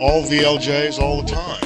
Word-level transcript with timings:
All 0.00 0.22
VLJs 0.22 0.98
all 0.98 1.20
the 1.20 1.28
time. 1.28 1.60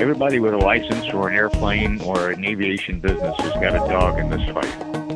Everybody 0.00 0.38
with 0.38 0.54
a 0.54 0.58
license 0.58 1.12
or 1.12 1.28
an 1.28 1.34
airplane 1.34 2.00
or 2.02 2.30
an 2.30 2.44
aviation 2.44 3.00
business 3.00 3.34
has 3.40 3.54
got 3.54 3.74
a 3.74 3.80
dog 3.90 4.20
in 4.20 4.30
this 4.30 4.48
fight. 4.50 5.11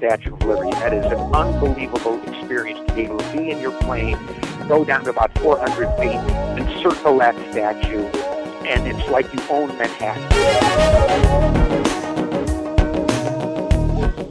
Statue 0.00 0.32
of 0.32 0.42
Liberty. 0.44 0.70
That 0.70 0.94
is 0.94 1.04
an 1.04 1.18
unbelievable 1.34 2.22
experience 2.22 2.80
to 2.88 2.94
be 2.94 3.02
able 3.02 3.18
to 3.18 3.32
be 3.36 3.50
in 3.50 3.60
your 3.60 3.72
plane, 3.82 4.18
go 4.66 4.82
down 4.82 5.04
to 5.04 5.10
about 5.10 5.38
400 5.40 5.94
feet, 5.98 6.16
and 6.16 6.82
circle 6.82 7.18
that 7.18 7.34
statue, 7.50 8.06
and 8.66 8.88
it's 8.88 9.10
like 9.10 9.30
you 9.34 9.40
own 9.50 9.68
Manhattan. 9.76 10.22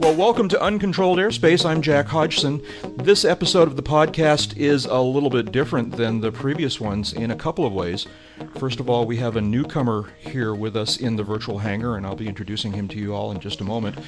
Well, 0.00 0.16
welcome 0.16 0.48
to 0.48 0.60
Uncontrolled 0.60 1.20
Airspace. 1.20 1.64
I'm 1.64 1.82
Jack 1.82 2.08
Hodgson. 2.08 2.60
This 2.96 3.24
episode 3.24 3.68
of 3.68 3.76
the 3.76 3.82
podcast 3.84 4.56
is 4.56 4.86
a 4.86 5.00
little 5.00 5.30
bit 5.30 5.52
different 5.52 5.96
than 5.96 6.20
the 6.20 6.32
previous 6.32 6.80
ones 6.80 7.12
in 7.12 7.30
a 7.30 7.36
couple 7.36 7.64
of 7.64 7.72
ways. 7.72 8.08
First 8.58 8.80
of 8.80 8.90
all, 8.90 9.06
we 9.06 9.16
have 9.16 9.36
a 9.36 9.40
newcomer 9.40 10.10
here 10.18 10.54
with 10.54 10.76
us 10.76 10.96
in 10.96 11.16
the 11.16 11.22
virtual 11.22 11.58
hangar, 11.58 11.96
and 11.96 12.06
I'll 12.06 12.16
be 12.16 12.28
introducing 12.28 12.72
him 12.72 12.88
to 12.88 12.98
you 12.98 13.14
all 13.14 13.30
in 13.32 13.40
just 13.40 13.60
a 13.60 13.64
moment. 13.64 13.98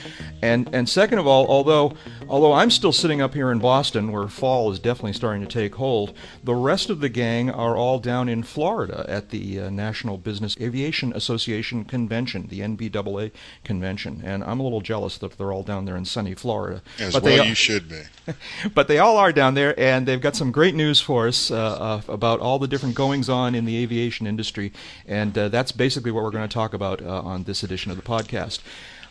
And 0.43 0.69
and 0.75 0.89
second 0.89 1.19
of 1.19 1.27
all, 1.27 1.47
although 1.47 1.95
although 2.29 2.53
I'm 2.53 2.71
still 2.71 2.93
sitting 2.93 3.21
up 3.21 3.35
here 3.35 3.51
in 3.51 3.59
Boston, 3.59 4.13
where 4.13 4.29
fall 4.29 4.71
is 4.71 4.79
definitely 4.79 5.13
starting 5.13 5.43
to 5.43 5.49
take 5.49 5.75
hold, 5.77 6.15
the 6.45 6.55
rest 6.55 6.91
of 6.91 7.01
the 7.01 7.09
gang 7.09 7.51
are 7.51 7.77
all 7.77 7.99
down 7.99 8.29
in 8.29 8.43
Florida 8.43 9.05
at 9.09 9.31
the 9.31 9.61
uh, 9.61 9.71
National 9.71 10.19
Business 10.19 10.57
Aviation 10.61 11.13
Association 11.13 11.85
convention, 11.85 12.47
the 12.49 12.61
NBAA 12.61 13.33
convention, 13.65 14.23
and 14.25 14.43
I'm 14.45 14.61
a 14.61 14.63
little 14.63 14.81
jealous 14.81 15.19
that 15.19 15.39
they're 15.39 15.53
all 15.53 15.63
down 15.63 15.85
there 15.85 15.97
in 15.97 16.05
sunny 16.05 16.35
Florida. 16.35 16.83
As 16.99 17.15
but 17.15 17.23
well, 17.23 17.39
they, 17.39 17.49
you 17.49 17.55
should 17.55 17.89
be. 17.89 18.03
but 18.75 18.89
they 18.89 18.99
all 18.99 19.17
are 19.17 19.33
down 19.33 19.55
there, 19.55 19.79
and 19.79 20.07
they've 20.07 20.21
got 20.21 20.37
some 20.37 20.53
great 20.53 20.75
news 20.75 21.01
for 21.01 21.29
us 21.29 21.51
uh, 21.51 21.57
uh, 21.57 22.01
about 22.09 22.41
all 22.41 22.59
the 22.59 22.69
different 22.69 22.95
goings 22.95 23.29
on 23.29 23.55
in 23.55 23.65
the 23.65 23.77
aviation 23.77 24.22
industry, 24.27 24.73
and 25.07 25.37
uh, 25.37 25.49
that's 25.49 25.73
basically 25.73 26.11
what 26.11 26.25
we're 26.25 26.31
going 26.31 26.49
to 26.49 26.53
talk 26.53 26.75
about 26.75 27.03
uh, 27.03 27.21
on 27.23 27.45
this 27.45 27.63
edition 27.63 27.91
of 27.91 27.97
the 27.97 28.03
podcast. 28.03 28.61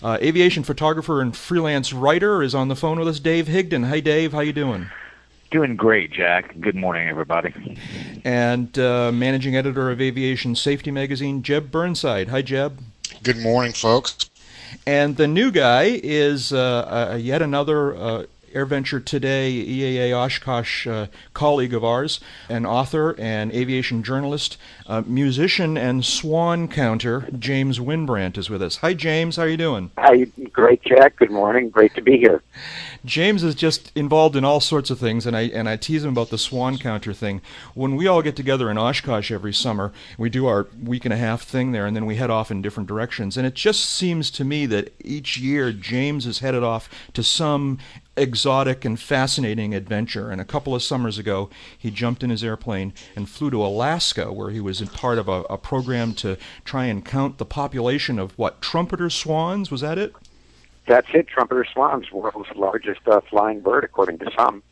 Uh, 0.03 0.17
aviation 0.21 0.63
photographer 0.63 1.21
and 1.21 1.35
freelance 1.35 1.93
writer 1.93 2.41
is 2.41 2.55
on 2.55 2.67
the 2.67 2.75
phone 2.75 2.97
with 2.97 3.07
us, 3.07 3.19
Dave 3.19 3.47
Higdon. 3.47 3.87
Hey, 3.87 4.01
Dave, 4.01 4.31
how 4.31 4.39
you 4.39 4.53
doing? 4.53 4.89
Doing 5.51 5.75
great, 5.75 6.11
Jack. 6.11 6.59
Good 6.59 6.75
morning, 6.75 7.07
everybody. 7.09 7.77
And 8.23 8.77
uh, 8.79 9.11
managing 9.11 9.55
editor 9.55 9.91
of 9.91 10.01
Aviation 10.01 10.55
Safety 10.55 10.91
Magazine, 10.91 11.43
Jeb 11.43 11.71
Burnside. 11.71 12.29
Hi, 12.29 12.41
Jeb. 12.41 12.79
Good 13.21 13.37
morning, 13.37 13.73
folks. 13.73 14.29
And 14.87 15.17
the 15.17 15.27
new 15.27 15.51
guy 15.51 15.99
is 16.01 16.53
uh, 16.53 17.19
yet 17.21 17.41
another 17.41 18.27
AirVenture 18.53 19.03
Today 19.03 19.51
EAA 19.51 20.13
Oshkosh 20.13 20.87
uh, 20.87 21.07
colleague 21.33 21.73
of 21.73 21.83
ours, 21.83 22.19
an 22.49 22.65
author 22.65 23.15
and 23.19 23.51
aviation 23.53 24.03
journalist, 24.03 24.57
uh, 24.87 25.03
musician 25.05 25.77
and 25.77 26.05
swan 26.05 26.67
counter, 26.67 27.29
James 27.37 27.79
Wynbrandt 27.79 28.37
is 28.37 28.49
with 28.49 28.61
us. 28.61 28.77
Hi, 28.77 28.93
James. 28.93 29.37
How 29.37 29.43
are 29.43 29.47
you 29.47 29.57
doing? 29.57 29.91
Hi, 29.97 30.25
great, 30.51 30.83
Jack. 30.83 31.15
Good 31.17 31.31
morning. 31.31 31.69
Great 31.69 31.93
to 31.95 32.01
be 32.01 32.17
here. 32.17 32.43
James 33.03 33.43
is 33.43 33.55
just 33.55 33.91
involved 33.95 34.35
in 34.35 34.45
all 34.45 34.59
sorts 34.59 34.89
of 34.89 34.99
things, 34.99 35.25
and 35.25 35.35
I 35.35 35.43
and 35.43 35.67
I 35.67 35.75
tease 35.75 36.03
him 36.03 36.11
about 36.11 36.29
the 36.29 36.37
swan 36.37 36.77
counter 36.77 37.13
thing. 37.13 37.41
When 37.73 37.95
we 37.95 38.07
all 38.07 38.21
get 38.21 38.35
together 38.35 38.69
in 38.69 38.77
Oshkosh 38.77 39.31
every 39.31 39.53
summer, 39.53 39.91
we 40.17 40.29
do 40.29 40.45
our 40.45 40.67
week 40.83 41.05
and 41.05 41.13
a 41.13 41.17
half 41.17 41.41
thing 41.41 41.71
there, 41.71 41.85
and 41.85 41.95
then 41.95 42.05
we 42.05 42.17
head 42.17 42.29
off 42.29 42.51
in 42.51 42.61
different 42.61 42.87
directions. 42.87 43.37
And 43.37 43.47
it 43.47 43.55
just 43.55 43.85
seems 43.85 44.29
to 44.31 44.43
me 44.43 44.65
that 44.67 44.93
each 45.03 45.37
year 45.37 45.71
James 45.71 46.25
is 46.25 46.39
headed 46.39 46.63
off 46.63 46.89
to 47.13 47.23
some 47.23 47.79
exotic 48.21 48.85
and 48.85 48.99
fascinating 48.99 49.73
adventure. 49.73 50.29
And 50.29 50.39
a 50.39 50.45
couple 50.45 50.75
of 50.75 50.83
summers 50.83 51.17
ago, 51.17 51.49
he 51.77 51.89
jumped 51.89 52.23
in 52.23 52.29
his 52.29 52.43
airplane 52.43 52.93
and 53.15 53.27
flew 53.27 53.49
to 53.49 53.65
Alaska, 53.65 54.31
where 54.31 54.51
he 54.51 54.59
was 54.59 54.81
part 54.81 55.17
of 55.17 55.27
a, 55.27 55.41
a 55.49 55.57
program 55.57 56.13
to 56.15 56.37
try 56.63 56.85
and 56.85 57.03
count 57.03 57.37
the 57.37 57.45
population 57.45 58.19
of 58.19 58.37
what 58.37 58.61
trumpeter 58.61 59.09
swans. 59.09 59.71
Was 59.71 59.81
that 59.81 59.97
it? 59.97 60.13
That's 60.87 61.07
it. 61.13 61.27
Trumpeter 61.27 61.65
swans, 61.65 62.11
world's 62.11 62.49
largest 62.55 63.01
uh, 63.07 63.21
flying 63.29 63.61
bird, 63.61 63.83
according 63.83 64.19
to 64.19 64.31
some. 64.37 64.63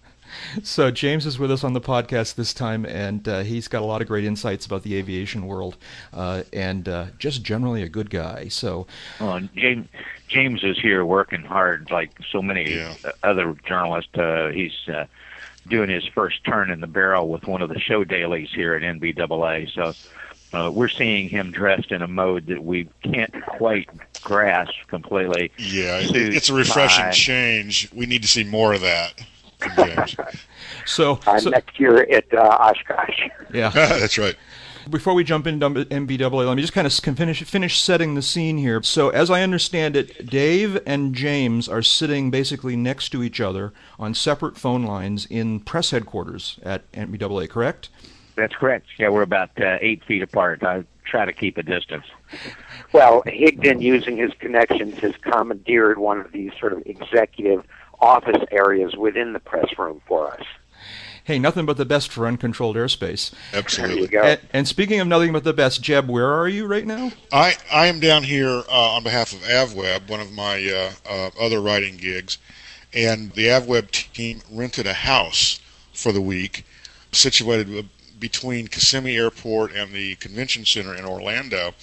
So 0.63 0.91
James 0.91 1.25
is 1.25 1.40
with 1.40 1.51
us 1.51 1.63
on 1.63 1.73
the 1.73 1.81
podcast 1.81 2.35
this 2.35 2.53
time, 2.53 2.85
and 2.85 3.28
uh, 3.28 3.40
he's 3.41 3.67
got 3.67 3.81
a 3.81 3.85
lot 3.85 4.01
of 4.01 4.07
great 4.07 4.23
insights 4.23 4.66
about 4.66 4.84
the 4.84 4.95
aviation 4.95 5.45
world, 5.45 5.78
uh, 6.13 6.44
and 6.53 6.88
uh, 6.88 7.07
just 7.17 7.44
generally 7.44 7.84
a 7.84 7.90
good 7.90 8.09
guy. 8.09 8.47
So, 8.47 8.88
well, 9.19 9.40
James 9.56 9.88
James 10.28 10.63
is 10.63 10.79
here 10.79 11.06
working 11.06 11.44
hard, 11.44 11.90
like 11.91 12.12
so 12.31 12.41
many 12.41 12.75
yeah. 12.75 12.94
other 13.23 13.56
journalists. 13.66 14.16
Uh, 14.16 14.51
he's 14.53 14.73
uh, 14.88 15.06
doing 15.67 15.90
his 15.90 16.06
first 16.07 16.44
turn 16.44 16.72
in 16.72 16.81
the 16.81 16.88
barrel 16.88 17.29
with 17.29 17.47
one 17.47 17.61
of 17.61 17.69
the 17.69 17.79
show 17.79 18.03
dailies 18.03 18.50
here 18.53 18.75
at 18.75 18.81
NBAA. 18.81 19.72
So. 19.73 19.94
Uh, 20.51 20.72
we're 20.73 20.88
seeing 20.88 21.29
him 21.29 21.51
dressed 21.51 21.91
in 21.91 22.01
a 22.01 22.07
mode 22.07 22.47
that 22.47 22.63
we 22.63 22.90
can't 23.03 23.31
quite 23.46 23.88
grasp 24.23 24.73
completely. 24.88 25.51
Yeah, 25.59 26.00
it's 26.01 26.50
a 26.50 26.56
refreshing 26.56 27.06
tie. 27.06 27.11
change. 27.11 27.88
We 27.94 28.07
need 28.07 28.23
to 28.23 28.28
see 28.28 28.44
more 28.44 28.73
of 28.73 28.81
that. 28.81 29.13
so, 30.86 31.20
I'm 31.28 31.40
so, 31.40 31.50
next 31.50 31.80
year 31.80 32.02
at 32.03 32.34
uh, 32.34 32.58
Oshkosh. 32.59 33.30
Yeah, 33.53 33.70
that's 33.74 34.18
right. 34.20 34.36
Before 34.90 35.16
we 35.16 35.24
jump 35.24 35.47
into 35.47 35.68
NBAA, 35.70 36.47
let 36.47 36.56
me 36.56 36.62
just 36.62 36.74
kind 36.74 36.86
of 36.86 36.94
finish 36.94 37.44
finish 37.44 37.81
setting 37.81 38.14
the 38.14 38.22
scene 38.22 38.58
here. 38.58 38.81
So, 38.84 39.09
as 39.09 39.31
I 39.31 39.42
understand 39.42 39.96
it, 39.96 40.28
Dave 40.28 40.80
and 40.86 41.16
James 41.16 41.68
are 41.68 41.81
sitting 41.81 42.30
basically 42.30 42.75
next 42.75 43.09
to 43.09 43.24
each 43.24 43.42
other 43.42 43.74
on 43.97 44.14
separate 44.14 44.56
phone 44.56 44.84
lines 44.84 45.25
in 45.25 45.59
press 45.62 45.91
headquarters 45.91 46.59
at 46.62 46.90
NBAA, 46.91 47.50
correct? 47.50 47.90
That's 48.36 48.56
correct. 48.56 48.86
Yeah, 48.97 49.09
we're 49.09 49.24
about 49.24 49.50
uh, 49.59 49.80
eight 49.81 50.03
feet 50.06 50.22
apart. 50.22 50.64
I 50.64 50.86
try 51.03 51.26
to 51.26 51.34
keep 51.34 51.58
a 51.58 51.64
distance. 51.64 52.06
Well, 52.94 53.24
Higdon, 53.24 53.81
using 53.81 54.16
his 54.16 54.31
connections, 54.40 55.00
has 55.00 55.16
commandeered 55.18 55.97
one 55.97 56.20
of 56.20 56.31
these 56.31 56.52
sort 56.59 56.74
of 56.74 56.84
executive 56.86 57.66
office 58.01 58.41
areas 58.51 58.95
within 58.95 59.33
the 59.33 59.39
press 59.39 59.67
room 59.77 60.01
for 60.07 60.31
us. 60.31 60.43
Hey, 61.23 61.37
nothing 61.37 61.65
but 61.65 61.77
the 61.77 61.85
best 61.85 62.11
for 62.11 62.25
uncontrolled 62.25 62.75
airspace. 62.75 63.31
Absolutely. 63.53 63.95
There 63.95 64.03
you 64.03 64.07
go. 64.07 64.23
And, 64.23 64.39
and, 64.51 64.67
speaking 64.67 64.99
of 64.99 65.07
nothing 65.07 65.31
but 65.31 65.43
the 65.43 65.53
best, 65.53 65.81
Jeb, 65.83 66.09
where 66.09 66.31
are 66.31 66.47
you 66.47 66.65
right 66.65 66.87
now? 66.87 67.11
I, 67.31 67.55
I 67.71 67.85
am 67.85 67.99
down 67.99 68.23
here 68.23 68.63
uh, 68.67 68.95
on 68.95 69.03
behalf 69.03 69.33
of 69.33 69.39
AvWeb, 69.41 70.09
one 70.09 70.21
of 70.21 70.31
my 70.31 70.65
uh, 70.67 70.91
uh, 71.07 71.29
other 71.39 71.61
writing 71.61 71.97
gigs, 71.97 72.39
and 72.93 73.31
the 73.33 73.45
AvWeb 73.45 73.91
team 74.13 74.41
rented 74.51 74.87
a 74.87 74.93
house 74.93 75.59
for 75.93 76.11
the 76.11 76.21
week 76.21 76.66
situated 77.11 77.89
between 78.19 78.67
Kissimmee 78.67 79.16
Airport 79.16 79.73
and 79.73 79.93
the 79.93 80.16
convention 80.16 80.66
center 80.66 80.95
in 80.95 81.05
Orlando. 81.05 81.73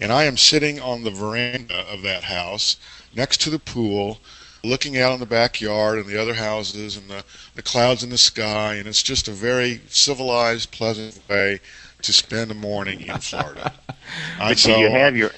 And 0.00 0.12
I 0.12 0.24
am 0.24 0.36
sitting 0.36 0.80
on 0.80 1.04
the 1.04 1.10
veranda 1.10 1.84
of 1.92 2.02
that 2.02 2.24
house 2.24 2.76
next 3.14 3.40
to 3.42 3.50
the 3.50 3.58
pool, 3.58 4.18
looking 4.64 4.98
out 4.98 5.12
in 5.12 5.20
the 5.20 5.26
backyard 5.26 5.98
and 5.98 6.06
the 6.06 6.20
other 6.20 6.34
houses 6.34 6.96
and 6.96 7.08
the, 7.08 7.24
the 7.54 7.62
clouds 7.62 8.02
in 8.02 8.10
the 8.10 8.18
sky. 8.18 8.74
And 8.74 8.88
it's 8.88 9.02
just 9.02 9.28
a 9.28 9.32
very 9.32 9.80
civilized, 9.88 10.70
pleasant 10.70 11.20
way 11.28 11.60
to 12.02 12.12
spend 12.12 12.50
a 12.50 12.54
morning 12.54 13.02
in 13.02 13.18
Florida. 13.18 13.72
but 14.38 14.56
do 14.58 14.72
you 14.72 14.90
have 14.90 15.16
your 15.16 15.30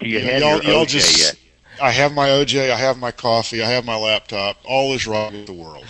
do 0.00 0.08
you 0.08 0.20
have 0.20 0.40
y'all, 0.40 0.62
your 0.62 0.84
OJ 0.84 0.88
just, 0.88 1.18
yet? 1.18 1.36
I 1.80 1.90
have 1.90 2.12
my 2.12 2.28
OJ, 2.28 2.70
I 2.70 2.76
have 2.76 2.98
my 2.98 3.10
coffee, 3.10 3.62
I 3.62 3.70
have 3.70 3.84
my 3.84 3.96
laptop. 3.96 4.56
All 4.64 4.92
is 4.94 5.06
right 5.06 5.32
with 5.32 5.46
the 5.46 5.52
world. 5.52 5.84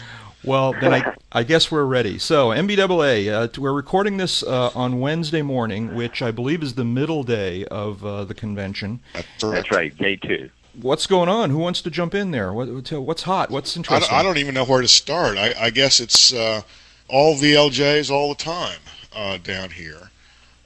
Well, 0.45 0.75
then 0.81 0.93
I, 0.93 1.15
I 1.33 1.43
guess 1.45 1.71
we're 1.71 1.85
ready. 1.85 2.19
So, 2.19 2.49
NBAA, 2.49 3.33
uh, 3.33 3.61
we're 3.61 3.73
recording 3.73 4.17
this 4.17 4.43
uh, 4.43 4.71
on 4.75 5.01
Wednesday 5.01 5.43
morning, 5.43 5.95
which 5.95 6.21
I 6.21 6.31
believe 6.31 6.63
is 6.63 6.75
the 6.75 6.85
middle 6.85 7.23
day 7.23 7.65
of 7.67 8.05
uh, 8.05 8.25
the 8.25 8.35
convention. 8.35 9.01
That's, 9.15 9.27
That's 9.41 9.71
right, 9.71 9.97
day 9.97 10.17
two. 10.17 10.51
What's 10.81 11.07
going 11.07 11.29
on? 11.29 11.51
Who 11.51 11.59
wants 11.59 11.83
to 11.83 11.91
jump 11.91 12.15
in 12.15 12.31
there? 12.31 12.53
What, 12.53 12.67
what's 12.93 13.23
hot? 13.23 13.51
What's 13.51 13.77
I 13.77 13.81
interesting? 13.81 14.09
don't, 14.11 14.19
I 14.19 14.23
don't 14.23 14.39
even 14.39 14.55
know 14.55 14.65
where 14.65 14.81
to 14.81 14.89
start. 14.89 15.37
I, 15.37 15.55
I 15.59 15.71
guess 15.71 16.01
it's 16.01 16.33
uh, 16.33 16.63
all 17.09 17.35
VLJs 17.37 18.11
all 18.11 18.31
the 18.31 18.43
time 18.43 18.79
uh, 19.15 19.37
down 19.39 19.71
here. 19.71 20.11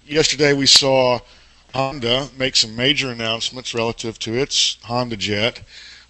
Yesterday 0.06 0.52
we 0.52 0.66
saw 0.66 1.18
Honda 1.74 2.28
make 2.38 2.54
some 2.54 2.76
major 2.76 3.10
announcements 3.10 3.74
relative 3.74 4.18
to 4.20 4.34
its 4.34 4.78
Honda 4.84 5.16
Jet. 5.16 5.62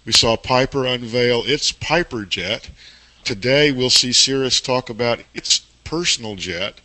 We 0.05 0.11
saw 0.13 0.37
Piper 0.37 0.85
unveil 0.85 1.41
its 1.45 1.71
Piper 1.71 2.23
Jet. 2.23 2.69
Today 3.23 3.71
we'll 3.71 3.89
see 3.89 4.13
Cirrus 4.13 4.61
talk 4.61 4.91
about 4.91 5.19
its 5.33 5.59
personal 5.83 6.35
jet. 6.35 6.79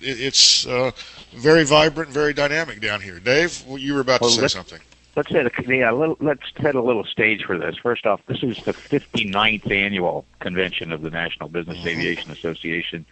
It, 0.00 0.20
it's 0.20 0.66
uh, 0.66 0.90
very 1.34 1.64
vibrant, 1.64 2.10
very 2.10 2.34
dynamic 2.34 2.80
down 2.80 3.00
here. 3.00 3.20
Dave, 3.20 3.64
you 3.68 3.94
were 3.94 4.00
about 4.00 4.20
Well, 4.20 4.30
to 4.30 4.36
say 4.36 4.42
let's- 4.42 4.54
something. 4.54 4.80
Let's 5.18 5.30
set 5.30 5.46
a 5.46 5.76
yeah, 5.76 5.90
let's 5.90 6.44
set 6.62 6.76
a 6.76 6.82
little 6.82 7.04
stage 7.04 7.44
for 7.44 7.58
this. 7.58 7.76
First 7.76 8.06
off, 8.06 8.20
this 8.26 8.42
is 8.42 8.56
the 8.62 8.72
59th 8.72 9.70
annual 9.70 10.24
convention 10.38 10.92
of 10.92 11.02
the 11.02 11.10
National 11.10 11.48
Business 11.48 11.78
mm-hmm. 11.78 11.88
Aviation 11.88 12.30
Association, 12.30 13.04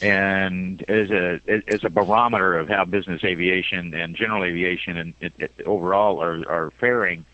and 0.00 0.82
as 0.88 1.10
a 1.10 1.40
as 1.66 1.82
a 1.82 1.90
barometer 1.90 2.56
of 2.56 2.68
how 2.68 2.84
business 2.84 3.24
aviation 3.24 3.92
and 3.94 4.14
general 4.14 4.44
aviation 4.44 4.96
and 4.96 5.14
it, 5.20 5.32
it 5.38 5.52
overall 5.66 6.22
are 6.22 6.48
are 6.48 6.70
faring 6.78 7.24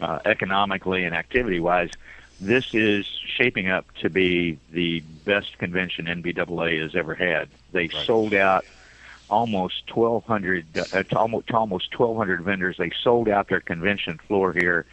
uh, 0.00 0.18
economically 0.26 1.04
and 1.04 1.16
activity 1.16 1.58
wise. 1.58 1.90
This 2.38 2.74
is 2.74 3.06
shaping 3.06 3.70
up 3.70 3.86
to 4.02 4.10
be 4.10 4.58
the 4.70 5.00
best 5.24 5.56
convention 5.56 6.04
NBAA 6.04 6.82
has 6.82 6.94
ever 6.94 7.14
had. 7.14 7.48
They 7.72 7.88
right. 7.88 8.04
sold 8.04 8.34
out 8.34 8.66
almost 9.28 9.82
1,200 9.94 10.78
uh, 10.78 11.02
to 11.02 11.18
almost, 11.18 11.46
to 11.48 11.56
almost 11.56 11.98
1,200 11.98 12.42
vendors. 12.42 12.76
They 12.78 12.92
sold 13.02 13.28
out 13.28 13.48
their 13.48 13.60
convention 13.60 14.18
floor 14.26 14.52
here 14.52 14.86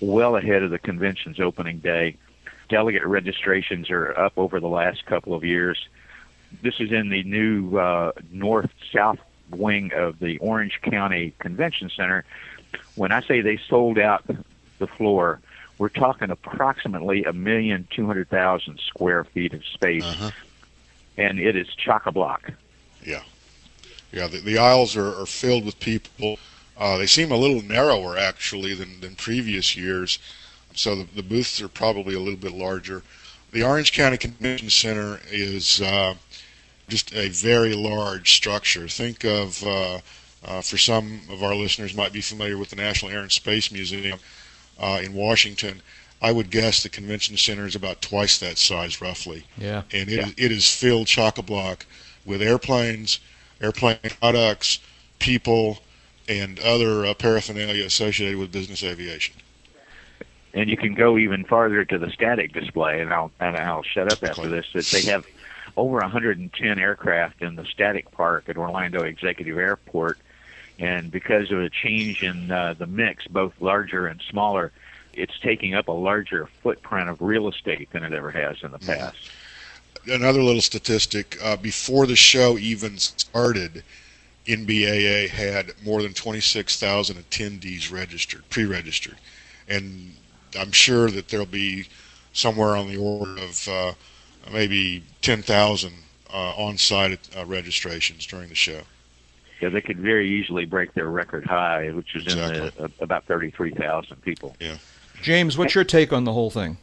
well 0.00 0.36
ahead 0.36 0.62
of 0.62 0.70
the 0.70 0.78
convention's 0.78 1.40
opening 1.40 1.78
day. 1.78 2.16
Delegate 2.68 3.06
registrations 3.06 3.90
are 3.90 4.16
up 4.18 4.32
over 4.36 4.60
the 4.60 4.68
last 4.68 5.04
couple 5.06 5.34
of 5.34 5.44
years. 5.44 5.88
This 6.62 6.74
is 6.80 6.92
in 6.92 7.10
the 7.10 7.22
new 7.24 7.76
uh, 7.76 8.12
north-south 8.30 9.18
wing 9.50 9.92
of 9.92 10.18
the 10.18 10.38
Orange 10.38 10.80
County 10.82 11.34
Convention 11.38 11.90
Center. 11.94 12.24
When 12.94 13.12
I 13.12 13.22
say 13.22 13.40
they 13.40 13.58
sold 13.68 13.98
out 13.98 14.24
the 14.78 14.86
floor, 14.86 15.40
we're 15.78 15.88
talking 15.88 16.30
approximately 16.30 17.24
a 17.24 17.32
million 17.32 17.88
two 17.90 18.06
hundred 18.06 18.28
thousand 18.28 18.78
square 18.80 19.24
feet 19.24 19.54
of 19.54 19.64
space, 19.64 20.04
uh-huh. 20.04 20.30
and 21.16 21.38
it 21.38 21.56
is 21.56 21.68
chock 21.68 22.06
a 22.06 22.12
block. 22.12 22.52
Yeah. 23.02 23.22
Yeah, 24.12 24.26
the, 24.26 24.38
the 24.38 24.58
aisles 24.58 24.96
are, 24.96 25.20
are 25.20 25.26
filled 25.26 25.64
with 25.64 25.78
people. 25.80 26.38
Uh, 26.76 26.96
they 26.96 27.06
seem 27.06 27.30
a 27.30 27.36
little 27.36 27.62
narrower 27.62 28.16
actually 28.16 28.74
than, 28.74 29.00
than 29.00 29.14
previous 29.14 29.76
years, 29.76 30.18
so 30.74 30.96
the, 30.96 31.06
the 31.14 31.22
booths 31.22 31.60
are 31.60 31.68
probably 31.68 32.14
a 32.14 32.20
little 32.20 32.38
bit 32.38 32.52
larger. 32.52 33.02
The 33.52 33.62
Orange 33.62 33.92
County 33.92 34.16
Convention 34.16 34.70
Center 34.70 35.20
is 35.30 35.80
uh, 35.82 36.14
just 36.88 37.14
a 37.14 37.28
very 37.28 37.74
large 37.74 38.32
structure. 38.32 38.88
Think 38.88 39.24
of, 39.24 39.62
uh, 39.64 39.98
uh, 40.44 40.60
for 40.62 40.78
some 40.78 41.20
of 41.30 41.42
our 41.42 41.54
listeners, 41.54 41.94
might 41.94 42.12
be 42.12 42.20
familiar 42.20 42.56
with 42.56 42.70
the 42.70 42.76
National 42.76 43.10
Air 43.10 43.20
and 43.20 43.32
Space 43.32 43.70
Museum 43.70 44.18
uh, 44.78 45.00
in 45.02 45.12
Washington. 45.12 45.82
I 46.22 46.32
would 46.32 46.50
guess 46.50 46.82
the 46.82 46.88
convention 46.88 47.36
center 47.36 47.66
is 47.66 47.74
about 47.74 48.02
twice 48.02 48.38
that 48.38 48.58
size, 48.58 49.00
roughly. 49.00 49.44
Yeah. 49.56 49.82
And 49.92 50.08
it, 50.08 50.16
yeah. 50.16 50.44
it 50.44 50.52
is 50.52 50.72
filled 50.72 51.06
chock 51.06 51.38
a 51.38 51.42
block 51.42 51.86
with 52.24 52.42
airplanes 52.42 53.20
airplane 53.60 53.98
products, 54.20 54.80
people, 55.18 55.78
and 56.28 56.58
other 56.60 57.04
uh, 57.04 57.14
paraphernalia 57.14 57.84
associated 57.84 58.38
with 58.38 58.52
business 58.52 58.82
aviation. 58.82 59.36
And 60.52 60.68
you 60.68 60.76
can 60.76 60.94
go 60.94 61.16
even 61.18 61.44
farther 61.44 61.84
to 61.84 61.98
the 61.98 62.10
static 62.10 62.52
display, 62.52 63.00
and 63.00 63.12
I'll 63.12 63.30
and 63.38 63.56
I'll 63.56 63.82
shut 63.82 64.12
up 64.12 64.22
after 64.22 64.48
this. 64.48 64.66
That 64.74 64.84
they 64.86 65.02
have 65.02 65.24
over 65.76 65.98
110 65.98 66.78
aircraft 66.78 67.40
in 67.42 67.54
the 67.54 67.64
static 67.64 68.10
park 68.10 68.48
at 68.48 68.56
Orlando 68.56 69.02
Executive 69.04 69.56
Airport, 69.56 70.18
and 70.78 71.10
because 71.10 71.52
of 71.52 71.60
a 71.60 71.70
change 71.70 72.24
in 72.24 72.50
uh, 72.50 72.74
the 72.76 72.86
mix, 72.86 73.28
both 73.28 73.52
larger 73.60 74.08
and 74.08 74.20
smaller, 74.28 74.72
it's 75.12 75.38
taking 75.38 75.74
up 75.74 75.86
a 75.88 75.92
larger 75.92 76.48
footprint 76.62 77.08
of 77.08 77.20
real 77.20 77.48
estate 77.48 77.88
than 77.92 78.02
it 78.02 78.12
ever 78.12 78.30
has 78.30 78.56
in 78.62 78.72
the 78.72 78.78
mm-hmm. 78.78 78.98
past. 78.98 79.30
Another 80.06 80.42
little 80.42 80.62
statistic 80.62 81.38
uh, 81.42 81.56
before 81.56 82.06
the 82.06 82.16
show 82.16 82.56
even 82.58 82.98
started 82.98 83.82
NBAA 84.46 85.28
had 85.28 85.72
more 85.84 86.02
than 86.02 86.14
26,000 86.14 87.16
attendees 87.16 87.92
registered, 87.92 88.48
pre-registered, 88.50 89.16
and 89.68 90.14
I'm 90.58 90.72
sure 90.72 91.10
that 91.10 91.28
there'll 91.28 91.46
be 91.46 91.86
somewhere 92.32 92.76
on 92.76 92.88
the 92.88 92.96
order 92.96 93.40
of 93.42 93.68
uh, 93.68 93.92
maybe 94.52 95.02
10,000 95.22 95.92
uh, 96.32 96.36
on-site 96.36 97.28
uh, 97.36 97.44
registrations 97.44 98.26
during 98.26 98.48
the 98.48 98.54
show. 98.54 98.82
Yeah, 99.60 99.68
they 99.68 99.80
could 99.80 99.98
very 99.98 100.28
easily 100.28 100.64
break 100.64 100.94
their 100.94 101.08
record 101.08 101.44
high, 101.44 101.90
which 101.90 102.16
is 102.16 102.22
exactly. 102.22 102.58
in 102.60 102.72
the, 102.76 102.84
uh, 102.84 102.88
about 103.00 103.26
33,000 103.26 104.22
people. 104.22 104.56
Yeah. 104.58 104.78
James, 105.22 105.58
what's 105.58 105.74
your 105.74 105.84
take 105.84 106.12
on 106.12 106.24
the 106.24 106.32
whole 106.32 106.50
thing? 106.50 106.78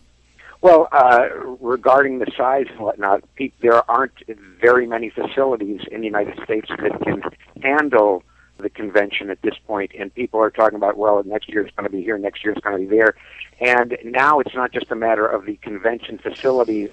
Well, 0.67 0.89
uh, 0.91 1.29
regarding 1.61 2.19
the 2.19 2.29
size 2.35 2.65
and 2.69 2.79
whatnot, 2.81 3.23
there 3.61 3.89
aren't 3.89 4.11
very 4.59 4.85
many 4.85 5.09
facilities 5.09 5.79
in 5.89 6.01
the 6.01 6.07
United 6.07 6.43
States 6.43 6.67
that 6.67 7.01
can 7.05 7.23
handle 7.63 8.21
the 8.57 8.69
convention 8.69 9.29
at 9.29 9.41
this 9.43 9.53
point, 9.65 9.91
and 9.97 10.13
people 10.13 10.41
are 10.41 10.49
talking 10.49 10.75
about, 10.75 10.97
well, 10.97 11.23
next 11.23 11.47
year 11.47 11.61
it's 11.61 11.73
going 11.77 11.89
to 11.89 11.89
be 11.89 12.03
here, 12.03 12.17
next 12.17 12.43
year 12.43 12.51
it's 12.51 12.61
going 12.61 12.75
to 12.75 12.85
be 12.85 12.97
there, 12.97 13.15
and 13.61 13.97
now 14.03 14.41
it's 14.41 14.53
not 14.55 14.73
just 14.73 14.91
a 14.91 14.95
matter 14.95 15.25
of 15.25 15.45
the 15.45 15.55
convention 15.55 16.17
facilities, 16.17 16.91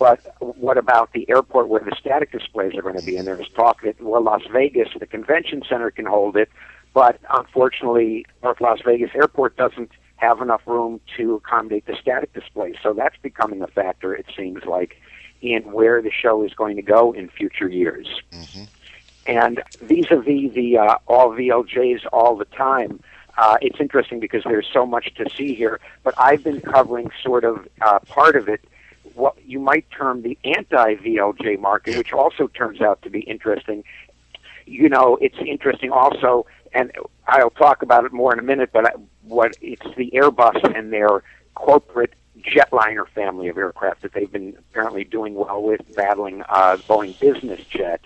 but 0.00 0.34
what 0.40 0.76
about 0.76 1.12
the 1.12 1.24
airport 1.30 1.68
where 1.68 1.80
the 1.80 1.94
static 2.00 2.32
displays 2.32 2.74
are 2.74 2.82
going 2.82 2.98
to 2.98 3.06
be? 3.06 3.16
And 3.16 3.28
there's 3.28 3.48
talk 3.50 3.82
that 3.82 4.02
well, 4.02 4.24
Las 4.24 4.42
Vegas, 4.52 4.88
the 4.98 5.06
convention 5.06 5.62
center 5.68 5.92
can 5.92 6.06
hold 6.06 6.36
it, 6.36 6.50
but 6.92 7.20
unfortunately, 7.30 8.26
North 8.42 8.60
Las 8.60 8.80
Vegas 8.84 9.10
Airport 9.14 9.56
doesn't 9.56 9.92
have 10.22 10.40
enough 10.40 10.62
room 10.66 11.00
to 11.16 11.34
accommodate 11.34 11.84
the 11.86 11.96
static 12.00 12.32
display. 12.32 12.74
So 12.80 12.94
that's 12.94 13.16
becoming 13.22 13.60
a 13.60 13.66
factor, 13.66 14.14
it 14.14 14.26
seems 14.36 14.64
like, 14.64 14.96
in 15.40 15.62
where 15.72 16.00
the 16.00 16.12
show 16.12 16.44
is 16.44 16.54
going 16.54 16.76
to 16.76 16.82
go 16.82 17.12
in 17.12 17.28
future 17.28 17.68
years. 17.68 18.06
Mm-hmm. 18.30 18.64
And 19.26 19.62
vis-a-vis 19.80 20.54
the 20.54 20.78
uh, 20.78 20.96
all 21.08 21.30
VLJs 21.30 22.06
all 22.12 22.36
the 22.36 22.44
time, 22.44 23.00
uh, 23.36 23.56
it's 23.60 23.80
interesting 23.80 24.20
because 24.20 24.44
there's 24.44 24.68
so 24.72 24.86
much 24.86 25.12
to 25.16 25.28
see 25.36 25.54
here. 25.54 25.80
But 26.04 26.14
I've 26.16 26.44
been 26.44 26.60
covering 26.60 27.10
sort 27.20 27.44
of 27.44 27.66
uh, 27.80 27.98
part 28.00 28.36
of 28.36 28.48
it, 28.48 28.60
what 29.14 29.34
you 29.44 29.58
might 29.58 29.90
term 29.90 30.22
the 30.22 30.38
anti-VLJ 30.44 31.58
market, 31.58 31.98
which 31.98 32.12
also 32.12 32.46
turns 32.46 32.80
out 32.80 33.02
to 33.02 33.10
be 33.10 33.20
interesting. 33.20 33.82
You 34.66 34.88
know, 34.88 35.18
it's 35.20 35.38
interesting 35.44 35.90
also, 35.90 36.46
and 36.72 36.92
I'll 37.26 37.50
talk 37.50 37.82
about 37.82 38.04
it 38.04 38.12
more 38.12 38.32
in 38.32 38.38
a 38.38 38.42
minute. 38.42 38.70
But 38.72 38.86
I, 38.86 38.92
what 39.26 39.56
it's 39.60 39.86
the 39.96 40.10
Airbus 40.14 40.76
and 40.76 40.92
their 40.92 41.22
corporate 41.54 42.14
jetliner 42.40 43.06
family 43.08 43.48
of 43.48 43.56
aircraft 43.56 44.02
that 44.02 44.12
they've 44.12 44.30
been 44.30 44.56
apparently 44.58 45.04
doing 45.04 45.34
well 45.34 45.62
with, 45.62 45.80
battling 45.94 46.42
uh, 46.48 46.76
Boeing 46.88 47.18
business 47.20 47.60
jet. 47.66 48.00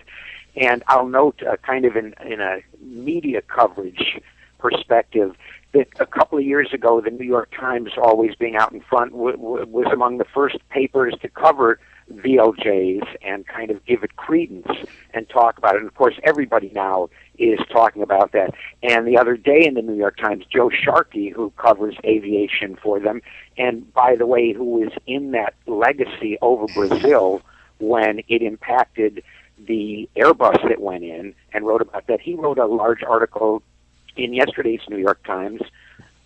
And 0.55 0.83
I'll 0.87 1.07
note, 1.07 1.41
uh, 1.43 1.57
kind 1.57 1.85
of 1.85 1.95
in, 1.95 2.13
in 2.25 2.41
a 2.41 2.59
media 2.81 3.41
coverage 3.41 4.19
perspective, 4.57 5.35
that 5.73 5.87
a 5.99 6.05
couple 6.05 6.37
of 6.37 6.43
years 6.43 6.73
ago, 6.73 7.01
the 7.01 7.11
New 7.11 7.25
York 7.25 7.51
Times, 7.57 7.91
always 7.97 8.35
being 8.35 8.55
out 8.55 8.71
in 8.71 8.81
front, 8.81 9.11
w- 9.11 9.37
w- 9.37 9.65
was 9.67 9.87
among 9.93 10.17
the 10.17 10.25
first 10.25 10.57
papers 10.69 11.13
to 11.21 11.29
cover 11.29 11.79
VLJs 12.11 13.05
and 13.21 13.45
kind 13.47 13.69
of 13.69 13.85
give 13.85 14.03
it 14.03 14.15
credence 14.15 14.67
and 15.13 15.27
talk 15.29 15.57
about 15.57 15.75
it. 15.75 15.79
And 15.79 15.87
of 15.87 15.95
course, 15.95 16.15
everybody 16.23 16.71
now 16.73 17.09
is 17.37 17.59
talking 17.71 18.01
about 18.01 18.31
that. 18.31 18.53
And 18.83 19.07
the 19.07 19.17
other 19.17 19.37
day 19.37 19.65
in 19.65 19.75
the 19.75 19.81
New 19.81 19.95
York 19.95 20.17
Times, 20.17 20.45
Joe 20.49 20.69
Sharkey, 20.69 21.29
who 21.29 21.51
covers 21.51 21.95
aviation 22.03 22.75
for 22.75 22.99
them, 22.99 23.21
and 23.57 23.91
by 23.93 24.15
the 24.15 24.25
way, 24.25 24.53
who 24.53 24.65
was 24.65 24.91
in 25.05 25.31
that 25.31 25.53
legacy 25.65 26.37
over 26.41 26.65
Brazil 26.73 27.41
when 27.79 28.21
it 28.27 28.41
impacted 28.41 29.23
the 29.57 30.09
Airbus 30.15 30.67
that 30.67 30.79
went 30.79 31.03
in 31.03 31.33
and 31.53 31.65
wrote 31.65 31.81
about 31.81 32.07
that. 32.07 32.21
He 32.21 32.35
wrote 32.35 32.59
a 32.59 32.65
large 32.65 33.03
article 33.03 33.63
in 34.15 34.33
yesterday's 34.33 34.81
New 34.89 34.97
York 34.97 35.23
Times. 35.23 35.61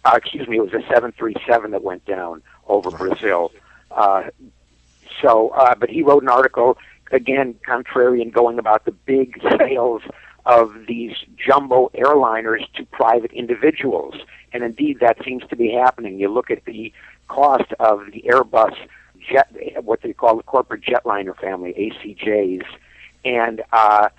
Uh, 0.04 0.14
excuse 0.16 0.48
me, 0.48 0.58
it 0.58 0.62
was 0.62 0.74
a 0.74 0.82
737 0.88 1.72
that 1.72 1.84
went 1.84 2.06
down 2.06 2.42
over 2.68 2.90
Brazil. 2.92 3.52
Uh, 3.92 4.24
so, 5.22 5.50
uh, 5.50 5.76
but 5.76 5.90
he 5.90 6.02
wrote 6.02 6.24
an 6.24 6.30
article 6.30 6.78
again, 7.12 7.56
contrary 7.66 8.22
and 8.22 8.34
going 8.34 8.58
about 8.58 8.86
the 8.86 8.92
big 8.92 9.42
sales 9.60 10.02
of 10.46 10.74
these 10.88 11.16
jumbo 11.38 11.90
airliners 11.96 12.72
to 12.74 12.86
private 12.86 13.32
individuals. 13.32 14.16
And 14.54 14.64
indeed, 14.64 15.00
that 15.00 15.18
seems 15.24 15.44
to 15.50 15.56
be 15.56 15.72
happening. 15.72 16.20
You 16.20 16.30
look 16.30 16.52
at 16.52 16.66
the 16.66 16.92
cost 17.28 17.72
of 17.80 18.12
the 18.12 18.24
Airbus 18.28 18.76
jet, 19.30 19.50
what 19.84 20.02
they 20.02 20.14
call 20.14 20.38
the 20.38 20.44
corporate 20.44 20.82
jetliner 20.82 21.36
family, 21.38 21.74
ACJs, 21.74 22.66
and 23.24 23.62
uh, 23.72 24.10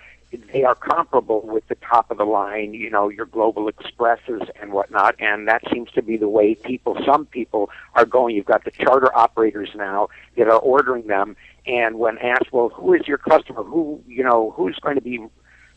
they 0.53 0.65
are 0.65 0.75
comparable 0.75 1.43
with 1.43 1.67
the 1.69 1.75
top 1.77 2.11
of 2.11 2.17
the 2.19 2.25
line, 2.25 2.73
you 2.73 2.89
know, 2.89 3.09
your 3.09 3.27
Global 3.27 3.69
Expresses 3.69 4.43
and 4.61 4.73
whatnot. 4.73 5.15
And 5.19 5.47
that 5.49 5.63
seems 5.71 5.91
to 5.93 6.03
be 6.03 6.17
the 6.17 6.29
way 6.29 6.55
people, 6.55 6.97
some 7.05 7.27
people 7.27 7.71
are 7.95 8.07
going. 8.07 8.37
You've 8.37 8.47
got 8.47 8.65
the 8.65 8.71
charter 8.71 9.15
operators 9.15 9.71
now 9.75 10.09
that 10.37 10.49
are 10.49 10.59
ordering 10.59 11.07
them. 11.07 11.37
And 11.67 11.99
when 11.99 12.19
asked, 12.19 12.53
well, 12.53 12.71
who 12.71 12.95
is 12.95 13.07
your 13.07 13.19
customer? 13.19 13.63
Who, 13.63 14.03
you 14.07 14.25
know, 14.25 14.53
who's 14.57 14.79
going 14.79 14.95
to 14.95 15.03
be 15.03 15.21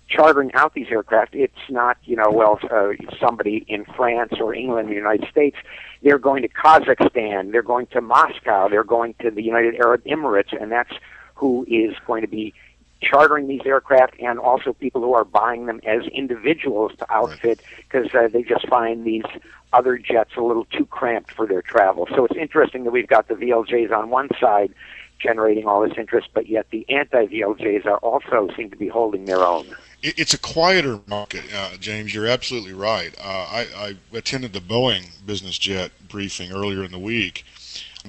chartering 0.08 0.54
out 0.54 0.74
these 0.74 0.88
aircraft, 0.90 1.36
it's 1.36 1.54
not, 1.70 1.98
you 2.04 2.16
know, 2.16 2.30
well, 2.32 2.60
uh, 2.72 2.92
somebody 3.20 3.66
in 3.68 3.86
France 3.86 4.34
or 4.40 4.54
England, 4.54 4.88
or 4.88 4.92
the 4.92 4.96
United 4.96 5.28
States. 5.30 5.58
They're 6.04 6.20
going 6.20 6.44
to 6.44 6.50
Kazakhstan, 6.50 7.52
they're 7.52 7.64
going 7.64 7.88
to 7.88 8.02
Moscow, 8.02 8.70
they're 8.70 8.84
going 8.84 9.16
to 9.22 9.32
the 9.32 9.42
United 9.42 9.76
Arab 9.76 10.04
Emirates, 10.06 10.60
and 10.60 10.72
that's 10.72 10.94
who 11.34 11.66
is 11.68 11.96
going 12.06 12.22
to 12.22 12.28
be 12.28 12.54
chartering 13.02 13.48
these 13.48 13.62
aircraft 13.66 14.16
and 14.20 14.40
also 14.40 14.74
people 14.74 15.02
who 15.02 15.14
are 15.14 15.26
buying 15.26 15.66
them 15.66 15.80
as 15.86 16.04
individuals 16.08 16.92
to 16.98 17.14
outfit 17.14 17.62
because 17.78 18.08
uh, 18.16 18.28
they 18.28 18.42
just 18.42 18.68
find 18.68 19.06
these 19.06 19.26
other 19.74 19.98
jets 19.98 20.32
a 20.38 20.42
little 20.42 20.66
too 20.66 20.86
cramped 20.86 21.32
for 21.32 21.46
their 21.46 21.62
travel. 21.62 22.08
So 22.16 22.26
it's 22.26 22.38
interesting 22.38 22.84
that 22.86 22.92
we've 22.92 23.08
got 23.08 23.28
the 23.28 23.36
VLJs 23.36 23.92
on 23.92 24.10
one 24.10 24.30
side 24.40 24.74
generating 25.20 25.66
all 25.66 25.82
this 25.82 25.98
interest, 25.98 26.30
but 26.34 26.48
yet 26.48 26.68
the 26.72 26.86
anti-VLJs 26.90 27.86
are 27.86 27.98
also 27.98 28.50
seem 28.56 28.70
to 28.70 28.78
be 28.78 28.88
holding 28.88 29.26
their 29.26 29.44
own. 29.44 29.66
It's 30.08 30.36
a 30.36 30.38
quieter 30.38 31.00
market, 31.08 31.46
uh, 31.52 31.78
James. 31.80 32.14
You're 32.14 32.28
absolutely 32.28 32.74
right. 32.74 33.16
Uh, 33.20 33.24
I, 33.50 33.68
I 33.76 33.98
attended 34.16 34.54
the 34.54 34.60
Boeing 34.60 35.08
business 35.26 35.58
jet 35.58 35.92
briefing 36.08 36.52
earlier 36.52 36.84
in 36.84 36.92
the 36.92 37.00
week. 37.00 37.44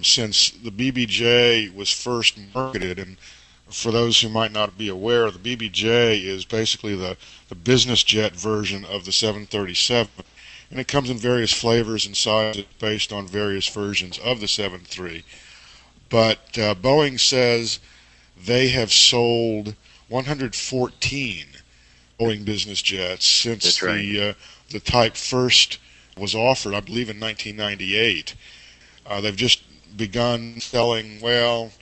Since 0.03 0.51
the 0.51 0.71
BBJ 0.71 1.75
was 1.75 1.91
first 1.91 2.39
marketed, 2.55 2.99
and 2.99 3.17
for 3.71 3.93
those 3.93 4.21
who 4.21 4.29
might 4.29 4.53
not 4.53 4.77
be 4.77 4.89
aware, 4.89 5.31
the 5.31 5.39
BBJ 5.39 6.23
is 6.23 6.45
basically 6.45 6.95
the, 6.95 7.17
the 7.49 7.55
business 7.55 8.03
jet 8.03 8.37
version 8.37 8.85
of 8.85 9.07
the 9.07 9.13
737 9.13 10.11
and 10.71 10.81
it 10.81 10.89
comes 10.89 11.09
in 11.09 11.17
various 11.17 11.53
flavors 11.53 12.05
and 12.07 12.17
sizes 12.17 12.65
based 12.79 13.13
on 13.13 13.27
various 13.27 13.69
versions 13.69 14.19
of 14.19 14.41
the 14.41 14.49
73. 14.49 15.25
But 16.11 16.59
uh, 16.59 16.75
Boeing 16.75 17.19
says 17.19 17.79
they 18.37 18.69
have 18.69 18.93
sold 18.93 19.77
114 20.09 21.47
Boeing 22.19 22.45
business 22.45 22.81
jets 22.83 23.27
since 23.27 23.83
right. 23.83 23.97
the 23.97 24.29
uh, 24.31 24.33
the 24.71 24.81
Type 24.81 25.17
first 25.17 25.79
was 26.17 26.35
offered, 26.35 26.75
I 26.75 26.81
believe, 26.81 27.11
in 27.11 27.21
1998. 27.21 28.35
Uh, 29.07 29.21
they've 29.21 29.37
just 29.37 29.63
begun 29.97 30.61
selling. 30.61 31.21
Well, 31.21 31.73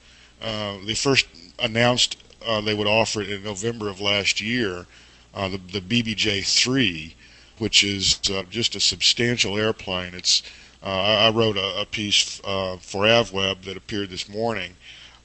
uh, 0.42 0.78
they 0.84 0.94
first 0.94 1.26
announced 1.58 2.22
uh, 2.46 2.60
they 2.60 2.74
would 2.74 2.86
offer 2.86 3.22
it 3.22 3.30
in 3.30 3.44
November 3.44 3.88
of 3.88 4.00
last 4.00 4.40
year. 4.40 4.86
Uh, 5.34 5.48
the 5.48 5.58
the 5.58 5.80
BBJ 5.80 6.44
three 6.44 7.14
which 7.58 7.84
is 7.84 8.20
uh, 8.30 8.42
just 8.50 8.74
a 8.74 8.80
substantial 8.80 9.56
airplane. 9.56 10.14
It's 10.14 10.42
uh, 10.82 10.88
I 10.88 11.30
wrote 11.30 11.56
a, 11.56 11.82
a 11.82 11.86
piece 11.86 12.40
uh, 12.44 12.76
for 12.78 13.04
AvWeb 13.04 13.62
that 13.62 13.76
appeared 13.76 14.10
this 14.10 14.28
morning 14.28 14.76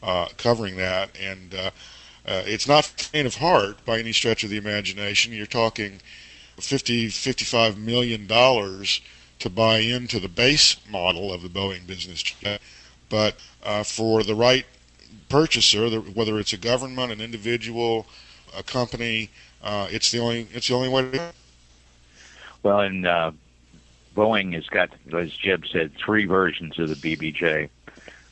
uh, 0.01 0.27
covering 0.37 0.77
that, 0.77 1.09
and 1.19 1.53
uh, 2.29 2.33
uh, 2.33 2.43
it's 2.45 2.67
not 2.67 2.85
faint 2.85 3.25
of 3.25 3.35
heart 3.35 3.83
by 3.85 3.99
any 3.99 4.11
stretch 4.11 4.43
of 4.43 4.49
the 4.49 4.57
imagination. 4.57 5.33
You're 5.33 5.45
talking 5.45 5.99
50, 6.57 7.09
55 7.09 7.77
million 7.77 8.27
dollars 8.27 9.01
to 9.39 9.49
buy 9.49 9.79
into 9.79 10.19
the 10.19 10.27
base 10.27 10.75
model 10.89 11.33
of 11.33 11.41
the 11.41 11.49
Boeing 11.49 11.87
business 11.87 12.21
jet, 12.21 12.61
but 13.09 13.35
for 13.85 14.21
the 14.21 14.35
right 14.35 14.65
purchaser, 15.29 15.89
whether 15.89 16.39
it's 16.39 16.51
a 16.51 16.57
government, 16.57 17.11
an 17.11 17.21
individual, 17.21 18.05
a 18.57 18.63
company, 18.63 19.29
it's 19.63 20.11
the 20.11 20.19
only 20.19 20.47
it's 20.53 20.67
the 20.67 20.73
only 20.73 20.89
way 20.89 21.09
to 21.09 21.31
well, 22.63 22.81
and 22.81 23.07
uh, 23.07 23.31
Boeing 24.15 24.53
has 24.53 24.67
got, 24.67 24.89
as 25.13 25.31
Jeb 25.33 25.65
said, 25.67 25.91
three 25.95 26.25
versions 26.25 26.77
of 26.79 26.89
the 26.89 26.95
BBJ. 26.95 27.69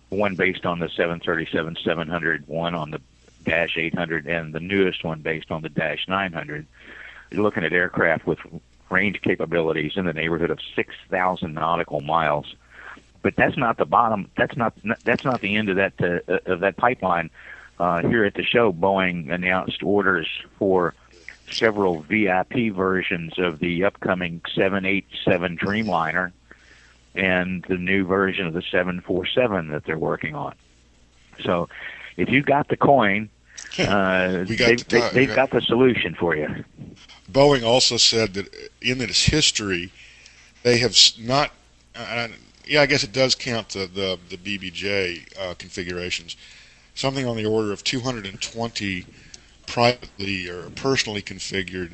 One 0.10 0.36
based 0.36 0.66
on 0.66 0.80
the 0.80 0.88
737-700, 0.88 2.48
one 2.48 2.76
on 2.76 2.92
the 2.92 3.02
Dash 3.48 3.78
800, 3.78 4.28
and 4.28 4.54
the 4.54 4.60
newest 4.60 5.04
one 5.04 5.22
based 5.22 5.52
on 5.52 5.62
the 5.62 5.70
Dash 5.70 6.06
900. 6.08 6.66
You're 7.32 7.42
looking 7.42 7.64
at 7.64 7.74
aircraft 7.74 8.28
with 8.28 8.40
range 8.90 9.22
capabilities 9.22 9.94
in 9.96 10.06
the 10.06 10.14
neighborhood 10.14 10.52
of 10.52 10.60
6,000 10.76 11.54
nautical 11.54 12.02
miles. 12.02 12.56
But 13.22 13.36
that's 13.36 13.58
not 13.58 13.78
the 13.78 13.86
bottom. 13.86 14.30
That's 14.38 14.56
not 14.56 14.74
that's 15.04 15.26
not 15.26 15.42
the 15.42 15.56
end 15.56 15.70
of 15.70 15.76
that 15.78 15.94
uh, 16.00 16.38
of 16.46 16.62
that 16.62 16.78
pipeline. 16.78 17.30
Uh, 17.80 18.02
here 18.02 18.24
at 18.24 18.36
the 18.36 18.44
show, 18.44 18.72
Boeing 18.72 19.32
announced 19.32 19.84
orders 19.84 20.28
for 20.58 20.94
several 21.50 22.02
VIP 22.02 22.74
versions 22.74 23.38
of 23.38 23.60
the 23.60 23.84
upcoming 23.84 24.42
787 24.54 25.58
Dreamliner 25.58 26.32
and 27.16 27.66
the 27.68 27.78
new 27.78 28.06
version 28.06 28.48
of 28.48 28.54
the 28.54 28.62
747 28.62 29.70
that 29.70 29.86
they're 29.86 29.98
working 29.98 30.36
on. 30.36 30.56
So, 31.44 31.70
if 32.16 32.30
you 32.30 32.42
got 32.42 32.68
the 32.68 32.78
coin, 32.78 33.30
uh, 33.80 34.44
got 34.44 34.48
they've, 34.48 34.88
the 34.88 35.10
they, 35.14 35.26
have 35.26 35.36
got 35.36 35.52
the 35.52 35.62
solution 35.62 36.16
for 36.16 36.36
you. 36.36 36.64
Boeing 37.32 37.64
also 37.64 37.98
said 37.98 38.34
that 38.36 38.54
in 38.82 39.02
its 39.02 39.26
history, 39.26 39.92
they 40.64 40.78
have 40.78 40.96
not. 41.20 41.52
Uh, 41.96 42.30
yeah, 42.66 42.82
I 42.82 42.86
guess 42.86 43.04
it 43.04 43.12
does 43.12 43.36
count 43.36 43.70
the 43.70 43.88
the, 43.88 44.20
the 44.30 44.38
BBJ 44.38 45.38
uh, 45.40 45.54
configurations. 45.56 46.36
Something 46.96 47.28
on 47.28 47.38
the 47.38 47.46
order 47.46 47.72
of 47.72 47.84
220 47.84 49.06
privately 49.68 50.50
or 50.50 50.70
personally 50.72 51.22
configured 51.22 51.94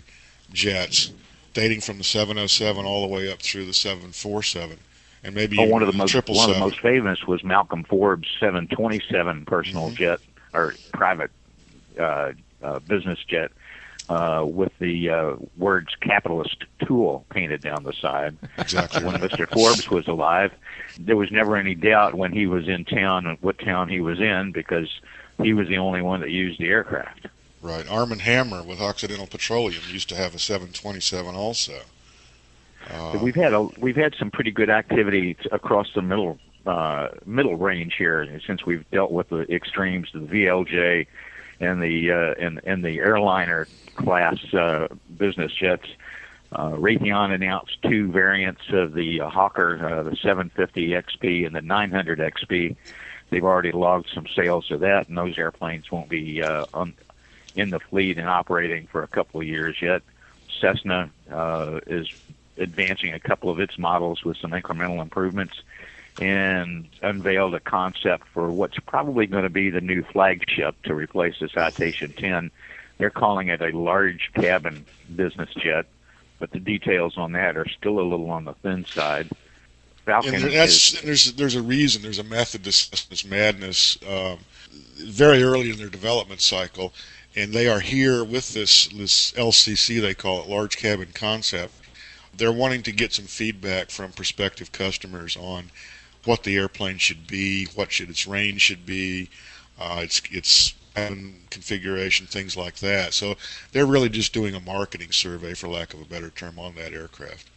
jets 0.53 1.11
dating 1.53 1.81
from 1.81 1.97
the 1.97 2.03
707 2.03 2.85
all 2.85 3.07
the 3.07 3.13
way 3.13 3.31
up 3.31 3.41
through 3.41 3.65
the 3.65 3.73
747 3.73 4.77
and 5.23 5.35
maybe 5.35 5.57
oh, 5.59 5.65
one 5.65 5.81
of 5.81 5.91
the 5.91 5.97
most 5.97 6.13
one 6.13 6.49
of 6.49 6.55
the 6.55 6.59
most 6.59 6.79
famous 6.79 7.25
was 7.27 7.43
Malcolm 7.43 7.83
Forbes 7.83 8.27
727 8.39 9.45
personal 9.45 9.87
mm-hmm. 9.87 9.95
jet 9.95 10.19
or 10.53 10.75
private 10.93 11.31
uh, 11.99 12.33
uh, 12.61 12.79
business 12.79 13.19
jet 13.27 13.51
uh, 14.09 14.43
with 14.45 14.71
the 14.79 15.09
uh, 15.09 15.35
words 15.57 15.95
"capitalist 16.01 16.63
tool" 16.85 17.25
painted 17.29 17.61
down 17.61 17.83
the 17.83 17.93
side. 17.93 18.35
Exactly. 18.57 19.03
when 19.03 19.15
Mr. 19.15 19.49
Forbes 19.49 19.89
was 19.89 20.07
alive, 20.07 20.51
there 20.99 21.17
was 21.17 21.31
never 21.31 21.55
any 21.55 21.75
doubt 21.75 22.15
when 22.15 22.31
he 22.31 22.47
was 22.47 22.67
in 22.67 22.85
town 22.85 23.25
and 23.25 23.37
what 23.41 23.59
town 23.59 23.89
he 23.89 24.01
was 24.01 24.19
in 24.19 24.51
because 24.51 24.89
he 25.41 25.53
was 25.53 25.67
the 25.67 25.77
only 25.77 26.01
one 26.01 26.21
that 26.21 26.31
used 26.31 26.59
the 26.59 26.67
aircraft. 26.67 27.27
Right. 27.61 27.89
Armand 27.89 28.21
Hammer 28.21 28.61
with 28.61 28.81
Occidental 28.81 29.25
Petroleum 29.25 29.81
used 29.89 30.09
to 30.09 30.15
have 30.15 30.35
a 30.35 30.39
727 30.39 31.33
also. 31.33 31.79
Uh, 32.89 33.17
we've 33.21 33.35
had 33.35 33.53
a 33.53 33.61
we've 33.79 33.95
had 33.95 34.13
some 34.19 34.29
pretty 34.29 34.51
good 34.51 34.69
activity 34.69 35.37
across 35.53 35.87
the 35.95 36.01
middle 36.01 36.37
uh, 36.65 37.07
middle 37.25 37.55
range 37.55 37.95
here 37.97 38.27
since 38.45 38.65
we've 38.65 38.89
dealt 38.91 39.11
with 39.11 39.29
the 39.29 39.41
extremes, 39.53 40.09
the 40.13 40.19
VLJ, 40.19 41.07
and 41.59 41.81
the 41.81 42.11
uh, 42.11 42.33
and 42.39 42.61
and 42.63 42.83
the 42.83 42.99
airliner 42.99 43.67
class 43.95 44.37
uh, 44.53 44.87
business 45.17 45.51
jets. 45.53 45.87
Uh, 46.51 46.71
Raytheon 46.71 47.33
announced 47.33 47.81
two 47.81 48.11
variants 48.11 48.61
of 48.69 48.93
the 48.93 49.21
uh, 49.21 49.29
Hawker, 49.29 49.83
uh, 49.83 50.03
the 50.03 50.15
750 50.15 50.89
XP 50.89 51.47
and 51.47 51.55
the 51.55 51.63
900 51.63 52.19
XP. 52.19 52.75
They've 53.31 53.43
already 53.43 53.71
logged 53.71 54.09
some 54.13 54.27
sales 54.35 54.69
of 54.69 54.81
that, 54.81 55.07
and 55.07 55.17
those 55.17 55.35
airplanes 55.39 55.91
won't 55.91 56.09
be 56.09 56.43
uh, 56.43 56.65
un- 56.75 56.93
in 57.55 57.71
the 57.71 57.79
fleet 57.79 58.19
and 58.19 58.29
operating 58.29 58.85
for 58.85 59.01
a 59.01 59.07
couple 59.07 59.41
of 59.41 59.47
years 59.47 59.81
yet. 59.81 60.03
Cessna 60.61 61.09
uh, 61.31 61.79
is 61.87 62.07
advancing 62.57 63.13
a 63.13 63.19
couple 63.19 63.49
of 63.49 63.59
its 63.59 63.79
models 63.79 64.23
with 64.23 64.37
some 64.37 64.51
incremental 64.51 65.01
improvements 65.01 65.55
and 66.21 66.87
unveiled 67.01 67.55
a 67.55 67.59
concept 67.59 68.27
for 68.27 68.51
what's 68.51 68.77
probably 68.79 69.25
going 69.25 69.43
to 69.43 69.49
be 69.49 69.69
the 69.69 69.81
new 69.81 70.03
flagship 70.03 70.75
to 70.83 70.93
replace 70.93 71.35
the 71.39 71.49
Citation 71.49 72.13
10. 72.13 72.51
They're 72.97 73.09
calling 73.09 73.47
it 73.47 73.61
a 73.61 73.75
large 73.75 74.31
cabin 74.35 74.85
business 75.15 75.49
jet, 75.55 75.85
but 76.39 76.51
the 76.51 76.59
details 76.59 77.17
on 77.17 77.31
that 77.33 77.57
are 77.57 77.67
still 77.67 77.99
a 77.99 78.05
little 78.05 78.29
on 78.29 78.45
the 78.45 78.53
thin 78.53 78.85
side. 78.85 79.29
Falcon 80.05 80.35
and 80.35 80.43
that's, 80.45 80.93
is, 80.93 81.01
there's 81.01 81.33
there's 81.33 81.55
a 81.55 81.61
reason, 81.61 82.01
there's 82.01 82.19
a 82.19 82.23
method 82.23 82.65
to 82.65 83.09
this 83.09 83.25
madness. 83.25 83.97
Um, 84.07 84.39
very 84.97 85.43
early 85.43 85.69
in 85.69 85.77
their 85.77 85.89
development 85.89 86.41
cycle, 86.41 86.93
and 87.35 87.53
they 87.53 87.67
are 87.67 87.79
here 87.79 88.23
with 88.23 88.53
this 88.53 88.87
this 88.87 89.31
LCC 89.33 90.01
they 90.01 90.13
call 90.13 90.41
it 90.41 90.49
large 90.49 90.77
cabin 90.77 91.09
concept. 91.13 91.73
They're 92.35 92.51
wanting 92.51 92.83
to 92.83 92.91
get 92.91 93.13
some 93.13 93.25
feedback 93.25 93.91
from 93.91 94.11
prospective 94.11 94.71
customers 94.71 95.37
on 95.37 95.71
what 96.25 96.43
the 96.43 96.55
airplane 96.55 96.97
should 96.97 97.27
be, 97.27 97.65
what 97.75 97.91
should 97.91 98.09
its 98.09 98.27
range 98.27 98.61
should 98.61 98.85
be, 98.85 99.29
uh, 99.79 100.01
its 100.03 100.21
its 100.31 100.75
configuration, 101.49 102.27
things 102.27 102.55
like 102.55 102.75
that. 102.75 103.13
So 103.13 103.35
they're 103.71 103.85
really 103.85 104.09
just 104.09 104.31
doing 104.31 104.53
a 104.53 104.59
marketing 104.59 105.11
survey, 105.11 105.55
for 105.55 105.67
lack 105.67 105.93
of 105.93 106.01
a 106.01 106.05
better 106.05 106.29
term, 106.29 106.59
on 106.59 106.75
that 106.75 106.93
aircraft. 106.93 107.49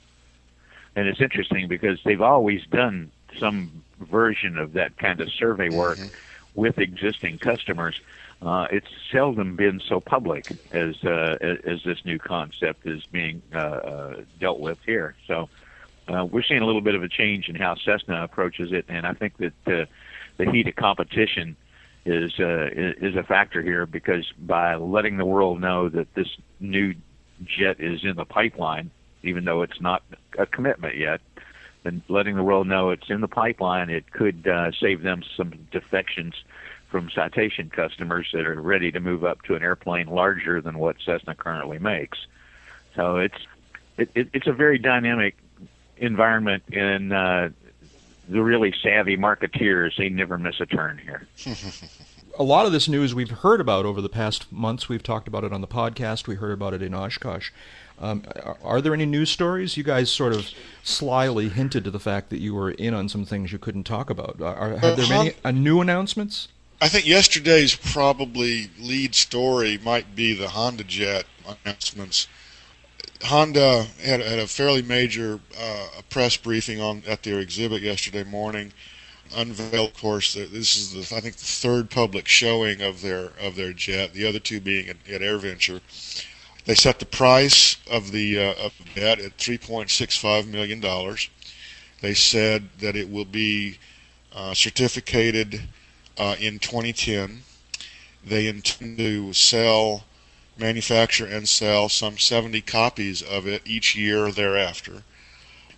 And 0.95 1.07
it's 1.07 1.21
interesting 1.21 1.69
because 1.69 1.99
they've 2.05 2.23
always 2.23 2.65
done 2.67 3.11
some 3.39 3.83
version 4.01 4.57
of 4.57 4.73
that 4.73 4.97
kind 4.97 5.21
of 5.21 5.31
survey 5.31 5.69
work 5.69 5.99
mm-hmm. 5.99 6.09
with 6.55 6.79
existing 6.79 7.39
customers 7.39 8.01
uh, 8.43 8.67
it's 8.71 8.89
seldom 9.11 9.57
been 9.57 9.81
so 9.81 10.01
public 10.01 10.53
as 10.73 11.03
uh, 11.05 11.37
as 11.65 11.83
this 11.85 12.05
new 12.05 12.19
concept 12.19 12.87
is 12.87 13.05
being 13.07 13.41
uh, 13.55 13.59
uh, 13.59 14.17
dealt 14.39 14.61
with 14.61 14.79
here. 14.85 15.15
So 15.27 15.49
uh, 16.09 16.25
we're 16.25 16.43
seeing 16.43 16.63
a 16.63 16.67
little 16.67 16.81
bit 16.81 16.95
of 16.95 17.03
a 17.03 17.09
change 17.09 17.49
in 17.49 17.55
how 17.55 17.75
Cessna 17.75 18.23
approaches 18.23 18.73
it, 18.73 18.85
and 18.89 19.07
I 19.07 19.13
think 19.13 19.35
that 19.39 19.53
uh, 19.67 19.87
the 20.37 20.51
heat 20.51 20.69
of 20.69 20.77
competition 20.77 21.57
is 22.05 22.33
uh, 22.39 22.69
is 22.73 23.17
a 23.17 23.25
factor 23.25 23.63
here 23.63 23.85
because 23.87 24.25
by 24.39 24.77
letting 24.77 25.17
the 25.17 25.25
world 25.25 25.61
know 25.61 25.89
that 25.89 26.15
this 26.15 26.29
new 26.61 26.95
jet 27.45 27.81
is 27.81 28.05
in 28.05 28.17
the 28.17 28.25
pipeline, 28.25 28.91
even 29.23 29.45
though 29.45 29.63
it's 29.63 29.81
not 29.81 30.03
a 30.39 30.47
commitment 30.47 30.97
yet, 30.97 31.21
and 31.85 32.03
letting 32.09 32.37
the 32.37 32.45
world 32.45 32.69
know 32.69 32.91
it's 32.91 33.11
in 33.11 33.21
the 33.21 33.29
pipeline. 33.29 33.91
It 33.91 34.13
could 34.13 34.47
uh, 34.47 34.71
save 34.79 35.03
them 35.03 35.23
some 35.37 35.53
defections 35.73 36.35
from 36.91 37.11
citation 37.11 37.69
customers 37.69 38.29
that 38.33 38.47
are 38.47 38.61
ready 38.61 38.93
to 38.93 39.01
move 39.01 39.25
up 39.25 39.43
to 39.43 39.57
an 39.57 39.63
airplane 39.63 40.07
larger 40.07 40.61
than 40.61 40.79
what 40.79 40.97
Cessna 41.05 41.35
currently 41.35 41.81
makes. 41.81 42.19
So 42.95 43.17
it's 43.17 43.39
it, 43.99 44.11
it, 44.15 44.29
it's 44.33 44.47
a 44.47 44.53
very 44.53 44.79
dynamic 44.79 45.37
environment, 45.99 46.63
and 46.73 47.13
uh, 47.13 47.49
the 48.29 48.43
really 48.43 48.75
savvy 48.83 49.17
marketeers 49.17 49.97
they 49.97 50.09
never 50.09 50.39
miss 50.39 50.61
a 50.61 50.67
turn 50.67 50.99
here. 50.99 51.27
a 52.39 52.43
lot 52.43 52.67
of 52.67 52.73
this 52.73 52.89
news 52.89 53.15
we've 53.15 53.31
heard 53.31 53.61
about 53.61 53.87
over 53.87 54.01
the 54.01 54.09
past 54.09 54.51
months. 54.53 54.89
We've 54.89 55.03
talked 55.03 55.29
about 55.29 55.45
it 55.45 55.53
on 55.53 55.61
the 55.61 55.67
podcast. 55.67 56.27
We 56.27 56.37
heard 56.37 56.53
about 56.53 56.75
it 56.75 56.83
in 56.83 56.95
Oshkosh. 56.95 57.51
Um, 57.99 58.25
are, 58.45 58.59
are, 58.63 58.81
there 58.81 58.93
any 58.93 59.07
news 59.07 59.31
stories? 59.31 59.77
You 59.77 59.83
guys 59.83 60.11
sort 60.11 60.35
of 60.35 60.51
slyly 60.83 61.49
hinted 61.49 61.85
to 61.85 61.91
the 61.91 61.99
fact 61.99 62.29
that 62.31 62.41
you 62.41 62.55
were 62.55 62.73
in 62.73 62.93
on 62.93 63.09
some 63.09 63.25
things 63.25 63.53
you 63.53 63.59
couldn't 63.59 63.85
talk 63.85 64.11
about. 64.11 64.41
Are, 64.41 64.77
have 64.77 64.97
there 64.97 65.09
been 65.09 65.35
any 65.45 65.59
new 65.59 65.81
announcements? 65.81 66.49
I 66.81 66.89
think 66.89 67.07
yesterday's 67.07 67.75
probably 67.75 68.71
lead 68.79 69.15
story 69.15 69.79
might 69.83 70.15
be 70.15 70.35
the 70.35 70.49
Honda 70.49 70.85
Jet 70.85 71.25
announcements. 71.65 72.29
Honda 73.25 73.85
had, 74.03 74.21
had 74.21 74.39
a 74.39 74.47
fairly 74.47 74.83
major 74.83 75.41
uh, 75.59 75.89
press 76.11 76.37
briefing 76.37 76.81
on 76.81 77.03
at 77.07 77.23
their 77.23 77.41
exhibit 77.41 77.83
yesterday 77.83 78.25
morning. 78.25 78.73
Unveiled, 79.35 79.91
of 79.91 79.97
course, 79.97 80.35
this 80.35 80.77
is 80.77 80.93
the 80.93 81.17
I 81.17 81.21
think 81.21 81.37
the 81.37 81.45
third 81.45 81.91
public 81.91 82.29
showing 82.29 82.81
of 82.81 83.03
their 83.03 83.33
of 83.41 83.57
their 83.57 83.73
jet. 83.73 84.13
The 84.13 84.27
other 84.27 84.39
two 84.39 84.61
being 84.61 84.89
at, 84.89 84.97
at 85.11 85.21
AirVenture. 85.21 85.81
They 86.65 86.75
set 86.75 86.99
the 86.99 87.07
price 87.07 87.77
of 87.91 88.13
the 88.13 88.39
uh, 88.39 88.55
of 88.65 88.73
the 88.79 89.01
jet 89.01 89.19
at 89.21 89.37
3.65 89.37 90.47
million 90.49 90.81
dollars. 90.81 91.29
They 92.01 92.15
said 92.15 92.69
that 92.79 92.97
it 92.97 93.11
will 93.11 93.25
be 93.25 93.79
uh, 94.35 94.55
certificated 94.55 95.63
uh, 96.19 96.37
in 96.39 96.59
2010. 96.59 97.43
They 98.25 98.47
intend 98.47 98.99
to 98.99 99.33
sell 99.33 100.05
manufacture 100.59 101.27
and 101.27 101.49
sell 101.49 101.89
some 101.89 102.19
70 102.19 102.61
copies 102.63 103.23
of 103.23 103.47
it 103.47 103.63
each 103.65 103.95
year 103.95 104.31
thereafter. 104.31 105.03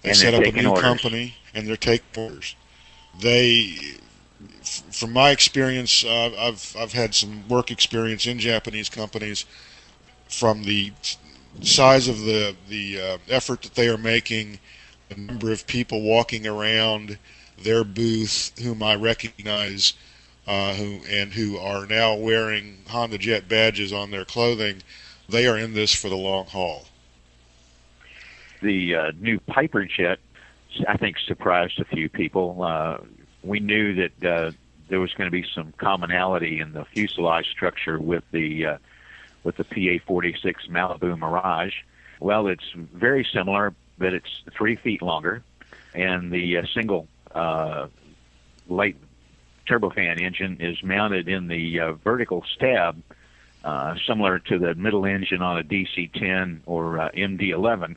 They 0.02 0.10
and 0.10 0.18
set 0.18 0.34
up 0.34 0.44
a 0.44 0.52
new 0.52 0.70
orders. 0.70 0.82
company 0.82 1.34
and 1.54 1.66
they're 1.66 1.76
taking 1.76 2.06
orders. 2.16 2.54
They, 3.18 3.76
from 4.62 5.12
my 5.12 5.30
experience, 5.30 6.04
uh, 6.04 6.32
I've 6.38 6.76
I've 6.78 6.92
had 6.92 7.14
some 7.14 7.48
work 7.48 7.70
experience 7.70 8.26
in 8.26 8.38
Japanese 8.38 8.88
companies. 8.88 9.44
From 10.28 10.62
the 10.62 10.92
size 11.62 12.06
of 12.06 12.20
the 12.20 12.54
the 12.68 13.00
uh, 13.00 13.18
effort 13.28 13.62
that 13.62 13.74
they 13.74 13.88
are 13.88 13.98
making, 13.98 14.60
the 15.08 15.16
number 15.16 15.50
of 15.50 15.66
people 15.66 16.02
walking 16.02 16.46
around 16.46 17.18
their 17.58 17.82
booth 17.82 18.52
whom 18.62 18.82
I 18.82 18.94
recognize 18.94 19.94
uh, 20.48 20.72
who 20.72 21.00
and 21.10 21.34
who 21.34 21.58
are 21.58 21.86
now 21.86 22.14
wearing 22.16 22.78
Honda 22.88 23.18
Jet 23.18 23.48
badges 23.48 23.92
on 23.92 24.10
their 24.10 24.24
clothing, 24.24 24.82
they 25.28 25.46
are 25.46 25.58
in 25.58 25.74
this 25.74 25.94
for 25.94 26.08
the 26.08 26.16
long 26.16 26.46
haul. 26.46 26.86
The 28.62 28.94
uh, 28.94 29.12
new 29.20 29.38
Piper 29.40 29.84
Jet, 29.84 30.18
I 30.88 30.96
think, 30.96 31.18
surprised 31.18 31.78
a 31.78 31.84
few 31.84 32.08
people. 32.08 32.62
Uh, 32.62 32.98
we 33.44 33.60
knew 33.60 33.94
that 33.94 34.24
uh, 34.24 34.52
there 34.88 35.00
was 35.00 35.12
going 35.12 35.26
to 35.26 35.30
be 35.30 35.46
some 35.54 35.72
commonality 35.76 36.60
in 36.60 36.72
the 36.72 36.86
fuselage 36.86 37.50
structure 37.50 37.98
with 37.98 38.24
the 38.32 38.66
uh, 38.66 38.78
with 39.44 39.56
the 39.56 39.64
PA-46 39.64 40.68
Malibu 40.70 41.16
Mirage. 41.16 41.74
Well, 42.20 42.48
it's 42.48 42.72
very 42.74 43.24
similar, 43.32 43.74
but 43.98 44.14
it's 44.14 44.42
three 44.56 44.76
feet 44.76 45.02
longer, 45.02 45.42
and 45.94 46.32
the 46.32 46.56
uh, 46.56 46.62
single 46.74 47.06
light 48.70 48.96
turbofan 49.68 50.20
engine 50.20 50.58
is 50.60 50.82
mounted 50.82 51.28
in 51.28 51.48
the 51.48 51.80
uh, 51.80 51.92
vertical 51.92 52.44
stab, 52.54 53.02
uh, 53.64 53.94
similar 54.06 54.38
to 54.38 54.58
the 54.58 54.74
middle 54.74 55.04
engine 55.04 55.42
on 55.42 55.58
a 55.58 55.62
DC-10 55.62 56.60
or 56.66 56.98
uh, 56.98 57.10
MD-11. 57.10 57.96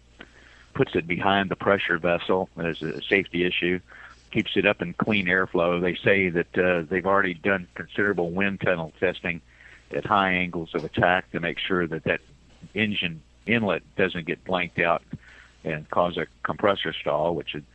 Puts 0.73 0.95
it 0.95 1.07
behind 1.07 1.49
the 1.49 1.55
pressure 1.55 1.97
vessel 1.97 2.49
as 2.57 2.81
a 2.81 3.01
safety 3.03 3.45
issue. 3.45 3.79
Keeps 4.31 4.51
it 4.55 4.65
up 4.65 4.81
in 4.81 4.93
clean 4.93 5.27
airflow. 5.27 5.81
They 5.81 5.95
say 5.95 6.29
that 6.29 6.57
uh, 6.57 6.83
they've 6.89 7.05
already 7.05 7.33
done 7.33 7.67
considerable 7.75 8.31
wind 8.31 8.61
tunnel 8.61 8.93
testing 8.99 9.41
at 9.93 10.05
high 10.05 10.31
angles 10.31 10.73
of 10.73 10.85
attack 10.85 11.29
to 11.31 11.39
make 11.39 11.59
sure 11.59 11.85
that 11.87 12.05
that 12.05 12.21
engine 12.73 13.21
inlet 13.45 13.83
doesn't 13.97 14.25
get 14.25 14.43
blanked 14.45 14.79
out 14.79 15.03
and 15.63 15.89
cause 15.89 16.17
a 16.17 16.27
compressor 16.43 16.93
stall, 16.93 17.35
which 17.35 17.53
would 17.53 17.65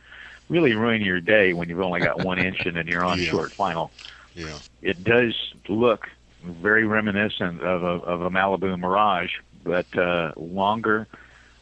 really 0.49 0.73
ruin 0.73 1.01
your 1.01 1.19
day 1.21 1.53
when 1.53 1.69
you've 1.69 1.81
only 1.81 1.99
got 1.99 2.23
one 2.23 2.39
inch 2.39 2.65
and 2.65 2.87
you're 2.87 3.03
on 3.03 3.19
Yeah. 3.21 3.29
short 3.31 3.53
final. 3.53 3.91
Yeah. 4.35 4.57
It 4.81 5.03
does 5.03 5.33
look 5.67 6.07
very 6.43 6.85
reminiscent 6.85 7.61
of 7.61 7.83
a, 7.83 7.87
of 8.05 8.21
a 8.21 8.29
Malibu 8.29 8.77
Mirage, 8.79 9.31
but 9.63 9.97
uh, 9.97 10.31
longer, 10.37 11.07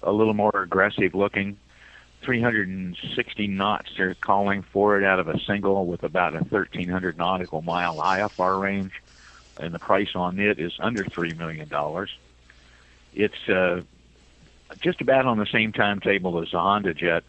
a 0.03 0.11
little 0.11 0.33
more 0.33 0.51
aggressive 0.53 1.15
looking. 1.15 1.57
360 2.23 3.47
knots 3.47 3.91
they're 3.97 4.15
calling 4.15 4.63
for 4.63 4.97
it 4.99 5.03
out 5.05 5.19
of 5.19 5.27
a 5.27 5.39
single 5.41 5.85
with 5.85 6.03
about 6.03 6.33
a 6.35 6.39
1300 6.39 7.17
nautical 7.17 7.61
mile 7.61 7.97
IFR 7.97 8.59
range, 8.59 8.91
and 9.59 9.73
the 9.73 9.79
price 9.79 10.09
on 10.15 10.39
it 10.39 10.59
is 10.59 10.73
under 10.79 11.05
three 11.05 11.33
million 11.33 11.67
dollars. 11.69 12.09
It's 13.13 13.47
uh, 13.47 13.81
just 14.81 15.01
about 15.01 15.25
on 15.25 15.37
the 15.37 15.45
same 15.45 15.71
timetable 15.71 16.41
as 16.41 16.49
the 16.51 16.59
Honda 16.59 16.93
Jet, 16.93 17.23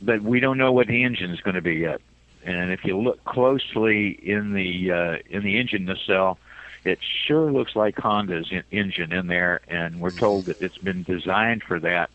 but 0.00 0.22
we 0.22 0.40
don't 0.40 0.58
know 0.58 0.72
what 0.72 0.86
the 0.86 1.04
engine 1.04 1.30
is 1.30 1.40
going 1.40 1.54
to 1.54 1.62
be 1.62 1.74
yet. 1.74 2.00
And 2.44 2.70
if 2.72 2.84
you 2.84 2.98
look 2.98 3.24
closely 3.24 4.08
in 4.10 4.52
the 4.52 4.90
uh, 4.90 5.16
in 5.30 5.42
the 5.42 5.58
engine 5.58 5.86
nacelle, 5.86 6.38
it 6.84 6.98
sure 7.26 7.50
looks 7.50 7.74
like 7.74 7.96
Honda's 7.96 8.48
en- 8.52 8.64
engine 8.70 9.12
in 9.12 9.26
there, 9.28 9.60
and 9.68 10.00
we're 10.00 10.10
told 10.10 10.46
that 10.46 10.60
it's 10.60 10.78
been 10.78 11.02
designed 11.04 11.62
for 11.62 11.80
that. 11.80 12.10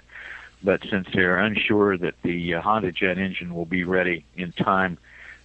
But 0.61 0.81
since 0.89 1.07
they're 1.13 1.39
unsure 1.39 1.97
that 1.97 2.15
the 2.21 2.55
uh, 2.55 2.61
Honda 2.61 2.91
Jet 2.91 3.17
engine 3.17 3.55
will 3.55 3.65
be 3.65 3.83
ready 3.83 4.25
in 4.35 4.51
time, 4.51 4.97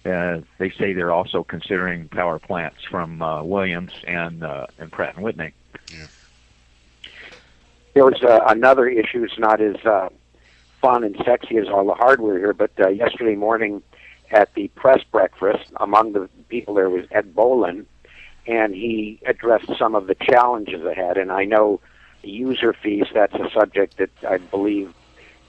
uh, 0.05 0.41
they 0.59 0.69
say 0.71 0.93
they're 0.93 1.11
also 1.11 1.43
considering 1.43 2.09
power 2.09 2.37
plants 2.37 2.83
from 2.89 3.21
uh, 3.21 3.41
Williams 3.41 3.93
and 4.05 4.43
uh, 4.43 4.67
and 4.77 4.91
Pratt 4.91 5.15
and 5.15 5.23
Whitney. 5.23 5.53
Yeah. 5.91 6.07
There 7.95 8.05
was 8.05 8.21
uh, 8.21 8.41
another 8.47 8.87
issue. 8.87 9.23
It's 9.23 9.39
not 9.39 9.61
as 9.61 9.77
uh, 9.85 10.09
fun 10.85 11.03
and 11.03 11.15
sexy 11.25 11.57
as 11.57 11.67
all 11.67 11.87
the 11.87 11.95
hardware 11.95 12.37
here, 12.37 12.53
but 12.53 12.69
uh, 12.79 12.89
yesterday 12.89 13.35
morning 13.35 13.81
at 14.29 14.53
the 14.53 14.67
press 14.69 15.03
breakfast, 15.11 15.71
among 15.77 16.13
the 16.13 16.29
people 16.47 16.75
there 16.75 16.91
was 16.91 17.05
Ed 17.09 17.33
Bolen, 17.33 17.87
and 18.45 18.75
he 18.75 19.19
addressed 19.25 19.71
some 19.79 19.95
of 19.95 20.05
the 20.05 20.13
challenges 20.13 20.85
ahead. 20.85 21.17
And 21.17 21.31
I 21.31 21.45
know 21.45 21.79
user 22.21 22.71
fees, 22.71 23.05
that's 23.15 23.33
a 23.33 23.49
subject 23.51 23.97
that 23.97 24.11
I 24.27 24.37
believe 24.37 24.93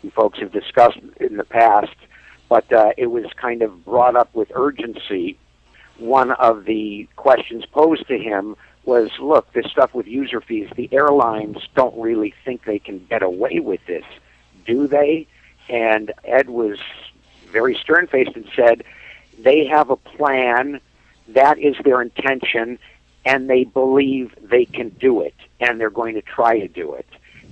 you 0.03 0.11
folks 0.11 0.38
have 0.38 0.53
discussed 0.53 1.01
in 1.20 1.37
the 1.37 1.44
past, 1.44 1.96
but 2.49 2.72
uh, 2.72 2.92
it 2.96 3.09
was 3.09 3.27
kind 3.37 3.61
of 3.61 3.85
brought 3.85 4.16
up 4.16 4.35
with 4.35 4.51
urgency. 4.55 5.38
One 5.99 6.31
of 6.33 6.64
the 6.64 7.09
questions 7.16 7.66
posed 7.66 8.09
to 8.09 8.16
him 8.18 8.57
was, 8.87 9.11
look, 9.20 9.53
this 9.53 9.66
stuff 9.66 9.92
with 9.92 10.07
user 10.07 10.40
fees, 10.40 10.70
the 10.77 10.88
airlines 10.92 11.59
don't 11.75 11.99
really 12.01 12.33
think 12.42 12.64
they 12.64 12.79
can 12.79 13.05
get 13.11 13.22
away 13.22 13.61
with 13.61 13.81
this, 13.87 14.05
do 14.66 14.87
they? 14.87 15.26
And 15.68 16.12
Ed 16.24 16.50
was 16.50 16.79
very 17.50 17.74
stern 17.74 18.07
faced 18.07 18.37
and 18.37 18.48
said, 18.55 18.85
they 19.38 19.66
have 19.66 19.90
a 19.90 19.96
plan, 19.96 20.81
that 21.29 21.59
is 21.59 21.76
their 21.85 22.00
intention, 22.02 22.79
and 23.24 23.50
they 23.50 23.64
believe 23.64 24.35
they 24.40 24.64
can 24.64 24.90
do 24.90 25.20
it, 25.20 25.35
and 25.61 25.81
they're 25.81 25.90
going 25.90 26.14
to 26.14 26.22
try 26.22 26.59
to 26.61 26.68
do 26.68 26.94
it. 26.94 27.07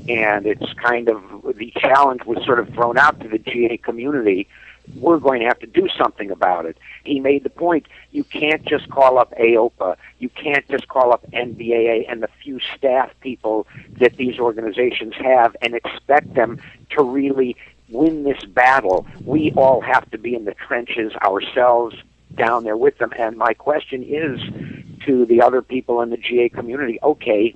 And 0.08 0.46
it's 0.46 0.72
kind 0.74 1.08
of 1.08 1.22
the 1.56 1.72
challenge 1.78 2.24
was 2.24 2.44
sort 2.44 2.58
of 2.58 2.68
thrown 2.70 2.98
out 2.98 3.20
to 3.20 3.28
the 3.28 3.38
GA 3.38 3.76
community. 3.78 4.48
We're 4.94 5.18
going 5.18 5.40
to 5.40 5.46
have 5.46 5.58
to 5.60 5.66
do 5.66 5.88
something 5.96 6.30
about 6.30 6.66
it. 6.66 6.76
He 7.04 7.20
made 7.20 7.44
the 7.44 7.50
point 7.50 7.86
you 8.10 8.24
can't 8.24 8.64
just 8.64 8.88
call 8.90 9.18
up 9.18 9.32
AOPA, 9.38 9.96
you 10.18 10.28
can't 10.28 10.68
just 10.68 10.88
call 10.88 11.12
up 11.12 11.28
NBAA 11.32 12.10
and 12.10 12.22
the 12.22 12.28
few 12.42 12.60
staff 12.76 13.10
people 13.20 13.66
that 13.98 14.16
these 14.16 14.38
organizations 14.38 15.14
have 15.16 15.56
and 15.62 15.74
expect 15.74 16.34
them 16.34 16.60
to 16.90 17.02
really 17.02 17.56
win 17.88 18.24
this 18.24 18.44
battle. 18.44 19.06
We 19.24 19.52
all 19.56 19.80
have 19.80 20.10
to 20.10 20.18
be 20.18 20.34
in 20.34 20.44
the 20.44 20.54
trenches 20.54 21.12
ourselves 21.16 21.96
down 22.34 22.64
there 22.64 22.76
with 22.76 22.98
them. 22.98 23.12
And 23.18 23.36
my 23.36 23.54
question 23.54 24.02
is 24.02 24.40
to 25.06 25.26
the 25.26 25.42
other 25.42 25.62
people 25.62 26.00
in 26.00 26.10
the 26.10 26.16
GA 26.16 26.48
community 26.48 26.98
okay, 27.02 27.54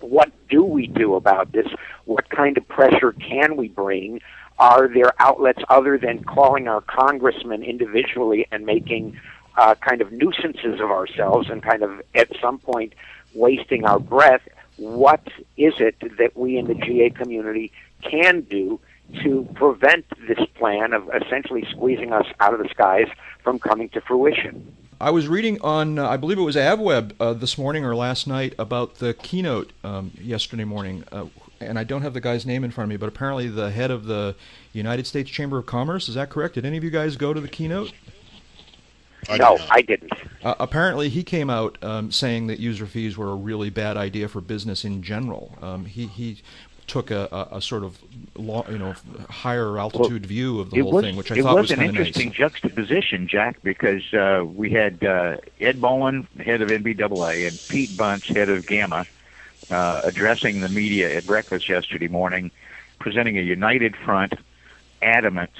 what 0.00 0.30
do 0.48 0.62
we 0.62 0.86
do 0.86 1.14
about 1.14 1.52
this? 1.52 1.66
What 2.04 2.28
kind 2.30 2.56
of 2.56 2.66
pressure 2.68 3.12
can 3.12 3.56
we 3.56 3.68
bring? 3.68 4.20
Are 4.58 4.88
there 4.88 5.12
outlets 5.18 5.62
other 5.68 5.98
than 5.98 6.24
calling 6.24 6.66
our 6.68 6.80
congressmen 6.80 7.62
individually 7.62 8.46
and 8.50 8.66
making 8.66 9.18
uh, 9.56 9.74
kind 9.76 10.00
of 10.00 10.12
nuisances 10.12 10.80
of 10.80 10.90
ourselves 10.90 11.48
and 11.48 11.62
kind 11.62 11.82
of 11.82 12.00
at 12.14 12.28
some 12.40 12.58
point 12.58 12.94
wasting 13.34 13.84
our 13.84 14.00
breath? 14.00 14.42
What 14.76 15.26
is 15.56 15.74
it 15.78 15.96
that 16.18 16.36
we 16.36 16.56
in 16.56 16.66
the 16.66 16.74
GA 16.74 17.10
community 17.10 17.72
can 18.02 18.42
do 18.42 18.80
to 19.22 19.48
prevent 19.54 20.04
this 20.26 20.38
plan 20.54 20.92
of 20.92 21.10
essentially 21.14 21.66
squeezing 21.70 22.12
us 22.12 22.26
out 22.40 22.52
of 22.52 22.60
the 22.60 22.68
skies 22.68 23.08
from 23.42 23.58
coming 23.58 23.88
to 23.90 24.00
fruition. 24.00 24.74
I 25.00 25.10
was 25.10 25.28
reading 25.28 25.60
on, 25.60 25.98
uh, 25.98 26.08
I 26.08 26.16
believe 26.16 26.38
it 26.38 26.42
was 26.42 26.56
AvWeb 26.56 27.12
uh, 27.20 27.32
this 27.32 27.56
morning 27.56 27.84
or 27.84 27.94
last 27.94 28.26
night 28.26 28.54
about 28.58 28.96
the 28.96 29.14
keynote 29.14 29.72
um, 29.84 30.10
yesterday 30.20 30.64
morning, 30.64 31.04
uh, 31.12 31.26
and 31.60 31.78
I 31.78 31.84
don't 31.84 32.02
have 32.02 32.14
the 32.14 32.20
guy's 32.20 32.46
name 32.46 32.64
in 32.64 32.70
front 32.70 32.86
of 32.86 32.90
me, 32.90 32.96
but 32.96 33.08
apparently 33.08 33.48
the 33.48 33.70
head 33.70 33.90
of 33.90 34.04
the 34.04 34.34
United 34.72 35.06
States 35.06 35.30
Chamber 35.30 35.58
of 35.58 35.66
Commerce, 35.66 36.08
is 36.08 36.14
that 36.14 36.30
correct? 36.30 36.54
Did 36.54 36.64
any 36.64 36.76
of 36.76 36.84
you 36.84 36.90
guys 36.90 37.16
go 37.16 37.32
to 37.32 37.40
the 37.40 37.48
keynote? 37.48 37.92
I 39.28 39.36
no, 39.36 39.56
did 39.56 39.66
I 39.70 39.82
didn't. 39.82 40.12
Uh, 40.42 40.54
apparently, 40.60 41.08
he 41.08 41.22
came 41.24 41.50
out 41.50 41.76
um, 41.82 42.12
saying 42.12 42.46
that 42.46 42.60
user 42.60 42.86
fees 42.86 43.16
were 43.16 43.30
a 43.30 43.34
really 43.34 43.70
bad 43.70 43.96
idea 43.96 44.28
for 44.28 44.40
business 44.40 44.84
in 44.84 45.02
general. 45.02 45.56
Um, 45.60 45.84
he 45.84 46.06
he 46.06 46.42
took 46.86 47.10
a, 47.10 47.28
a, 47.30 47.56
a 47.56 47.62
sort 47.62 47.84
of 47.84 47.98
long, 48.34 48.64
you 48.70 48.78
know 48.78 48.94
higher 49.28 49.78
altitude 49.78 50.22
well, 50.22 50.28
view 50.28 50.60
of 50.60 50.70
the 50.70 50.80
whole 50.80 50.92
was, 50.92 51.04
thing, 51.04 51.16
which 51.16 51.30
I 51.30 51.42
thought 51.42 51.56
was, 51.56 51.70
was 51.70 51.70
an 51.72 51.82
interesting 51.82 52.28
nice. 52.28 52.36
juxtaposition, 52.36 53.28
Jack, 53.28 53.62
because 53.62 54.02
uh, 54.14 54.44
we 54.44 54.70
had 54.70 55.04
uh, 55.04 55.36
Ed 55.60 55.80
Bolen, 55.80 56.26
head 56.38 56.62
of 56.62 56.70
NBAA, 56.70 57.48
and 57.48 57.60
Pete 57.68 57.96
Bunce, 57.96 58.26
head 58.26 58.48
of 58.48 58.66
GAMA, 58.66 59.04
uh, 59.70 60.00
addressing 60.04 60.60
the 60.60 60.68
media 60.68 61.16
at 61.16 61.26
breakfast 61.26 61.68
yesterday 61.68 62.08
morning, 62.08 62.50
presenting 62.98 63.38
a 63.38 63.42
united 63.42 63.96
front, 63.96 64.34
adamant 65.02 65.50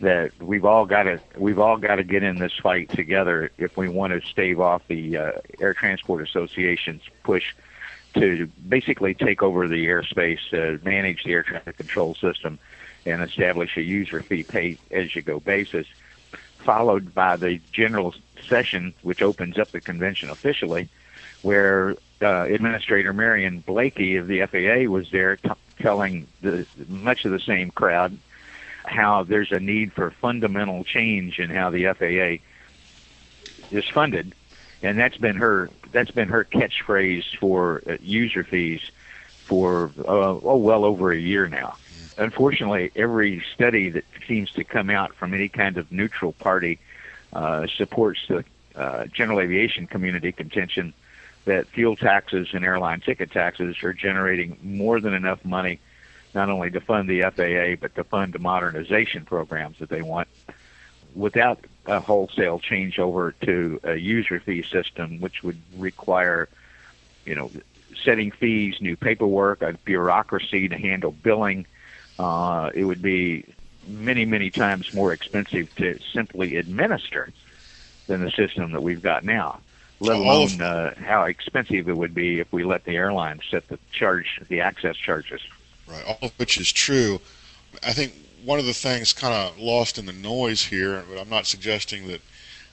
that 0.00 0.32
we've 0.40 0.64
all 0.64 0.86
got 0.86 1.04
to 1.04 1.20
we've 1.38 1.58
all 1.58 1.76
got 1.76 1.96
to 1.96 2.04
get 2.04 2.22
in 2.22 2.36
this 2.36 2.52
fight 2.62 2.90
together 2.90 3.50
if 3.58 3.76
we 3.76 3.88
want 3.88 4.12
to 4.12 4.28
stave 4.28 4.60
off 4.60 4.82
the 4.88 5.16
uh, 5.16 5.32
Air 5.60 5.74
Transport 5.74 6.22
Association's 6.22 7.02
push 7.22 7.54
to 8.14 8.46
basically 8.68 9.14
take 9.14 9.42
over 9.42 9.66
the 9.66 9.86
airspace, 9.86 10.38
uh, 10.52 10.78
manage 10.84 11.24
the 11.24 11.32
air 11.32 11.42
traffic 11.42 11.76
control 11.76 12.14
system, 12.14 12.58
and 13.06 13.22
establish 13.22 13.76
a 13.76 13.82
user 13.82 14.22
fee 14.22 14.44
pay 14.44 14.78
as 14.90 15.14
you 15.14 15.22
go 15.22 15.40
basis, 15.40 15.86
followed 16.58 17.14
by 17.14 17.36
the 17.36 17.60
general 17.72 18.14
session, 18.48 18.94
which 19.02 19.20
opens 19.20 19.58
up 19.58 19.70
the 19.72 19.80
convention 19.80 20.30
officially, 20.30 20.88
where 21.42 21.96
uh, 22.24 22.46
Administrator 22.48 23.12
Marion 23.12 23.60
Blakey 23.60 24.16
of 24.16 24.26
the 24.26 24.46
FAA 24.46 24.90
was 24.90 25.10
there 25.10 25.36
t- 25.36 25.50
telling 25.78 26.26
the, 26.40 26.66
much 26.88 27.24
of 27.24 27.32
the 27.32 27.38
same 27.38 27.70
crowd 27.70 28.16
how 28.84 29.22
there's 29.22 29.52
a 29.52 29.60
need 29.60 29.92
for 29.92 30.10
fundamental 30.10 30.84
change 30.84 31.38
in 31.38 31.50
how 31.50 31.70
the 31.70 31.84
FAA 31.92 32.44
is 33.70 33.84
funded, 33.88 34.34
and 34.82 34.98
that's 34.98 35.16
been 35.16 35.36
her 35.36 35.70
that's 35.92 36.10
been 36.10 36.28
her 36.28 36.44
catchphrase 36.44 37.36
for 37.38 37.82
uh, 37.88 37.96
user 38.00 38.44
fees 38.44 38.80
for 39.44 39.90
uh, 39.98 40.38
oh 40.42 40.56
well 40.56 40.84
over 40.84 41.12
a 41.12 41.18
year 41.18 41.48
now. 41.48 41.76
Unfortunately, 42.16 42.92
every 42.94 43.44
study 43.54 43.90
that 43.90 44.04
seems 44.26 44.50
to 44.52 44.64
come 44.64 44.88
out 44.88 45.14
from 45.14 45.34
any 45.34 45.48
kind 45.48 45.76
of 45.78 45.90
neutral 45.90 46.32
party 46.32 46.78
uh, 47.32 47.66
supports 47.76 48.20
the 48.28 48.44
uh, 48.76 49.06
general 49.06 49.40
aviation 49.40 49.86
community 49.86 50.32
contention 50.32 50.94
that 51.44 51.66
fuel 51.68 51.96
taxes 51.96 52.48
and 52.52 52.64
airline 52.64 53.00
ticket 53.00 53.30
taxes 53.30 53.82
are 53.82 53.92
generating 53.92 54.58
more 54.62 55.00
than 55.00 55.14
enough 55.14 55.44
money 55.44 55.78
not 56.34 56.50
only 56.50 56.70
to 56.70 56.80
fund 56.80 57.08
the 57.08 57.22
FAA 57.22 57.80
but 57.80 57.94
to 57.94 58.04
fund 58.04 58.32
the 58.32 58.38
modernization 58.38 59.24
programs 59.24 59.78
that 59.78 59.88
they 59.88 60.02
want 60.02 60.28
without 61.14 61.64
a 61.86 62.00
wholesale 62.00 62.58
changeover 62.58 63.32
to 63.42 63.80
a 63.84 63.94
user 63.94 64.40
fee 64.40 64.64
system, 64.70 65.20
which 65.20 65.42
would 65.42 65.60
require, 65.76 66.48
you 67.24 67.34
know, 67.34 67.50
setting 68.02 68.30
fees, 68.30 68.80
new 68.80 68.96
paperwork, 68.96 69.62
a 69.62 69.74
bureaucracy 69.84 70.68
to 70.68 70.76
handle 70.76 71.12
billing. 71.12 71.66
Uh, 72.18 72.70
it 72.74 72.84
would 72.84 73.02
be 73.02 73.44
many, 73.86 74.24
many 74.24 74.50
times 74.50 74.92
more 74.94 75.12
expensive 75.12 75.72
to 75.76 75.98
simply 76.12 76.56
administer 76.56 77.32
than 78.06 78.24
the 78.24 78.30
system 78.30 78.72
that 78.72 78.82
we've 78.82 79.02
got 79.02 79.24
now. 79.24 79.60
Let 80.00 80.16
alone 80.16 80.60
uh, 80.60 80.94
how 80.96 81.24
expensive 81.24 81.88
it 81.88 81.96
would 81.96 82.14
be 82.14 82.40
if 82.40 82.52
we 82.52 82.64
let 82.64 82.84
the 82.84 82.96
airlines 82.96 83.42
set 83.50 83.68
the 83.68 83.78
charge, 83.92 84.40
the 84.48 84.60
access 84.60 84.96
charges. 84.96 85.40
Right, 85.86 86.04
all 86.04 86.18
of 86.22 86.32
which 86.38 86.58
is 86.58 86.72
true. 86.72 87.20
I 87.82 87.92
think 87.92 88.12
one 88.44 88.58
of 88.58 88.66
the 88.66 88.74
things 88.74 89.12
kind 89.12 89.32
of 89.32 89.58
lost 89.58 89.98
in 89.98 90.06
the 90.06 90.12
noise 90.12 90.64
here, 90.64 91.04
but 91.08 91.18
I'm 91.18 91.28
not 91.28 91.46
suggesting 91.46 92.08
that, 92.08 92.20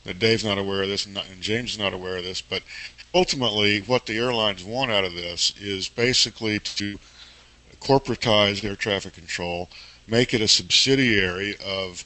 that 0.04 0.20
Dave's 0.20 0.44
not 0.44 0.58
aware 0.58 0.84
of 0.84 0.90
this 0.90 1.06
and, 1.06 1.16
not, 1.16 1.30
and 1.32 1.42
James 1.42 1.72
is 1.72 1.80
not 1.80 1.94
aware 1.94 2.18
of 2.18 2.24
this, 2.24 2.42
but 2.42 2.64
ultimately 3.14 3.82
what 3.82 4.06
the 4.06 4.18
airlines 4.18 4.64
want 4.64 4.92
out 4.92 5.06
of 5.06 5.14
this 5.14 5.54
is 5.60 5.88
basically 5.90 6.60
to 6.60 6.98
corporatize 7.80 8.64
air 8.64 8.76
traffic 8.76 9.14
control, 9.14 9.70
make 10.08 10.34
it 10.34 10.42
a 10.42 10.48
subsidiary 10.48 11.56
of 11.66 12.04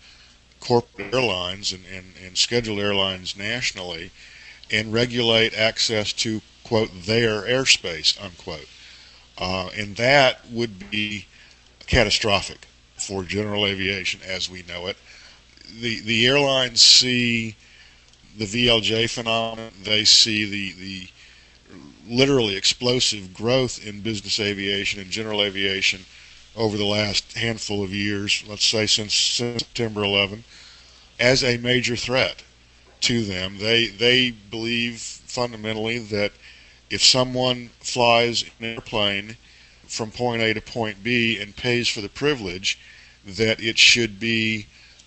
corporate 0.59 1.13
airlines 1.13 1.71
and, 1.71 1.83
and, 1.93 2.13
and 2.23 2.37
scheduled 2.37 2.79
airlines 2.79 3.37
nationally, 3.37 4.11
and 4.71 4.93
regulate 4.93 5.53
access 5.57 6.13
to, 6.13 6.41
quote, 6.63 6.89
their 7.05 7.41
airspace, 7.43 8.21
unquote. 8.23 8.67
Uh, 9.37 9.69
and 9.77 9.95
that 9.97 10.49
would 10.49 10.89
be 10.89 11.25
catastrophic 11.87 12.67
for 12.95 13.23
general 13.23 13.65
aviation 13.65 14.19
as 14.25 14.49
we 14.49 14.63
know 14.63 14.87
it. 14.87 14.97
The 15.79 15.99
the 16.01 16.25
airlines 16.25 16.81
see 16.81 17.55
the 18.37 18.45
VLJ 18.45 19.09
phenomenon. 19.09 19.71
They 19.83 20.05
see 20.05 20.45
the 20.45 20.71
the 20.73 21.07
literally 22.07 22.55
explosive 22.55 23.33
growth 23.33 23.85
in 23.85 24.01
business 24.01 24.39
aviation 24.39 25.01
and 25.01 25.09
general 25.09 25.41
aviation 25.41 26.05
over 26.55 26.77
the 26.77 26.85
last 26.85 27.35
handful 27.37 27.83
of 27.83 27.93
years, 27.93 28.43
let's 28.47 28.65
say 28.65 28.85
since, 28.85 29.13
since 29.13 29.63
September 29.63 30.03
11, 30.03 30.43
as 31.19 31.43
a 31.43 31.57
major 31.57 31.95
threat 31.95 32.43
to 33.05 33.23
them. 33.23 33.59
They 33.59 33.87
they 33.87 34.31
believe 34.31 34.99
fundamentally 34.99 35.99
that 35.99 36.31
if 36.89 37.03
someone 37.03 37.69
flies 37.79 38.43
an 38.59 38.65
airplane 38.65 39.37
from 39.87 40.09
point 40.09 40.41
A 40.41 40.53
to 40.53 40.61
point 40.61 41.03
B 41.03 41.39
and 41.39 41.55
pays 41.55 41.87
for 41.87 42.01
the 42.01 42.09
privilege, 42.09 42.79
that 43.25 43.61
it 43.61 43.77
should 43.77 44.19
be 44.19 44.65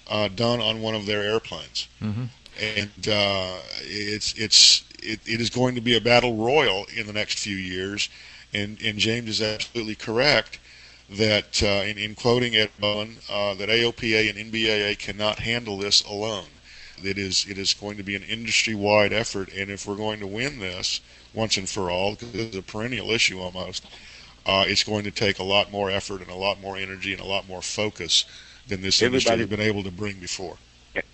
uh, 0.09 0.29
done 0.29 0.61
on 0.61 0.81
one 0.81 0.95
of 0.95 1.07
their 1.07 1.23
airplanes. 1.23 1.89
Mm-hmm. 2.01 2.25
And 2.61 3.09
uh, 3.09 3.57
it's 3.83 4.33
it's 4.35 4.85
it, 5.03 5.21
it 5.27 5.41
is 5.41 5.51
going 5.51 5.75
to 5.75 5.81
be 5.81 5.97
a 5.97 6.01
battle 6.01 6.37
royal 6.37 6.87
in 6.97 7.07
the 7.07 7.13
next 7.13 7.41
few 7.41 7.57
years. 7.57 8.09
And 8.55 8.81
and 8.81 8.99
James 8.99 9.29
is 9.29 9.43
absolutely 9.43 9.97
correct 9.97 10.61
that 11.11 11.63
uh, 11.65 11.85
in, 11.85 11.99
in 11.99 12.15
quoting 12.15 12.55
Ed 12.55 12.71
Bolen, 12.79 13.17
uh, 13.29 13.55
that 13.55 13.69
AOPA 13.69 14.31
and 14.31 14.53
NBAA 14.53 14.99
cannot 14.99 15.41
handle 15.41 15.79
this 15.79 16.03
alone. 16.05 16.49
It 17.05 17.19
is 17.19 17.47
it 17.49 17.59
is 17.59 17.75
going 17.75 17.97
to 17.97 18.03
be 18.03 18.15
an 18.17 18.23
industry-wide 18.23 19.13
effort, 19.13 19.53
and 19.53 19.71
if 19.71 19.87
we're 19.87 19.97
going 19.97 20.21
to 20.21 20.27
win 20.27 20.59
this 20.59 21.01
once 21.35 21.57
and 21.57 21.69
for 21.69 21.91
all, 21.91 22.13
because 22.13 22.35
it's 22.35 22.57
a 22.57 22.63
perennial 22.63 23.11
issue 23.11 23.41
almost, 23.41 23.87
uh, 24.47 24.65
it's 24.67 24.85
going 24.85 25.05
to 25.05 25.11
take 25.11 25.39
a 25.39 25.43
lot 25.43 25.71
more 25.71 25.91
effort 25.91 26.21
and 26.21 26.31
a 26.31 26.35
lot 26.35 26.61
more 26.61 26.77
energy 26.77 27.13
and 27.13 27.21
a 27.21 27.27
lot 27.27 27.47
more 27.47 27.63
focus 27.63 28.25
than 28.67 28.81
this 28.81 29.03
Everybody, 29.03 29.17
industry 29.17 29.39
has 29.39 29.49
been 29.49 29.61
able 29.61 29.83
to 29.83 29.91
bring 29.91 30.19
before. 30.19 30.57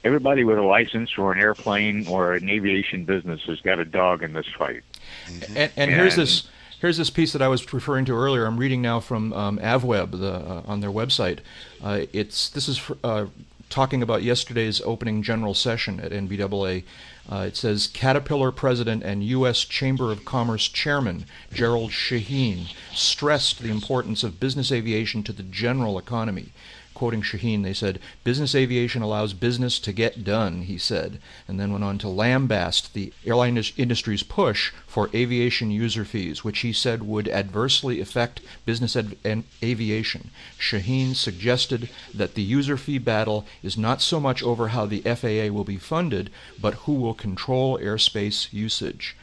Everybody 0.03 0.45
with 0.45 0.59
a 0.59 0.63
license 0.63 1.11
or 1.19 1.33
an 1.33 1.41
airplane 1.41 2.07
or 2.07 2.35
an 2.35 2.49
aviation 2.49 3.05
business 3.05 3.43
has 3.43 3.61
got 3.61 3.79
a 3.79 3.85
dog 3.85 4.23
in 4.23 4.33
this 4.33 4.47
fight. 4.57 4.83
Mm-hmm. 5.27 5.57
And, 5.57 5.73
and, 5.77 5.91
here's 5.91 6.17
this 6.17 6.49
here's 6.81 6.97
this 6.97 7.11
piece 7.11 7.33
that 7.33 7.43
I 7.43 7.49
was 7.49 7.73
referring 7.73 8.05
to 8.07 8.13
earlier. 8.13 8.47
I'm 8.47 8.57
reading 8.57 8.81
now 8.81 9.01
from 9.01 9.33
um, 9.33 9.59
AvWeb 9.59 10.13
the, 10.13 10.33
uh, 10.33 10.63
on 10.67 10.81
their 10.81 10.91
website. 10.91 11.41
Uh, 11.83 12.03
it's 12.13 12.49
this 12.51 12.69
is 12.69 12.81
uh, 13.03 13.27
talking 13.75 14.05
about 14.05 14.23
yesterday's 14.23 14.81
opening 14.83 15.21
general 15.21 15.53
session 15.53 15.99
at 15.99 16.13
NBAA. 16.13 16.85
Uh, 17.29 17.47
it 17.49 17.57
says 17.57 17.89
Caterpillar 17.89 18.53
president 18.53 19.03
and 19.03 19.25
U.S. 19.25 19.65
Chamber 19.65 20.13
of 20.13 20.25
Commerce 20.25 20.69
chairman 20.69 21.25
Gerald 21.53 21.91
Shaheen 21.91 22.73
stressed 22.93 23.59
the 23.59 23.73
importance 23.73 24.23
of 24.23 24.39
business 24.39 24.71
aviation 24.71 25.25
to 25.25 25.33
the 25.33 25.43
general 25.43 25.99
economy 25.99 26.53
quoting 26.95 27.23
Shaheen, 27.23 27.63
they 27.63 27.75
said, 27.75 27.99
Business 28.23 28.55
aviation 28.55 29.03
allows 29.03 29.35
business 29.35 29.79
to 29.81 29.93
get 29.93 30.25
done, 30.25 30.63
he 30.63 30.79
said, 30.79 31.21
and 31.47 31.59
then 31.59 31.73
went 31.73 31.85
on 31.85 31.99
to 31.99 32.07
lambast 32.07 32.93
the 32.93 33.13
airline 33.27 33.63
industry's 33.77 34.23
push 34.23 34.73
for 34.87 35.11
aviation 35.13 35.71
user 35.71 36.05
fees, 36.05 36.45
which 36.45 36.61
he 36.61 36.73
said 36.73 37.03
would 37.03 37.29
adversely 37.29 38.01
affect 38.01 38.41
business 38.65 38.97
ad- 38.97 39.45
aviation. 39.63 40.31
Shaheen 40.59 41.15
suggested 41.15 41.91
that 42.15 42.35
the 42.35 42.43
user 42.43 42.77
fee 42.77 42.99
battle 42.99 43.45
is 43.63 43.77
not 43.77 44.01
so 44.01 44.21
much 44.21 44.43
over 44.43 44.69
how 44.69 44.87
the 44.87 45.01
FAA 45.01 45.53
will 45.53 45.65
be 45.65 45.79
funded, 45.79 46.31
but 46.61 46.75
who 46.85 46.95
will 46.95 47.15
control 47.15 47.79
airspace 47.79 48.53
usage 48.53 49.17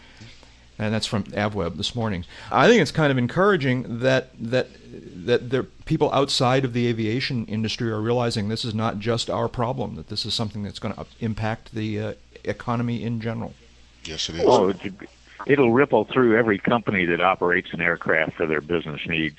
and 0.81 0.93
that's 0.93 1.05
from 1.05 1.23
AvWeb 1.25 1.77
this 1.77 1.95
morning. 1.95 2.25
I 2.51 2.67
think 2.67 2.81
it's 2.81 2.91
kind 2.91 3.11
of 3.11 3.17
encouraging 3.17 3.99
that 3.99 4.31
that 4.39 4.69
that 5.25 5.51
the 5.51 5.63
people 5.85 6.11
outside 6.11 6.65
of 6.65 6.73
the 6.73 6.87
aviation 6.87 7.45
industry 7.45 7.91
are 7.91 8.01
realizing 8.01 8.49
this 8.49 8.65
is 8.65 8.73
not 8.73 8.99
just 8.99 9.29
our 9.29 9.47
problem; 9.47 9.95
that 9.95 10.07
this 10.07 10.25
is 10.25 10.33
something 10.33 10.63
that's 10.63 10.79
going 10.79 10.93
to 10.95 11.05
impact 11.19 11.73
the 11.73 11.99
uh, 11.99 12.13
economy 12.43 13.03
in 13.03 13.21
general. 13.21 13.53
Yes, 14.03 14.29
it 14.29 14.35
is. 14.37 14.79
it'll 15.45 15.71
ripple 15.71 16.05
through 16.05 16.37
every 16.37 16.57
company 16.57 17.05
that 17.05 17.21
operates 17.21 17.71
an 17.73 17.81
aircraft 17.81 18.33
for 18.33 18.47
their 18.47 18.61
business 18.61 19.01
needs. 19.07 19.37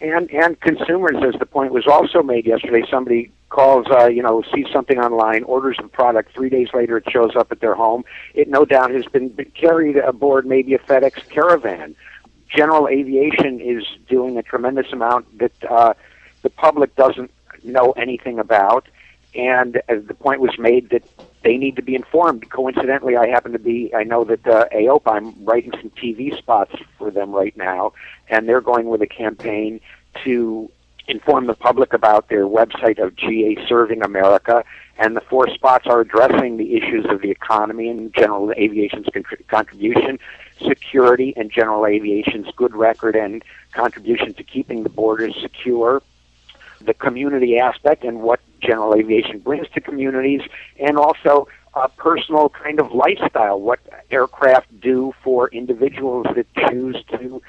and 0.00 0.30
and 0.30 0.60
consumers, 0.60 1.16
as 1.22 1.38
the 1.40 1.46
point 1.46 1.72
was 1.72 1.86
also 1.88 2.22
made 2.22 2.46
yesterday. 2.46 2.84
Somebody 2.88 3.32
calls, 3.50 3.86
uh, 3.90 4.06
you 4.06 4.22
know, 4.22 4.42
sees 4.54 4.66
something 4.72 4.98
online, 4.98 5.42
orders 5.44 5.76
the 5.80 5.88
product. 5.88 6.32
Three 6.32 6.48
days 6.48 6.68
later, 6.72 6.96
it 6.96 7.04
shows 7.10 7.36
up 7.36 7.52
at 7.52 7.60
their 7.60 7.74
home. 7.74 8.04
It 8.34 8.48
no 8.48 8.64
doubt 8.64 8.92
has 8.92 9.04
been 9.06 9.30
carried 9.54 9.96
aboard 9.96 10.46
maybe 10.46 10.74
a 10.74 10.78
FedEx 10.78 11.28
caravan. 11.28 11.94
General 12.48 12.88
aviation 12.88 13.60
is 13.60 13.84
doing 14.08 14.38
a 14.38 14.42
tremendous 14.42 14.92
amount 14.92 15.38
that 15.38 15.52
uh, 15.68 15.94
the 16.42 16.50
public 16.50 16.94
doesn't 16.96 17.30
know 17.62 17.92
anything 17.92 18.38
about. 18.38 18.88
And 19.34 19.80
as 19.88 20.04
the 20.06 20.14
point 20.14 20.40
was 20.40 20.58
made 20.58 20.90
that 20.90 21.04
they 21.42 21.56
need 21.56 21.76
to 21.76 21.82
be 21.82 21.94
informed. 21.94 22.50
Coincidentally, 22.50 23.16
I 23.16 23.28
happen 23.28 23.52
to 23.52 23.58
be, 23.58 23.94
I 23.94 24.04
know 24.04 24.24
that 24.24 24.46
uh, 24.46 24.66
AOPA, 24.72 25.12
I'm 25.12 25.44
writing 25.44 25.72
some 25.80 25.90
TV 25.90 26.36
spots 26.36 26.74
for 26.98 27.10
them 27.10 27.30
right 27.30 27.56
now, 27.56 27.92
and 28.28 28.48
they're 28.48 28.60
going 28.60 28.88
with 28.88 29.00
a 29.02 29.06
campaign 29.06 29.80
to 30.24 30.70
inform 31.08 31.46
the 31.46 31.54
public 31.54 31.92
about 31.92 32.28
their 32.28 32.44
website 32.44 33.02
of 33.02 33.16
GA 33.16 33.56
Serving 33.66 34.02
America. 34.02 34.64
And 34.98 35.16
the 35.16 35.20
four 35.20 35.48
spots 35.48 35.86
are 35.86 36.00
addressing 36.00 36.56
the 36.56 36.76
issues 36.76 37.06
of 37.08 37.22
the 37.22 37.30
economy 37.30 37.88
and 37.88 38.14
general 38.14 38.52
aviation's 38.52 39.06
contribution, 39.48 40.18
security 40.66 41.32
and 41.36 41.50
general 41.50 41.86
aviation's 41.86 42.48
good 42.56 42.74
record 42.74 43.16
and 43.16 43.42
contribution 43.72 44.34
to 44.34 44.42
keeping 44.42 44.82
the 44.82 44.90
borders 44.90 45.34
secure, 45.40 46.02
the 46.80 46.94
community 46.94 47.58
aspect 47.58 48.04
and 48.04 48.20
what 48.20 48.40
general 48.60 48.94
aviation 48.94 49.38
brings 49.38 49.68
to 49.70 49.80
communities, 49.80 50.42
and 50.78 50.98
also 50.98 51.48
a 51.74 51.88
personal 51.88 52.48
kind 52.48 52.80
of 52.80 52.92
lifestyle, 52.92 53.60
what 53.60 53.78
aircraft 54.10 54.80
do 54.80 55.14
for 55.22 55.48
individuals 55.48 56.26
that 56.34 56.46
choose 56.68 57.02
to 57.08 57.40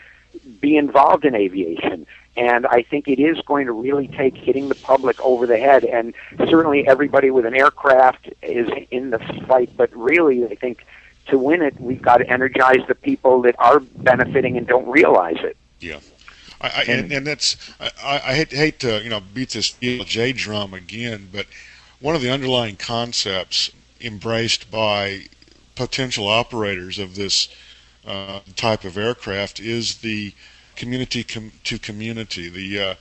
be 0.71 0.77
involved 0.77 1.25
in 1.25 1.35
aviation. 1.35 2.05
And 2.37 2.65
I 2.65 2.83
think 2.83 3.09
it 3.09 3.19
is 3.19 3.37
going 3.45 3.65
to 3.65 3.73
really 3.73 4.07
take 4.07 4.37
hitting 4.37 4.69
the 4.69 4.75
public 4.75 5.19
over 5.19 5.45
the 5.45 5.57
head. 5.57 5.83
And 5.83 6.13
certainly 6.37 6.87
everybody 6.87 7.29
with 7.29 7.45
an 7.45 7.55
aircraft 7.55 8.29
is 8.41 8.69
in 8.89 9.09
the 9.09 9.19
fight, 9.47 9.69
but 9.75 9.89
really, 9.93 10.45
I 10.45 10.55
think 10.55 10.85
to 11.27 11.37
win 11.37 11.61
it, 11.61 11.79
we've 11.79 12.01
got 12.01 12.17
to 12.17 12.29
energize 12.29 12.87
the 12.87 12.95
people 12.95 13.41
that 13.41 13.55
are 13.59 13.81
benefiting 13.81 14.57
and 14.57 14.65
don't 14.65 14.87
realize 14.87 15.39
it. 15.39 15.57
Yeah. 15.81 15.99
I, 16.61 16.67
I, 16.67 16.83
and, 16.87 17.11
and 17.11 17.27
that's 17.27 17.57
I, 17.81 18.21
I 18.27 18.35
hate, 18.35 18.51
hate 18.51 18.79
to 18.79 19.03
you 19.03 19.09
know 19.09 19.19
beat 19.33 19.49
this 19.49 19.71
J 19.71 20.31
drum 20.31 20.73
again, 20.73 21.27
but 21.33 21.47
one 21.99 22.15
of 22.15 22.21
the 22.21 22.29
underlying 22.29 22.75
concepts 22.75 23.71
embraced 23.99 24.69
by 24.69 25.23
potential 25.75 26.27
operators 26.27 26.99
of 26.99 27.15
this 27.15 27.49
uh, 28.05 28.39
type 28.55 28.83
of 28.83 28.97
aircraft 28.97 29.59
is 29.59 29.97
the 29.97 30.33
community 30.81 31.23
com- 31.23 31.51
to 31.63 31.77
community, 31.77 32.49
the 32.49 32.69
uh, 32.79 32.95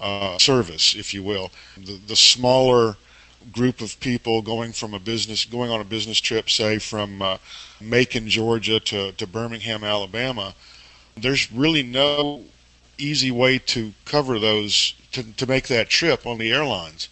uh, 0.00 0.38
service, 0.38 0.94
if 0.94 1.12
you 1.12 1.20
will, 1.20 1.50
the, 1.76 1.98
the 2.06 2.14
smaller 2.14 2.96
group 3.50 3.80
of 3.80 3.98
people 3.98 4.40
going 4.40 4.72
from 4.72 4.94
a 4.94 5.00
business 5.00 5.44
going 5.44 5.68
on 5.68 5.80
a 5.80 5.84
business 5.96 6.20
trip, 6.20 6.48
say 6.48 6.78
from 6.78 7.20
uh, 7.20 7.36
Macon, 7.80 8.28
Georgia 8.28 8.78
to, 8.78 9.10
to 9.12 9.26
Birmingham, 9.26 9.82
Alabama. 9.82 10.54
There's 11.16 11.50
really 11.50 11.82
no 11.82 12.44
easy 12.98 13.32
way 13.32 13.58
to 13.58 13.92
cover 14.04 14.38
those 14.38 14.94
to, 15.10 15.24
to 15.32 15.46
make 15.48 15.66
that 15.66 15.88
trip 15.88 16.26
on 16.26 16.38
the 16.38 16.52
airlines 16.52 17.08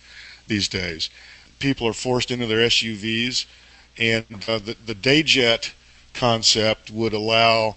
these 0.46 0.68
days. 0.68 1.11
People 1.58 1.88
are 1.88 1.92
forced 1.92 2.30
into 2.30 2.46
their 2.46 2.68
SUVs, 2.68 3.46
and 3.98 4.24
uh, 4.48 4.58
the 4.58 4.76
the 4.87 4.94
DayJet 4.94 5.72
concept 6.14 6.90
would 6.92 7.12
allow 7.12 7.74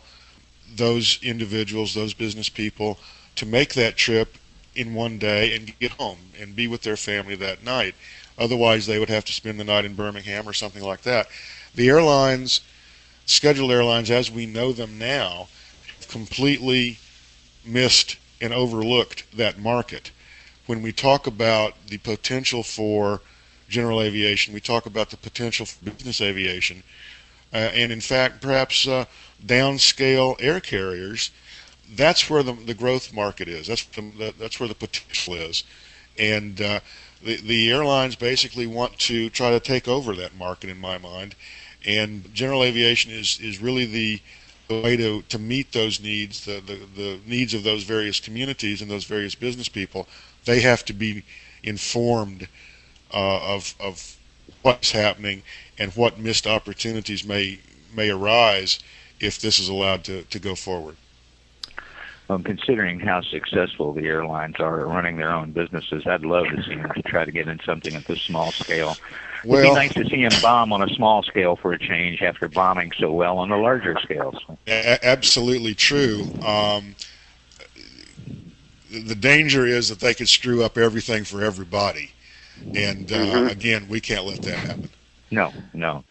those 0.77 1.19
individuals, 1.21 1.93
those 1.93 2.13
business 2.13 2.49
people, 2.49 2.99
to 3.35 3.45
make 3.45 3.73
that 3.73 3.95
trip 3.95 4.37
in 4.75 4.93
one 4.93 5.17
day 5.17 5.55
and 5.55 5.77
get 5.79 5.91
home 5.91 6.17
and 6.39 6.55
be 6.55 6.67
with 6.67 6.81
their 6.81 6.97
family 6.97 7.35
that 7.35 7.63
night. 7.63 7.95
Otherwise, 8.37 8.85
they 8.85 8.99
would 8.99 9.09
have 9.09 9.25
to 9.25 9.33
spend 9.33 9.59
the 9.59 9.63
night 9.63 9.85
in 9.85 9.95
Birmingham 9.95 10.47
or 10.47 10.53
something 10.53 10.83
like 10.83 11.01
that. 11.03 11.27
The 11.73 11.89
airlines, 11.89 12.61
scheduled 13.25 13.71
airlines 13.71 14.11
as 14.11 14.29
we 14.29 14.45
know 14.45 14.73
them 14.73 14.97
now, 14.97 15.47
completely 16.09 16.99
missed 17.65 18.17
and 18.41 18.53
overlooked 18.53 19.25
that 19.35 19.57
market. 19.57 20.11
When 20.65 20.81
we 20.81 20.91
talk 20.91 21.27
about 21.27 21.73
the 21.87 21.97
potential 21.99 22.63
for 22.63 23.21
general 23.69 24.01
aviation, 24.01 24.53
we 24.53 24.59
talk 24.59 24.85
about 24.85 25.09
the 25.09 25.17
potential 25.17 25.65
for 25.65 25.85
business 25.85 26.21
aviation, 26.21 26.83
and 27.55 27.91
in 27.91 28.01
fact, 28.01 28.41
perhaps 28.41 28.87
uh, 28.87 29.05
downscale 29.45 30.35
air 30.39 30.59
carriers. 30.59 31.31
That's 31.95 32.29
where 32.29 32.43
the, 32.43 32.53
the 32.53 32.73
growth 32.73 33.13
market 33.13 33.47
is. 33.47 33.67
That's 33.67 33.85
the, 33.85 34.33
that's 34.39 34.59
where 34.59 34.69
the 34.69 34.75
potential 34.75 35.35
is, 35.35 35.63
and 36.17 36.59
uh, 36.59 36.79
the 37.23 37.37
the 37.37 37.71
airlines 37.71 38.15
basically 38.15 38.67
want 38.67 38.97
to 38.99 39.29
try 39.29 39.51
to 39.51 39.59
take 39.59 39.87
over 39.87 40.13
that 40.15 40.35
market 40.35 40.69
in 40.69 40.77
my 40.79 40.97
mind. 40.97 41.35
And 41.85 42.33
general 42.33 42.63
aviation 42.63 43.11
is 43.11 43.39
is 43.39 43.61
really 43.61 43.85
the 43.85 44.21
the 44.67 44.81
way 44.81 44.97
to, 44.97 45.21
to 45.23 45.37
meet 45.37 45.71
those 45.71 46.01
needs, 46.01 46.45
the, 46.45 46.61
the, 46.65 46.79
the 46.95 47.19
needs 47.25 47.53
of 47.53 47.63
those 47.63 47.83
various 47.83 48.19
communities 48.19 48.81
and 48.81 48.89
those 48.89 49.03
various 49.03 49.35
business 49.35 49.69
people, 49.69 50.07
they 50.45 50.59
have 50.61 50.83
to 50.85 50.93
be 50.93 51.23
informed 51.63 52.47
uh, 53.13 53.55
of, 53.55 53.75
of 53.79 54.17
what's 54.61 54.91
happening 54.91 55.43
and 55.77 55.91
what 55.93 56.19
missed 56.19 56.47
opportunities 56.47 57.25
may 57.25 57.59
may 57.93 58.09
arise 58.09 58.79
if 59.19 59.39
this 59.39 59.59
is 59.59 59.69
allowed 59.69 60.03
to, 60.03 60.23
to 60.23 60.39
go 60.39 60.55
forward. 60.55 60.97
Um, 62.27 62.43
considering 62.43 62.99
how 62.99 63.21
successful 63.21 63.93
the 63.93 64.07
airlines 64.07 64.55
are 64.59 64.81
at 64.81 64.87
running 64.87 65.17
their 65.17 65.31
own 65.31 65.51
businesses, 65.51 66.07
I'd 66.07 66.25
love 66.25 66.47
to 66.47 66.63
see 66.63 66.75
them 66.75 66.91
to 66.95 67.01
try 67.03 67.23
to 67.23 67.31
get 67.31 67.47
in 67.47 67.59
something 67.63 67.95
at 67.95 68.05
this 68.05 68.21
small 68.23 68.51
scale. 68.51 68.97
Well, 69.45 69.59
It'd 69.59 69.71
be 69.71 69.75
nice 69.75 69.93
to 69.93 70.05
see 70.09 70.23
him 70.23 70.31
bomb 70.41 70.73
on 70.73 70.81
a 70.81 70.91
small 70.95 71.21
scale 71.21 71.55
for 71.55 71.71
a 71.73 71.77
change 71.77 72.23
after 72.23 72.47
bombing 72.47 72.91
so 72.97 73.11
well 73.11 73.37
on 73.37 73.49
the 73.49 73.57
larger 73.57 73.95
scales. 74.01 74.35
A- 74.65 75.05
absolutely 75.05 75.75
true. 75.75 76.27
Um, 76.43 76.95
the 78.89 79.13
danger 79.13 79.67
is 79.67 79.89
that 79.89 79.99
they 79.99 80.15
could 80.15 80.29
screw 80.29 80.63
up 80.63 80.79
everything 80.79 81.25
for 81.25 81.43
everybody, 81.43 82.11
and 82.75 83.11
uh, 83.11 83.15
mm-hmm. 83.15 83.47
again, 83.47 83.87
we 83.87 83.99
can't 83.99 84.25
let 84.25 84.41
that 84.43 84.57
happen. 84.57 84.89
No, 85.31 85.51
no. 85.73 86.03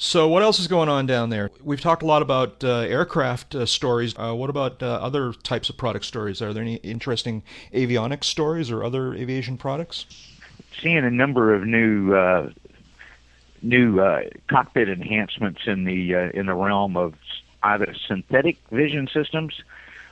So, 0.00 0.28
what 0.28 0.44
else 0.44 0.60
is 0.60 0.68
going 0.68 0.88
on 0.88 1.06
down 1.06 1.30
there? 1.30 1.50
We've 1.60 1.80
talked 1.80 2.04
a 2.04 2.06
lot 2.06 2.22
about 2.22 2.62
uh, 2.62 2.80
aircraft 2.82 3.56
uh, 3.56 3.66
stories. 3.66 4.14
Uh, 4.16 4.32
what 4.32 4.48
about 4.48 4.80
uh, 4.80 4.86
other 4.86 5.32
types 5.32 5.68
of 5.70 5.76
product 5.76 6.04
stories? 6.04 6.40
Are 6.40 6.52
there 6.52 6.62
any 6.62 6.76
interesting 6.76 7.42
avionics 7.74 8.24
stories 8.24 8.70
or 8.70 8.84
other 8.84 9.12
aviation 9.14 9.56
products? 9.56 10.06
Seeing 10.80 10.98
a 10.98 11.10
number 11.10 11.52
of 11.52 11.66
new 11.66 12.14
uh, 12.14 12.50
new 13.60 14.00
uh, 14.00 14.20
cockpit 14.48 14.88
enhancements 14.88 15.62
in 15.66 15.82
the 15.82 16.14
in 16.32 16.46
the 16.46 16.54
realm 16.54 16.96
of 16.96 17.14
either 17.64 17.92
synthetic 18.06 18.56
vision 18.70 19.08
systems 19.12 19.62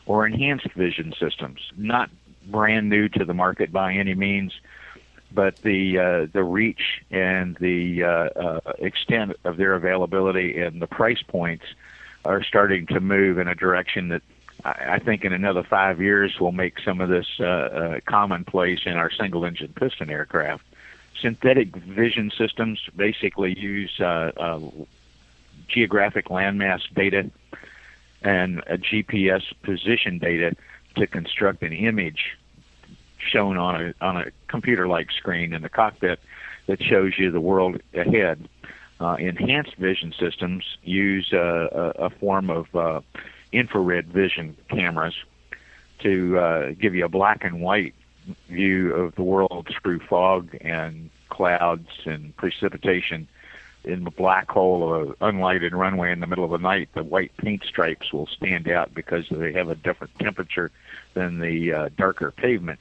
or 0.06 0.26
enhanced 0.26 0.72
vision 0.72 1.14
systems. 1.16 1.60
Not 1.76 2.10
brand 2.48 2.88
new 2.88 3.08
to 3.10 3.24
the 3.24 3.34
market 3.34 3.70
by 3.70 3.92
any 3.92 4.14
means 4.14 4.52
but 5.36 5.58
the 5.58 5.98
uh, 5.98 6.26
the 6.32 6.42
reach 6.42 7.02
and 7.10 7.56
the 7.56 8.02
uh, 8.02 8.08
uh, 8.08 8.60
extent 8.78 9.36
of 9.44 9.58
their 9.58 9.74
availability 9.74 10.58
and 10.58 10.80
the 10.80 10.86
price 10.86 11.22
points 11.22 11.64
are 12.24 12.42
starting 12.42 12.86
to 12.86 13.00
move 13.00 13.38
in 13.38 13.46
a 13.46 13.54
direction 13.54 14.08
that 14.08 14.22
I, 14.64 14.98
think 14.98 15.24
in 15.24 15.34
another 15.34 15.62
five 15.62 16.00
years 16.00 16.40
will 16.40 16.50
make 16.50 16.80
some 16.80 17.02
of 17.02 17.10
this 17.10 17.26
uh, 17.38 17.44
uh, 17.44 18.00
commonplace 18.06 18.80
in 18.86 18.94
our 18.94 19.10
single 19.10 19.44
engine 19.44 19.72
piston 19.76 20.10
aircraft. 20.10 20.64
Synthetic 21.20 21.76
vision 21.76 22.32
systems 22.36 22.80
basically 22.96 23.56
use 23.56 23.94
geographic 25.68 26.28
landmass 26.28 26.80
data 26.94 27.30
and 28.22 28.64
GPS 28.64 29.42
position 29.62 30.18
data 30.18 30.56
to 30.96 31.06
construct 31.06 31.62
an 31.62 31.74
image 31.74 32.36
shown 33.18 33.56
on 33.56 33.82
a 33.82 33.94
on 34.04 34.16
a 34.16 34.30
computer-like 34.56 35.12
screen 35.12 35.52
in 35.52 35.60
the 35.60 35.68
cockpit 35.68 36.18
that 36.66 36.82
shows 36.82 37.18
you 37.18 37.30
the 37.30 37.40
world 37.40 37.78
ahead. 37.92 38.48
Uh, 38.98 39.16
enhanced 39.18 39.74
vision 39.74 40.14
systems 40.18 40.78
use 40.82 41.30
uh, 41.34 41.68
a, 41.98 42.06
a 42.06 42.10
form 42.10 42.48
of 42.48 42.74
uh, 42.74 43.02
infrared 43.52 44.06
vision 44.06 44.56
cameras 44.70 45.14
to 45.98 46.38
uh, 46.38 46.70
give 46.80 46.94
you 46.94 47.04
a 47.04 47.08
black 47.08 47.44
and 47.44 47.60
white 47.60 47.94
view 48.48 48.94
of 48.94 49.14
the 49.14 49.22
world 49.22 49.68
through 49.82 50.00
fog 50.00 50.56
and 50.62 51.10
clouds 51.28 51.90
and 52.06 52.34
precipitation. 52.36 53.28
In 53.84 54.04
the 54.04 54.10
black 54.10 54.50
hole 54.50 54.92
of 54.92 55.08
an 55.10 55.16
unlighted 55.20 55.72
runway 55.72 56.12
in 56.12 56.20
the 56.20 56.26
middle 56.26 56.46
of 56.46 56.50
the 56.50 56.58
night, 56.58 56.88
the 56.94 57.04
white 57.04 57.36
paint 57.36 57.62
stripes 57.62 58.10
will 58.10 58.26
stand 58.26 58.68
out 58.68 58.94
because 58.94 59.26
they 59.30 59.52
have 59.52 59.68
a 59.68 59.76
different 59.76 60.18
temperature 60.18 60.70
than 61.12 61.40
the 61.40 61.72
uh, 61.72 61.88
darker 61.96 62.30
pavement 62.30 62.80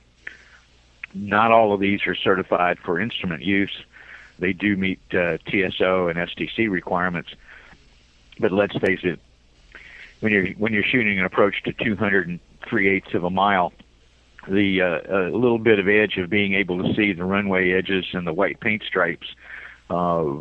not 1.16 1.52
all 1.52 1.74
of 1.74 1.80
these 1.80 2.06
are 2.06 2.16
certified 2.16 2.78
for 2.80 3.00
instrument 3.00 3.42
use. 3.42 3.76
They 4.38 4.54
do 4.54 4.76
meet 4.76 5.00
uh, 5.14 5.38
TSO 5.48 6.10
and 6.10 6.20
STC 6.20 6.70
requirements, 6.70 7.30
but 8.40 8.52
let's 8.52 8.78
face 8.78 9.00
it, 9.04 9.20
when 10.20 10.32
you're 10.32 10.48
when 10.54 10.74
you're 10.74 10.84
shooting 10.84 11.18
an 11.18 11.26
approach 11.26 11.64
to 11.64 11.74
203 11.74 12.88
eighths 12.90 13.14
of 13.14 13.24
a 13.24 13.30
mile, 13.30 13.72
the 14.48 14.82
uh, 14.82 15.30
a 15.30 15.36
little 15.36 15.60
bit 15.60 15.80
of 15.80 15.88
edge 15.88 16.18
of 16.18 16.30
being 16.30 16.54
able 16.54 16.84
to 16.84 16.94
see 16.96 17.14
the 17.14 17.24
runway 17.24 17.72
edges 17.72 18.06
and 18.14 18.28
the 18.28 18.34
white 18.34 18.60
paint 18.60 18.84
stripes 18.84 19.28
uh, 19.90 20.34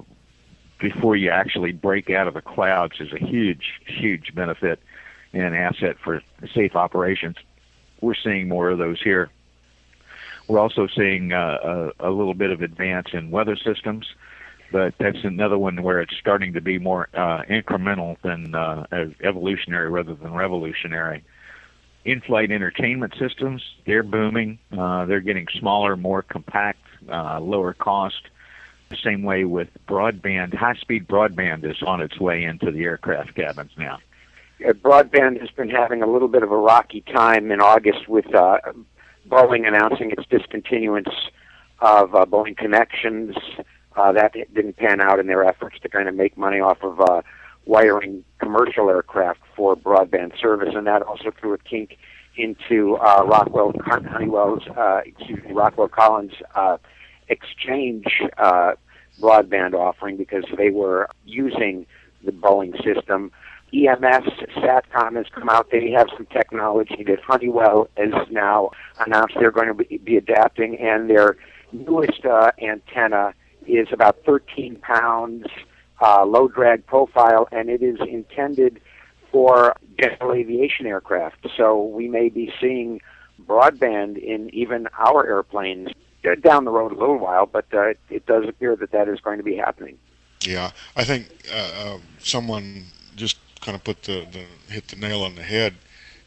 before 0.80 1.16
you 1.16 1.30
actually 1.30 1.72
break 1.72 2.10
out 2.10 2.28
of 2.28 2.34
the 2.34 2.40
clouds 2.40 3.00
is 3.00 3.12
a 3.12 3.18
huge, 3.18 3.80
huge 3.86 4.34
benefit 4.34 4.80
and 5.32 5.54
asset 5.54 5.96
for 6.02 6.22
safe 6.54 6.76
operations. 6.76 7.36
We're 8.00 8.14
seeing 8.14 8.48
more 8.48 8.70
of 8.70 8.78
those 8.78 9.00
here. 9.00 9.30
We're 10.48 10.58
also 10.58 10.86
seeing 10.94 11.32
uh, 11.32 11.92
a, 12.00 12.08
a 12.08 12.10
little 12.10 12.34
bit 12.34 12.50
of 12.50 12.60
advance 12.60 13.08
in 13.12 13.30
weather 13.30 13.56
systems, 13.56 14.06
but 14.70 14.94
that's 14.98 15.24
another 15.24 15.56
one 15.56 15.82
where 15.82 16.00
it's 16.00 16.16
starting 16.16 16.52
to 16.52 16.60
be 16.60 16.78
more 16.78 17.08
uh, 17.14 17.42
incremental 17.48 18.16
than 18.22 18.54
uh, 18.54 18.86
evolutionary 19.22 19.88
rather 19.88 20.14
than 20.14 20.34
revolutionary 20.34 21.24
in-flight 22.04 22.50
entertainment 22.50 23.14
systems. 23.18 23.62
They're 23.86 24.02
booming. 24.02 24.58
Uh, 24.76 25.06
they're 25.06 25.20
getting 25.20 25.46
smaller, 25.58 25.96
more 25.96 26.22
compact, 26.22 26.80
uh, 27.08 27.40
lower 27.40 27.72
cost. 27.72 28.20
The 28.90 28.96
same 29.02 29.22
way 29.22 29.44
with 29.44 29.68
broadband. 29.88 30.54
High-speed 30.54 31.08
broadband 31.08 31.64
is 31.64 31.82
on 31.82 32.00
its 32.02 32.20
way 32.20 32.44
into 32.44 32.70
the 32.70 32.84
aircraft 32.84 33.34
cabins 33.34 33.72
now. 33.78 33.98
Broadband 34.60 35.40
has 35.40 35.50
been 35.50 35.68
having 35.68 36.02
a 36.02 36.06
little 36.06 36.28
bit 36.28 36.42
of 36.42 36.52
a 36.52 36.56
rocky 36.56 37.00
time 37.00 37.50
in 37.50 37.60
August 37.60 38.08
with 38.08 38.32
uh, 38.34 38.58
Boeing 39.34 39.66
announcing 39.66 40.12
its 40.12 40.22
discontinuance 40.28 41.08
of 41.80 42.14
uh, 42.14 42.24
Boeing 42.24 42.56
Connections. 42.56 43.34
Uh, 43.96 44.12
that 44.12 44.32
didn't 44.54 44.76
pan 44.76 45.00
out 45.00 45.18
in 45.18 45.26
their 45.26 45.44
efforts 45.44 45.76
to 45.80 45.88
kind 45.88 46.08
of 46.08 46.14
make 46.14 46.38
money 46.38 46.60
off 46.60 46.78
of 46.82 47.00
uh, 47.00 47.20
wiring 47.66 48.24
commercial 48.38 48.88
aircraft 48.88 49.40
for 49.56 49.74
broadband 49.74 50.40
service, 50.40 50.72
and 50.76 50.86
that 50.86 51.02
also 51.02 51.32
threw 51.40 51.52
a 51.52 51.58
kink 51.58 51.98
into 52.36 52.96
uh, 52.96 53.24
Rockwell 53.24 53.72
Honeywell's, 53.84 54.62
uh, 54.76 55.00
excuse 55.04 55.42
me, 55.42 55.50
Rockwell 55.52 55.88
Collins 55.88 56.34
uh, 56.54 56.76
exchange 57.28 58.06
uh, 58.38 58.74
broadband 59.20 59.74
offering 59.74 60.16
because 60.16 60.44
they 60.56 60.70
were 60.70 61.08
using 61.24 61.86
the 62.24 62.32
Boeing 62.32 62.72
system. 62.84 63.32
EMS, 63.74 64.30
SATCOM 64.56 65.16
has 65.16 65.26
come 65.34 65.48
out. 65.48 65.70
They 65.70 65.90
have 65.90 66.06
some 66.16 66.26
technology 66.26 67.02
that 67.08 67.20
Honeywell 67.20 67.88
has 67.96 68.12
now 68.30 68.70
announced 69.04 69.34
they're 69.38 69.50
going 69.50 69.76
to 69.76 69.98
be, 69.98 70.16
adapting, 70.16 70.78
and 70.78 71.10
their 71.10 71.36
newest 71.72 72.24
uh, 72.24 72.52
antenna 72.62 73.34
is 73.66 73.88
about 73.90 74.18
13 74.24 74.76
pounds 74.76 75.46
uh, 76.00 76.24
low 76.24 76.46
drag 76.46 76.86
profile, 76.86 77.48
and 77.50 77.68
it 77.68 77.82
is 77.82 77.98
intended 78.08 78.80
for 79.32 79.74
general 80.00 80.32
aviation 80.32 80.86
aircraft. 80.86 81.46
So 81.56 81.82
we 81.82 82.08
may 82.08 82.28
be 82.28 82.52
seeing 82.60 83.00
broadband 83.44 84.22
in 84.22 84.54
even 84.54 84.86
our 84.96 85.26
airplanes 85.26 85.88
down 86.42 86.64
the 86.64 86.70
road 86.70 86.92
a 86.92 86.94
little 86.94 87.18
while, 87.18 87.46
but 87.46 87.66
uh, 87.74 87.94
it 88.08 88.24
does 88.26 88.48
appear 88.48 88.76
that 88.76 88.92
that 88.92 89.08
is 89.08 89.20
going 89.20 89.38
to 89.38 89.44
be 89.44 89.56
happening. 89.56 89.98
Yeah, 90.42 90.70
I 90.96 91.04
think 91.04 91.28
uh, 91.52 91.56
uh, 91.56 91.98
someone 92.18 92.84
just 93.16 93.38
kind 93.64 93.74
of 93.74 93.82
put 93.82 94.02
the, 94.02 94.26
the 94.30 94.72
hit 94.72 94.88
the 94.88 94.96
nail 94.96 95.22
on 95.22 95.34
the 95.34 95.42
head. 95.42 95.74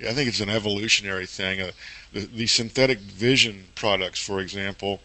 I 0.02 0.14
think 0.14 0.28
it's 0.28 0.42
an 0.42 0.50
evolutionary 0.50 1.26
thing. 1.26 1.62
Uh, 1.62 1.72
the, 2.14 2.22
the 2.26 2.48
synthetic 2.48 3.00
vision 3.00 3.66
products, 3.76 4.20
for 4.20 4.40
example, 4.40 5.00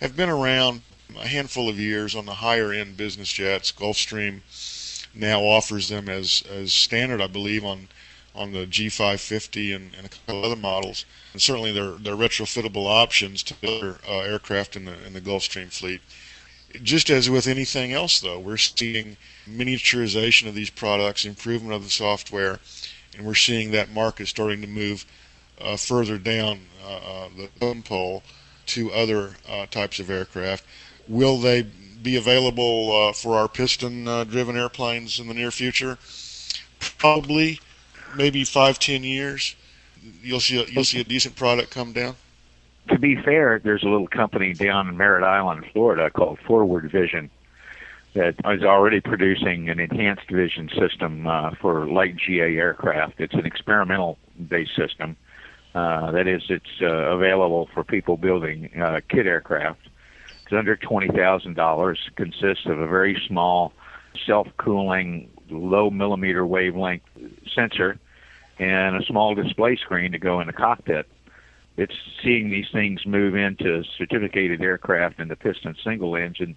have 0.00 0.16
been 0.16 0.28
around 0.28 0.82
a 1.18 1.26
handful 1.26 1.68
of 1.68 1.78
years 1.78 2.14
on 2.14 2.26
the 2.26 2.34
higher 2.34 2.72
end 2.72 2.96
business 2.96 3.32
jets. 3.32 3.72
Gulfstream 3.72 4.40
now 5.14 5.40
offers 5.40 5.88
them 5.88 6.08
as 6.08 6.42
as 6.50 6.72
standard, 6.72 7.20
I 7.20 7.26
believe, 7.26 7.64
on 7.64 7.88
on 8.34 8.52
the 8.52 8.66
G550 8.66 9.74
and, 9.74 9.90
and 9.96 10.06
a 10.06 10.08
couple 10.08 10.44
other 10.44 10.56
models. 10.56 11.04
And 11.32 11.42
certainly 11.42 11.72
they're 11.72 11.92
they're 11.92 12.14
retrofittable 12.14 12.86
options 12.86 13.42
to 13.44 13.54
other 13.66 13.98
uh, 14.08 14.20
aircraft 14.20 14.76
in 14.76 14.84
the 14.84 14.94
in 15.06 15.12
the 15.12 15.20
Gulfstream 15.20 15.72
fleet. 15.72 16.00
Just 16.82 17.10
as 17.10 17.28
with 17.28 17.46
anything 17.46 17.92
else, 17.92 18.20
though, 18.20 18.38
we're 18.38 18.56
seeing 18.56 19.16
miniaturization 19.48 20.46
of 20.48 20.54
these 20.54 20.70
products, 20.70 21.24
improvement 21.24 21.74
of 21.74 21.82
the 21.82 21.90
software, 21.90 22.60
and 23.16 23.26
we're 23.26 23.34
seeing 23.34 23.72
that 23.72 23.90
market 23.90 24.28
starting 24.28 24.60
to 24.60 24.68
move 24.68 25.04
uh, 25.60 25.76
further 25.76 26.16
down 26.16 26.60
uh, 26.82 26.96
uh 26.96 27.28
the 27.36 27.48
totem 27.58 27.82
pole 27.82 28.22
to 28.66 28.90
other 28.92 29.34
uh, 29.48 29.66
types 29.66 29.98
of 29.98 30.08
aircraft. 30.08 30.64
Will 31.08 31.38
they 31.38 31.62
be 32.02 32.16
available 32.16 33.08
uh, 33.08 33.12
for 33.12 33.36
our 33.36 33.48
piston-driven 33.48 34.56
uh, 34.56 34.60
airplanes 34.60 35.18
in 35.18 35.26
the 35.26 35.34
near 35.34 35.50
future? 35.50 35.98
Probably, 36.98 37.60
maybe 38.14 38.44
five, 38.44 38.78
ten 38.78 39.02
years. 39.02 39.56
You'll 40.22 40.40
see 40.40 40.62
a, 40.62 40.64
you'll 40.66 40.84
see 40.84 41.00
a 41.00 41.04
decent 41.04 41.36
product 41.36 41.70
come 41.70 41.92
down. 41.92 42.16
To 42.88 42.98
be 42.98 43.16
fair, 43.16 43.60
there's 43.62 43.82
a 43.82 43.88
little 43.88 44.08
company 44.08 44.52
down 44.54 44.88
in 44.88 44.96
Merritt 44.96 45.22
Island, 45.22 45.64
Florida, 45.72 46.10
called 46.10 46.38
Forward 46.40 46.90
Vision 46.90 47.30
that 48.14 48.34
is 48.44 48.64
already 48.64 49.00
producing 49.00 49.68
an 49.68 49.78
enhanced 49.78 50.28
vision 50.30 50.68
system 50.76 51.26
uh, 51.26 51.52
for 51.60 51.86
light 51.86 52.16
GA 52.16 52.56
aircraft. 52.56 53.20
It's 53.20 53.34
an 53.34 53.46
experimental 53.46 54.18
based 54.48 54.74
system. 54.74 55.16
Uh, 55.74 56.10
that 56.10 56.26
is, 56.26 56.42
it's 56.48 56.82
uh, 56.82 56.86
available 56.86 57.68
for 57.72 57.84
people 57.84 58.16
building 58.16 58.70
uh, 58.80 59.00
kit 59.08 59.26
aircraft. 59.26 59.80
It's 60.42 60.52
under 60.52 60.76
$20,000, 60.76 61.96
consists 62.16 62.66
of 62.66 62.80
a 62.80 62.86
very 62.88 63.22
small 63.28 63.72
self-cooling 64.26 65.30
low 65.48 65.90
millimeter 65.90 66.44
wavelength 66.44 67.04
sensor 67.54 67.98
and 68.58 68.96
a 68.96 69.04
small 69.06 69.34
display 69.36 69.76
screen 69.76 70.12
to 70.12 70.18
go 70.18 70.40
in 70.40 70.48
the 70.48 70.52
cockpit. 70.52 71.06
It's 71.80 71.94
seeing 72.22 72.50
these 72.50 72.66
things 72.70 73.06
move 73.06 73.34
into 73.34 73.82
certificated 73.96 74.60
aircraft 74.60 75.18
and 75.18 75.30
the 75.30 75.36
piston 75.36 75.74
single 75.82 76.14
engine 76.14 76.56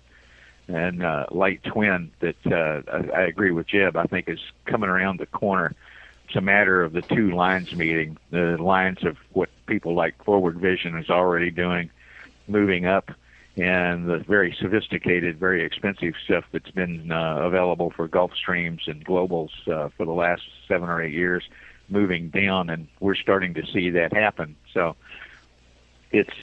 and 0.67 1.03
uh, 1.03 1.25
light 1.31 1.63
twin 1.63 2.11
that 2.19 2.35
uh, 2.45 2.81
I, 2.91 3.21
I 3.21 3.21
agree 3.23 3.51
with 3.51 3.67
Jeb. 3.67 3.95
I 3.95 4.05
think 4.05 4.27
is 4.27 4.39
coming 4.65 4.89
around 4.89 5.19
the 5.19 5.25
corner. 5.25 5.75
It's 6.27 6.35
a 6.35 6.41
matter 6.41 6.83
of 6.83 6.93
the 6.93 7.01
two 7.01 7.31
lines 7.31 7.73
meeting. 7.73 8.17
The 8.31 8.57
lines 8.59 9.03
of 9.05 9.17
what 9.31 9.49
people 9.65 9.93
like 9.93 10.21
Forward 10.23 10.57
Vision 10.57 10.97
is 10.97 11.09
already 11.09 11.51
doing, 11.51 11.89
moving 12.47 12.85
up 12.85 13.11
and 13.55 14.09
the 14.09 14.17
very 14.27 14.55
sophisticated, 14.59 15.37
very 15.37 15.63
expensive 15.63 16.15
stuff 16.25 16.43
that's 16.51 16.71
been 16.71 17.11
uh, 17.11 17.37
available 17.41 17.91
for 17.95 18.07
Gulfstreams 18.07 18.87
and 18.87 19.05
Globals 19.05 19.51
uh, 19.67 19.89
for 19.95 20.05
the 20.05 20.11
last 20.11 20.41
seven 20.67 20.89
or 20.89 21.01
eight 21.01 21.13
years, 21.13 21.43
moving 21.89 22.29
down, 22.29 22.69
and 22.69 22.87
we're 22.99 23.15
starting 23.15 23.53
to 23.55 23.65
see 23.65 23.89
that 23.91 24.13
happen. 24.13 24.55
So 24.73 24.95
it's 26.11 26.33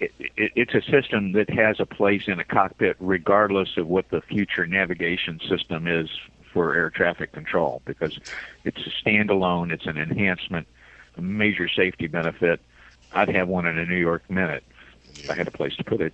it, 0.00 0.12
it, 0.18 0.52
it's 0.54 0.74
a 0.74 0.82
system 0.90 1.32
that 1.32 1.50
has 1.50 1.80
a 1.80 1.86
place 1.86 2.28
in 2.28 2.38
a 2.38 2.44
cockpit 2.44 2.96
regardless 3.00 3.76
of 3.76 3.88
what 3.88 4.08
the 4.10 4.20
future 4.20 4.66
navigation 4.66 5.40
system 5.48 5.86
is 5.86 6.08
for 6.52 6.74
air 6.74 6.90
traffic 6.90 7.32
control 7.32 7.82
because 7.84 8.18
it's 8.64 8.80
a 8.86 8.90
standalone, 9.04 9.72
it's 9.72 9.86
an 9.86 9.98
enhancement, 9.98 10.66
a 11.16 11.22
major 11.22 11.68
safety 11.68 12.06
benefit. 12.06 12.60
I'd 13.12 13.28
have 13.30 13.48
one 13.48 13.66
in 13.66 13.78
a 13.78 13.86
New 13.86 13.96
York 13.96 14.28
minute 14.30 14.62
if 15.14 15.30
I 15.30 15.34
had 15.34 15.48
a 15.48 15.52
place 15.52 15.74
to 15.76 15.84
put 15.84 16.00
it. 16.00 16.12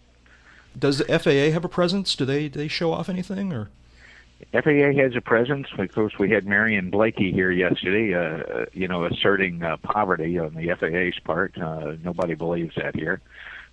Does 0.78 0.98
the 0.98 1.18
FAA 1.18 1.52
have 1.52 1.64
a 1.64 1.68
presence? 1.68 2.16
Do 2.16 2.24
they 2.24 2.48
do 2.48 2.58
they 2.58 2.68
show 2.68 2.92
off 2.92 3.08
anything 3.08 3.52
or? 3.52 3.68
FAA 4.52 4.92
has 4.96 5.16
a 5.16 5.20
presence. 5.20 5.68
Of 5.78 5.92
course, 5.92 6.12
we 6.18 6.30
had 6.30 6.46
Marion 6.46 6.90
Blakey 6.90 7.32
here 7.32 7.50
yesterday, 7.50 8.14
uh, 8.14 8.66
you 8.72 8.88
know, 8.88 9.04
asserting 9.04 9.62
uh, 9.62 9.76
poverty 9.78 10.38
on 10.38 10.54
the 10.54 10.74
FAA's 10.74 11.18
part. 11.24 11.56
Uh, 11.58 11.96
nobody 12.02 12.34
believes 12.34 12.74
that 12.76 12.94
here. 12.94 13.20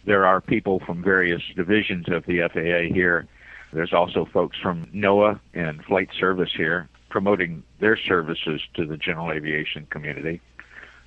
There 0.05 0.25
are 0.25 0.41
people 0.41 0.79
from 0.79 1.03
various 1.03 1.41
divisions 1.55 2.09
of 2.09 2.25
the 2.25 2.39
FAA 2.51 2.93
here. 2.93 3.27
There's 3.73 3.93
also 3.93 4.25
folks 4.25 4.57
from 4.57 4.85
NOAA 4.87 5.39
and 5.53 5.83
Flight 5.83 6.09
Service 6.19 6.51
here 6.55 6.89
promoting 7.09 7.63
their 7.79 7.97
services 7.97 8.61
to 8.73 8.85
the 8.85 8.97
general 8.97 9.31
aviation 9.31 9.85
community. 9.87 10.41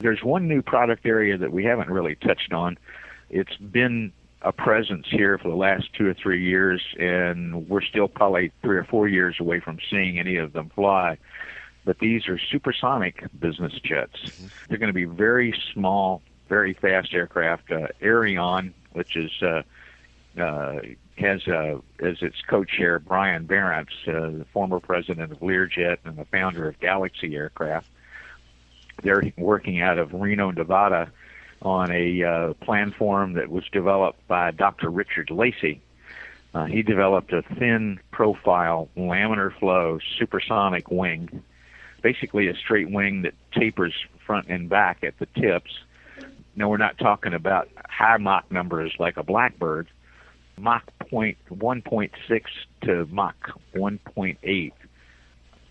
There's 0.00 0.22
one 0.22 0.46
new 0.46 0.62
product 0.62 1.06
area 1.06 1.36
that 1.38 1.52
we 1.52 1.64
haven't 1.64 1.90
really 1.90 2.14
touched 2.14 2.52
on. 2.52 2.78
It's 3.30 3.56
been 3.56 4.12
a 4.44 4.52
presence 4.52 5.06
here 5.10 5.38
for 5.38 5.48
the 5.48 5.56
last 5.56 5.92
two 5.94 6.06
or 6.06 6.14
three 6.14 6.44
years, 6.44 6.82
and 6.98 7.68
we're 7.68 7.82
still 7.82 8.08
probably 8.08 8.52
three 8.62 8.76
or 8.76 8.84
four 8.84 9.08
years 9.08 9.36
away 9.40 9.58
from 9.58 9.78
seeing 9.90 10.18
any 10.18 10.36
of 10.36 10.52
them 10.52 10.70
fly. 10.74 11.18
But 11.84 11.98
these 11.98 12.28
are 12.28 12.38
supersonic 12.38 13.24
business 13.38 13.72
jets. 13.82 14.16
Mm-hmm. 14.22 14.46
They're 14.68 14.78
going 14.78 14.88
to 14.88 14.92
be 14.92 15.06
very 15.06 15.58
small, 15.72 16.22
very 16.48 16.74
fast 16.74 17.14
aircraft. 17.14 17.72
Uh, 17.72 17.88
Aerion, 18.00 18.72
which 18.92 19.16
is 19.16 19.30
uh, 19.42 19.62
uh, 20.38 20.80
has 21.16 21.46
uh, 21.48 21.78
as 22.00 22.22
its 22.22 22.40
co-chair 22.46 22.98
Brian 22.98 23.46
Barents, 23.46 23.88
uh, 24.06 24.38
the 24.38 24.46
former 24.52 24.80
president 24.80 25.32
of 25.32 25.40
Learjet 25.40 25.98
and 26.04 26.16
the 26.16 26.24
founder 26.26 26.68
of 26.68 26.78
Galaxy 26.80 27.34
Aircraft. 27.34 27.88
They're 29.02 29.22
working 29.36 29.80
out 29.80 29.98
of 29.98 30.12
Reno, 30.12 30.50
Nevada, 30.50 31.10
on 31.64 31.90
a 31.90 32.22
uh, 32.22 32.52
planform 32.62 33.34
that 33.34 33.50
was 33.50 33.64
developed 33.72 34.26
by 34.28 34.50
Dr. 34.50 34.90
Richard 34.90 35.28
Tracy. 35.28 35.80
Uh, 36.54 36.66
he 36.66 36.82
developed 36.82 37.32
a 37.32 37.42
thin 37.58 37.98
profile, 38.12 38.88
laminar 38.96 39.56
flow, 39.58 39.98
supersonic 40.18 40.90
wing, 40.90 41.42
basically 42.02 42.48
a 42.48 42.54
straight 42.54 42.90
wing 42.90 43.22
that 43.22 43.34
tapers 43.52 43.94
front 44.24 44.48
and 44.48 44.68
back 44.68 45.02
at 45.02 45.18
the 45.18 45.26
tips. 45.40 45.72
Now 46.54 46.68
we're 46.68 46.76
not 46.76 46.98
talking 46.98 47.34
about 47.34 47.68
high 47.88 48.18
Mach 48.18 48.50
numbers 48.52 48.94
like 48.98 49.16
a 49.16 49.24
Blackbird. 49.24 49.88
Mach 50.56 50.84
point 51.10 51.36
1.6 51.50 52.10
to 52.82 53.06
Mach 53.10 53.58
1.8. 53.74 54.72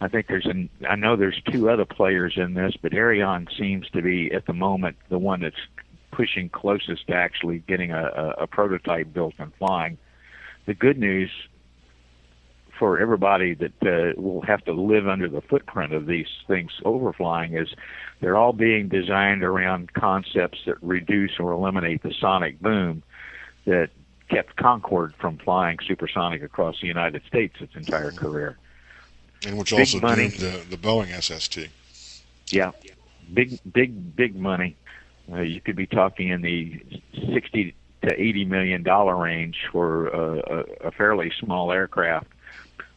I 0.01 0.07
think 0.09 0.27
there's 0.27 0.45
an 0.45 0.69
I 0.87 0.97
know 0.97 1.15
there's 1.15 1.41
two 1.49 1.69
other 1.69 1.85
players 1.85 2.33
in 2.35 2.55
this, 2.55 2.73
but 2.81 2.91
Aerion 2.91 3.47
seems 3.57 3.89
to 3.91 4.01
be 4.01 4.33
at 4.33 4.45
the 4.45 4.53
moment 4.53 4.97
the 5.07 5.17
one 5.17 5.39
that's 5.39 5.55
pushing 6.13 6.47
closest 6.47 7.07
to 7.07 7.13
actually 7.13 7.59
getting 7.67 7.91
a, 7.91 8.35
a, 8.37 8.47
prototype 8.47 9.11
built 9.11 9.33
and 9.39 9.51
flying. 9.55 9.97
The 10.67 10.75
good 10.75 10.99
news 10.99 11.31
for 12.77 12.99
everybody 12.99 13.55
that 13.55 13.73
uh, 13.81 14.21
will 14.21 14.41
have 14.41 14.63
to 14.65 14.73
live 14.73 15.07
under 15.07 15.27
the 15.27 15.41
footprint 15.41 15.93
of 15.93 16.05
these 16.05 16.27
things 16.47 16.71
overflying 16.85 17.59
is 17.59 17.69
they're 18.21 18.37
all 18.37 18.53
being 18.53 18.89
designed 18.89 19.43
around 19.43 19.93
concepts 19.93 20.59
that 20.65 20.81
reduce 20.83 21.39
or 21.39 21.51
eliminate 21.51 22.03
the 22.03 22.13
sonic 22.19 22.59
boom 22.59 23.03
that 23.65 23.89
kept 24.29 24.55
Concorde 24.55 25.13
from 25.19 25.37
flying 25.37 25.77
supersonic 25.85 26.43
across 26.43 26.79
the 26.81 26.87
United 26.87 27.23
States 27.27 27.55
its 27.59 27.75
entire 27.75 28.11
career. 28.11 28.57
And 29.45 29.57
which 29.57 29.71
big 29.71 29.79
also 29.79 29.99
money. 29.99 30.29
doomed 30.29 30.39
the, 30.39 30.75
the 30.75 30.77
Boeing 30.77 31.11
SST. 31.21 31.69
Yeah, 32.47 32.71
big, 33.33 33.59
big, 33.71 34.15
big 34.15 34.35
money. 34.35 34.75
Uh, 35.31 35.41
you 35.41 35.61
could 35.61 35.75
be 35.75 35.87
talking 35.87 36.29
in 36.29 36.41
the 36.41 36.81
60 37.33 37.75
to 38.01 38.21
80 38.21 38.45
million 38.45 38.83
dollar 38.83 39.15
range 39.15 39.57
for 39.71 40.07
a, 40.07 40.37
a, 40.37 40.87
a 40.87 40.91
fairly 40.91 41.31
small 41.39 41.71
aircraft 41.71 42.27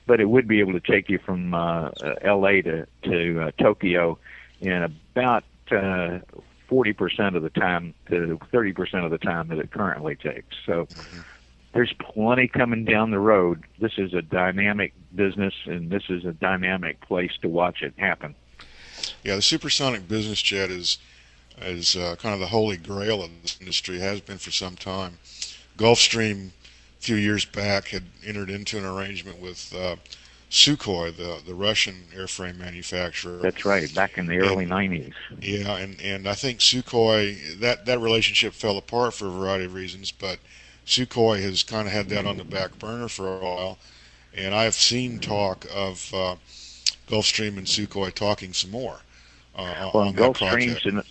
but 0.06 0.20
it 0.20 0.26
would 0.26 0.48
be 0.48 0.60
able 0.60 0.72
to 0.72 0.80
take 0.80 1.08
you 1.08 1.18
from 1.18 1.52
uh, 1.52 1.90
L.A. 2.22 2.62
to 2.62 2.86
to 3.02 3.40
uh, 3.42 3.50
Tokyo 3.58 4.18
in 4.60 4.82
about 4.82 5.44
uh, 5.70 6.20
forty 6.68 6.92
percent 6.92 7.36
of 7.36 7.42
the 7.42 7.50
time 7.50 7.92
to 8.08 8.38
thirty 8.52 8.72
percent 8.72 9.04
of 9.04 9.10
the 9.10 9.18
time 9.18 9.48
that 9.48 9.58
it 9.58 9.70
currently 9.70 10.16
takes. 10.16 10.56
So. 10.64 10.88
There's 11.72 11.92
plenty 11.92 12.48
coming 12.48 12.86
down 12.86 13.10
the 13.10 13.18
road. 13.18 13.64
This 13.78 13.98
is 13.98 14.14
a 14.14 14.22
dynamic 14.22 14.94
business, 15.14 15.52
and 15.66 15.90
this 15.90 16.04
is 16.08 16.24
a 16.24 16.32
dynamic 16.32 17.02
place 17.02 17.32
to 17.42 17.48
watch 17.50 17.82
it 17.82 17.92
happen. 17.98 18.34
Yeah, 19.22 19.36
the 19.36 19.42
supersonic 19.42 20.08
business 20.08 20.40
jet 20.40 20.70
is 20.70 20.96
is 21.60 21.96
uh, 21.96 22.16
kind 22.16 22.34
of 22.34 22.40
the 22.40 22.46
holy 22.46 22.76
grail 22.76 23.22
of 23.22 23.30
this 23.42 23.56
industry. 23.60 23.98
Has 23.98 24.20
been 24.20 24.38
for 24.38 24.50
some 24.50 24.76
time. 24.76 25.18
Gulfstream 25.78 26.48
a 26.98 27.02
few 27.02 27.16
years 27.16 27.44
back 27.44 27.88
had 27.88 28.04
entered 28.24 28.50
into 28.50 28.78
an 28.78 28.84
arrangement 28.84 29.40
with 29.40 29.74
uh, 29.74 29.96
Sukhoi, 30.50 31.16
the 31.16 31.40
the 31.46 31.54
Russian 31.54 32.04
airframe 32.14 32.56
manufacturer. 32.56 33.38
That's 33.38 33.64
right, 33.64 33.92
back 33.94 34.16
in 34.18 34.26
the 34.26 34.38
early 34.38 34.64
and, 34.64 34.72
90s. 34.72 35.12
Yeah, 35.40 35.76
and 35.76 36.00
and 36.00 36.28
I 36.28 36.34
think 36.34 36.60
Sukhoi 36.60 37.58
that 37.60 37.86
that 37.86 38.00
relationship 38.00 38.52
fell 38.52 38.78
apart 38.78 39.14
for 39.14 39.26
a 39.26 39.30
variety 39.30 39.64
of 39.64 39.74
reasons, 39.74 40.12
but 40.12 40.38
Sukhoi 40.86 41.42
has 41.42 41.62
kind 41.62 41.86
of 41.88 41.92
had 41.92 42.08
that 42.10 42.26
on 42.26 42.36
the 42.36 42.44
back 42.44 42.78
burner 42.78 43.08
for 43.08 43.36
a 43.36 43.44
while, 43.44 43.78
and 44.34 44.54
I've 44.54 44.74
seen 44.74 45.18
talk 45.18 45.66
of 45.74 46.12
uh, 46.14 46.36
Gulfstream 47.08 47.58
and 47.58 47.66
Sukhoi 47.66 48.14
talking 48.14 48.52
some 48.52 48.70
more. 48.70 49.00
Uh, 49.54 49.90
well, 49.92 50.12
Gulfstream's 50.12 51.04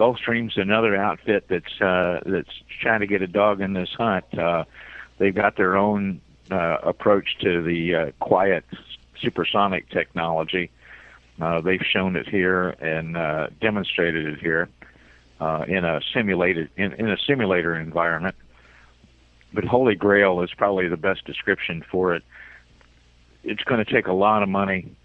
Gulfstream's 0.00 0.56
another 0.56 0.96
outfit 0.96 1.44
that's 1.48 1.78
uh, 1.78 2.20
that's 2.24 2.62
trying 2.80 3.00
to 3.00 3.06
get 3.06 3.20
a 3.20 3.26
dog 3.26 3.60
in 3.60 3.74
this 3.74 3.90
hunt. 3.90 4.24
Uh, 4.36 4.64
they've 5.18 5.34
got 5.34 5.58
their 5.58 5.76
own 5.76 6.22
uh, 6.50 6.78
approach 6.82 7.36
to 7.40 7.62
the 7.62 7.94
uh, 7.94 8.10
quiet 8.18 8.64
supersonic 9.20 9.90
technology. 9.90 10.70
Uh, 11.38 11.60
they've 11.60 11.84
shown 11.84 12.16
it 12.16 12.26
here 12.26 12.70
and 12.80 13.14
uh, 13.14 13.48
demonstrated 13.60 14.24
it 14.24 14.40
here 14.40 14.70
uh, 15.38 15.66
in 15.68 15.84
a 15.84 16.00
simulated 16.14 16.70
in, 16.78 16.94
in 16.94 17.10
a 17.10 17.18
simulator 17.18 17.76
environment. 17.76 18.34
But 19.52 19.64
Holy 19.64 19.96
Grail 19.96 20.40
is 20.40 20.50
probably 20.56 20.88
the 20.88 20.96
best 20.96 21.26
description 21.26 21.84
for 21.90 22.14
it. 22.14 22.22
It's 23.44 23.64
going 23.64 23.84
to 23.84 23.92
take 23.92 24.06
a 24.06 24.14
lot 24.14 24.42
of 24.42 24.48
money, 24.48 24.96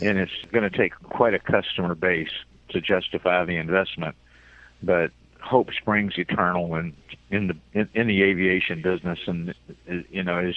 and 0.00 0.16
it's 0.16 0.32
going 0.50 0.68
to 0.70 0.74
take 0.74 0.94
quite 0.94 1.34
a 1.34 1.38
customer 1.38 1.94
base 1.94 2.32
to 2.70 2.80
justify 2.80 3.44
the 3.44 3.56
investment. 3.56 4.14
But 4.82 5.10
hope 5.40 5.72
springs 5.72 6.14
eternal 6.18 6.74
and 6.74 6.94
in 7.30 7.48
the 7.48 7.56
in, 7.72 7.88
in 7.94 8.06
the 8.06 8.22
aviation 8.22 8.82
business. 8.82 9.18
And 9.26 9.54
you 10.10 10.22
know 10.22 10.38
as 10.38 10.54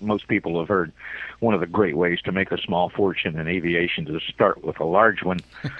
most 0.00 0.28
people 0.28 0.58
have 0.58 0.68
heard 0.68 0.92
one 1.40 1.54
of 1.54 1.60
the 1.60 1.66
great 1.66 1.96
ways 1.96 2.20
to 2.22 2.32
make 2.32 2.52
a 2.52 2.58
small 2.58 2.90
fortune 2.90 3.38
in 3.38 3.48
aviation 3.48 4.06
is 4.08 4.22
to 4.22 4.32
start 4.32 4.62
with 4.64 4.80
a 4.80 4.84
large 4.84 5.22
one. 5.22 5.40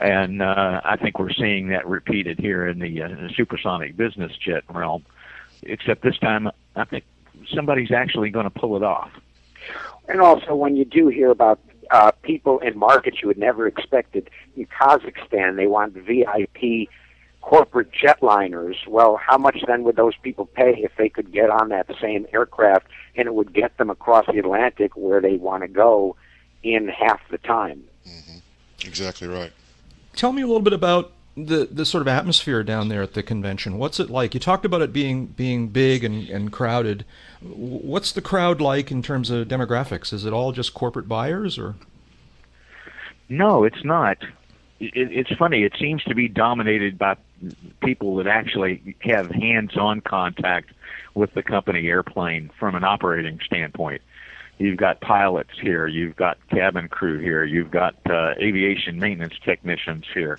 And 0.00 0.42
uh, 0.42 0.80
I 0.84 0.96
think 0.96 1.18
we're 1.18 1.32
seeing 1.32 1.70
that 1.70 1.84
repeated 1.84 2.38
here 2.38 2.68
in 2.68 2.78
the, 2.78 3.02
uh, 3.02 3.08
in 3.08 3.26
the 3.26 3.32
supersonic 3.34 3.96
business 3.96 4.30
jet 4.36 4.62
realm 4.68 5.04
except 5.62 6.02
this 6.02 6.18
time 6.18 6.50
I 6.76 6.84
think 6.84 7.04
somebody's 7.52 7.90
actually 7.90 8.30
going 8.30 8.44
to 8.44 8.50
pull 8.50 8.76
it 8.76 8.82
off. 8.82 9.10
And 10.08 10.20
also 10.20 10.54
when 10.54 10.76
you 10.76 10.84
do 10.84 11.08
hear 11.08 11.30
about 11.30 11.58
uh, 11.90 12.12
people 12.22 12.58
in 12.60 12.78
markets 12.78 13.18
you 13.22 13.28
would 13.28 13.38
never 13.38 13.66
expected 13.66 14.30
in 14.56 14.66
Kazakhstan 14.66 15.56
they 15.56 15.66
want 15.66 15.94
VIP 15.94 16.88
corporate 17.40 17.88
jetliners. 17.92 18.74
Well, 18.86 19.16
how 19.16 19.38
much 19.38 19.64
then 19.66 19.84
would 19.84 19.96
those 19.96 20.16
people 20.22 20.46
pay 20.46 20.74
if 20.78 20.92
they 20.98 21.08
could 21.08 21.32
get 21.32 21.50
on 21.50 21.70
that 21.70 21.88
same 22.00 22.26
aircraft 22.32 22.86
and 23.16 23.26
it 23.26 23.34
would 23.34 23.52
get 23.54 23.76
them 23.78 23.90
across 23.90 24.26
the 24.26 24.38
Atlantic 24.38 24.96
where 24.96 25.20
they 25.20 25.36
want 25.36 25.62
to 25.62 25.68
go 25.68 26.16
in 26.62 26.88
half 26.88 27.20
the 27.30 27.38
time? 27.38 27.84
Mm-hmm. 28.06 28.38
Exactly 28.86 29.28
right. 29.28 29.52
Tell 30.14 30.32
me 30.32 30.42
a 30.42 30.46
little 30.46 30.62
bit 30.62 30.72
about 30.72 31.12
the 31.46 31.68
the 31.70 31.84
sort 31.84 32.02
of 32.02 32.08
atmosphere 32.08 32.62
down 32.62 32.88
there 32.88 33.02
at 33.02 33.14
the 33.14 33.22
convention. 33.22 33.78
What's 33.78 34.00
it 34.00 34.10
like? 34.10 34.34
You 34.34 34.40
talked 34.40 34.64
about 34.64 34.82
it 34.82 34.92
being 34.92 35.26
being 35.26 35.68
big 35.68 36.04
and, 36.04 36.28
and 36.28 36.52
crowded. 36.52 37.04
What's 37.40 38.12
the 38.12 38.22
crowd 38.22 38.60
like 38.60 38.90
in 38.90 39.02
terms 39.02 39.30
of 39.30 39.48
demographics? 39.48 40.12
Is 40.12 40.24
it 40.24 40.32
all 40.32 40.52
just 40.52 40.74
corporate 40.74 41.08
buyers 41.08 41.58
or? 41.58 41.76
No, 43.28 43.64
it's 43.64 43.84
not. 43.84 44.18
It, 44.80 44.92
it's 44.94 45.32
funny. 45.36 45.62
It 45.62 45.74
seems 45.78 46.02
to 46.04 46.14
be 46.14 46.28
dominated 46.28 46.98
by 46.98 47.16
people 47.84 48.16
that 48.16 48.26
actually 48.26 48.96
have 49.00 49.30
hands-on 49.30 50.00
contact 50.00 50.70
with 51.14 51.34
the 51.34 51.42
company 51.42 51.88
airplane 51.88 52.50
from 52.58 52.74
an 52.74 52.84
operating 52.84 53.40
standpoint. 53.44 54.02
You've 54.58 54.76
got 54.76 55.00
pilots 55.00 55.50
here, 55.60 55.86
you've 55.86 56.16
got 56.16 56.36
cabin 56.48 56.88
crew 56.88 57.18
here, 57.18 57.44
you've 57.44 57.70
got 57.70 57.94
uh, 58.10 58.34
aviation 58.38 58.98
maintenance 58.98 59.34
technicians 59.44 60.04
here. 60.12 60.38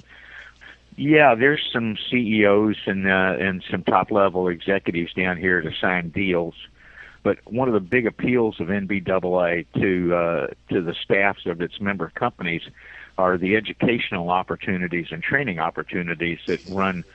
Yeah, 1.00 1.34
there's 1.34 1.62
some 1.72 1.96
CEOs 2.12 2.76
and 2.86 3.08
uh, 3.08 3.38
and 3.40 3.64
some 3.72 3.84
top-level 3.84 4.50
executives 4.50 5.14
down 5.14 5.38
here 5.38 5.62
to 5.62 5.72
sign 5.80 6.10
deals. 6.10 6.56
But 7.24 7.38
one 7.46 7.70
of 7.70 7.74
the 7.74 7.80
big 7.80 8.06
appeals 8.06 8.60
of 8.60 8.68
NBAA 8.68 9.66
to 9.76 10.14
uh, 10.14 10.48
to 10.68 10.82
the 10.82 10.94
staffs 11.02 11.46
of 11.46 11.62
its 11.62 11.80
member 11.80 12.12
companies 12.16 12.64
are 13.18 13.38
the 13.38 13.56
educational 13.56 14.30
opportunities 14.30 15.08
and 15.12 15.24
training 15.24 15.58
opportunities 15.58 16.40
that 16.48 16.60
run 16.68 17.06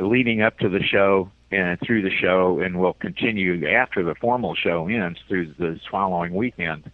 leading 0.00 0.42
up 0.42 0.60
to 0.60 0.68
the 0.68 0.80
show 0.80 1.32
and 1.50 1.80
through 1.80 2.02
the 2.02 2.14
show 2.14 2.60
and 2.60 2.78
will 2.78 2.92
continue 2.92 3.68
after 3.70 4.04
the 4.04 4.14
formal 4.14 4.54
show 4.54 4.86
ends 4.86 5.18
through 5.26 5.52
the 5.58 5.80
following 5.90 6.32
weekend. 6.32 6.88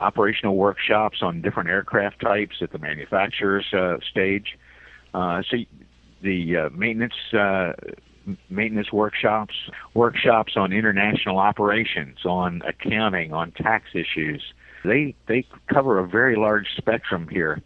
Operational 0.00 0.54
workshops 0.54 1.22
on 1.22 1.40
different 1.40 1.70
aircraft 1.70 2.20
types 2.20 2.56
at 2.60 2.72
the 2.72 2.78
manufacturer's 2.78 3.72
uh, 3.72 3.96
stage. 4.10 4.58
Uh, 5.14 5.42
so 5.48 5.56
the 6.22 6.56
uh, 6.56 6.68
maintenance 6.70 7.14
uh, 7.32 7.72
maintenance 8.50 8.92
workshops, 8.92 9.54
workshops 9.94 10.54
on 10.56 10.72
international 10.72 11.38
operations, 11.38 12.18
on 12.24 12.62
accounting, 12.66 13.32
on 13.32 13.52
tax 13.52 13.90
issues, 13.94 14.42
they 14.84 15.14
they 15.28 15.46
cover 15.72 15.98
a 15.98 16.06
very 16.06 16.36
large 16.36 16.66
spectrum 16.76 17.28
here, 17.28 17.62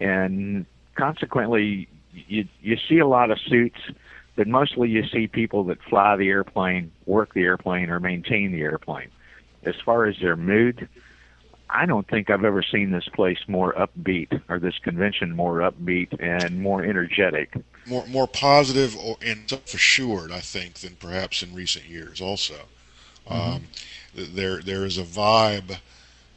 and 0.00 0.66
consequently, 0.94 1.88
you 2.12 2.46
you 2.60 2.76
see 2.88 2.98
a 2.98 3.06
lot 3.06 3.30
of 3.30 3.38
suits, 3.40 3.78
but 4.36 4.46
mostly 4.46 4.90
you 4.90 5.04
see 5.06 5.26
people 5.26 5.64
that 5.64 5.78
fly 5.88 6.16
the 6.16 6.28
airplane, 6.28 6.92
work 7.06 7.32
the 7.32 7.42
airplane, 7.42 7.88
or 7.88 8.00
maintain 8.00 8.52
the 8.52 8.60
airplane. 8.60 9.08
As 9.64 9.76
far 9.84 10.06
as 10.06 10.16
their 10.20 10.36
mood, 10.36 10.88
I 11.72 11.86
don't 11.86 12.06
think 12.08 12.28
I've 12.28 12.44
ever 12.44 12.62
seen 12.62 12.90
this 12.90 13.08
place 13.14 13.38
more 13.48 13.72
upbeat 13.72 14.40
or 14.48 14.58
this 14.58 14.78
convention 14.82 15.34
more 15.34 15.58
upbeat 15.58 16.14
and 16.20 16.60
more 16.60 16.84
energetic. 16.84 17.54
More 17.86 18.06
more 18.06 18.26
positive 18.28 18.96
and 19.22 19.48
self 19.48 19.72
assured, 19.74 20.30
I 20.30 20.40
think, 20.40 20.74
than 20.74 20.96
perhaps 20.96 21.42
in 21.42 21.54
recent 21.54 21.86
years. 21.86 22.20
Also, 22.20 22.54
mm-hmm. 23.28 23.54
um, 23.56 23.62
there 24.14 24.60
there 24.60 24.84
is 24.84 24.98
a 24.98 25.02
vibe 25.02 25.78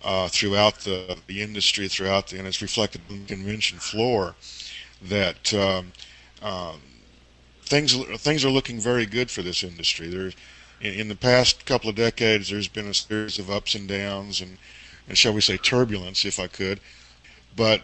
uh, 0.05 0.27
throughout 0.27 0.79
the, 0.81 1.17
the 1.27 1.41
industry, 1.41 1.87
throughout 1.87 2.27
the, 2.27 2.37
and 2.37 2.47
it's 2.47 2.61
reflected 2.61 3.01
in 3.09 3.21
the 3.21 3.25
convention 3.25 3.79
floor, 3.79 4.35
that 5.01 5.53
um, 5.53 5.91
um, 6.41 6.79
things 7.63 7.95
things 8.19 8.45
are 8.45 8.51
looking 8.51 8.79
very 8.79 9.05
good 9.05 9.29
for 9.29 9.41
this 9.41 9.63
industry. 9.63 10.07
There, 10.07 10.31
in, 10.79 10.93
in, 10.93 11.07
the 11.09 11.15
past 11.15 11.65
couple 11.65 11.89
of 11.89 11.95
decades, 11.95 12.49
there's 12.49 12.67
been 12.67 12.87
a 12.87 12.93
series 12.93 13.39
of 13.39 13.49
ups 13.49 13.75
and 13.75 13.87
downs, 13.87 14.41
and, 14.41 14.57
and 15.07 15.17
shall 15.17 15.33
we 15.33 15.41
say 15.41 15.57
turbulence, 15.57 16.25
if 16.25 16.39
I 16.39 16.47
could. 16.47 16.79
But 17.55 17.81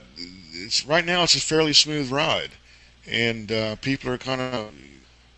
it's 0.53 0.85
right 0.85 1.05
now 1.05 1.23
it's 1.23 1.35
a 1.35 1.41
fairly 1.41 1.73
smooth 1.73 2.11
ride, 2.11 2.51
and 3.09 3.51
uh, 3.51 3.75
people 3.77 4.11
are 4.11 4.17
kind 4.17 4.41
of 4.41 4.73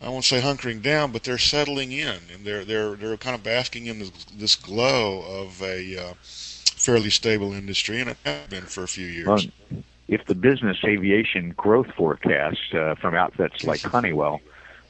I 0.02 0.10
won't 0.10 0.26
say 0.26 0.42
hunkering 0.42 0.82
down, 0.82 1.12
but 1.12 1.24
they're 1.24 1.38
settling 1.38 1.92
in, 1.92 2.18
and 2.34 2.44
they're 2.44 2.66
they're 2.66 2.96
they're 2.96 3.18
kind 3.18 3.36
of 3.36 3.44
basking 3.44 3.86
in 3.86 4.00
this, 4.00 4.12
this 4.36 4.56
glow 4.56 5.22
of 5.22 5.62
a 5.62 5.98
uh, 5.98 6.14
fairly 6.24 7.10
stable 7.10 7.54
industry, 7.54 8.02
and 8.02 8.10
it 8.10 8.18
has 8.26 8.48
been 8.50 8.64
for 8.64 8.84
a 8.84 8.88
few 8.88 9.06
years. 9.06 9.28
Well, 9.28 9.84
if 10.10 10.26
the 10.26 10.36
business 10.36 10.78
aviation 10.84 11.52
growth 11.52 11.88
forecast 11.96 12.74
uh, 12.74 12.96
from 12.96 13.16
outfits 13.16 13.64
like 13.64 13.82
Honeywell, 13.82 14.42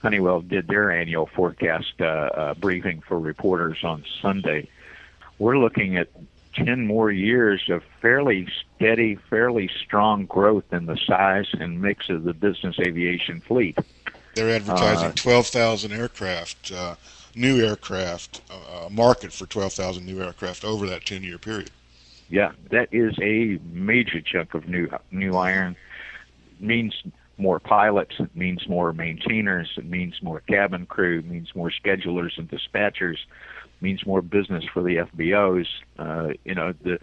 Honeywell 0.01 0.41
did 0.41 0.67
their 0.67 0.91
annual 0.91 1.27
forecast 1.27 1.93
uh, 1.99 2.05
uh, 2.05 2.53
briefing 2.55 3.01
for 3.07 3.19
reporters 3.19 3.83
on 3.83 4.03
Sunday. 4.21 4.67
We're 5.37 5.59
looking 5.59 5.97
at 5.97 6.09
10 6.53 6.85
more 6.85 7.11
years 7.11 7.63
of 7.69 7.83
fairly 8.01 8.47
steady, 8.75 9.15
fairly 9.29 9.69
strong 9.83 10.25
growth 10.25 10.65
in 10.71 10.85
the 10.85 10.97
size 11.07 11.47
and 11.53 11.81
mix 11.81 12.09
of 12.09 12.23
the 12.23 12.33
business 12.33 12.75
aviation 12.79 13.41
fleet. 13.41 13.77
They're 14.35 14.55
advertising 14.55 15.09
uh, 15.09 15.13
12,000 15.15 15.91
aircraft, 15.91 16.71
uh, 16.71 16.95
new 17.35 17.63
aircraft, 17.63 18.41
uh, 18.49 18.89
market 18.89 19.31
for 19.31 19.45
12,000 19.45 20.05
new 20.05 20.21
aircraft 20.21 20.63
over 20.63 20.87
that 20.87 21.05
10 21.05 21.23
year 21.23 21.37
period. 21.37 21.69
Yeah, 22.29 22.53
that 22.71 22.89
is 22.91 23.13
a 23.21 23.59
major 23.71 24.21
chunk 24.21 24.53
of 24.55 24.67
new 24.67 24.89
new 25.11 25.35
iron. 25.35 25.75
means 26.59 26.95
more 27.37 27.59
pilots. 27.59 28.15
It 28.19 28.35
means 28.35 28.67
more 28.67 28.93
maintainers. 28.93 29.69
It 29.77 29.85
means 29.85 30.15
more 30.21 30.39
cabin 30.39 30.85
crew. 30.85 31.19
It 31.19 31.25
means 31.25 31.53
more 31.53 31.71
schedulers 31.71 32.37
and 32.37 32.49
dispatchers. 32.49 33.17
It 33.62 33.62
means 33.83 34.05
more 34.05 34.23
business 34.23 34.63
for 34.73 34.81
the 34.81 34.95
FBOs. 34.95 35.67
Uh, 35.99 36.29
you 36.43 36.55
know 36.55 36.73
the 36.83 36.99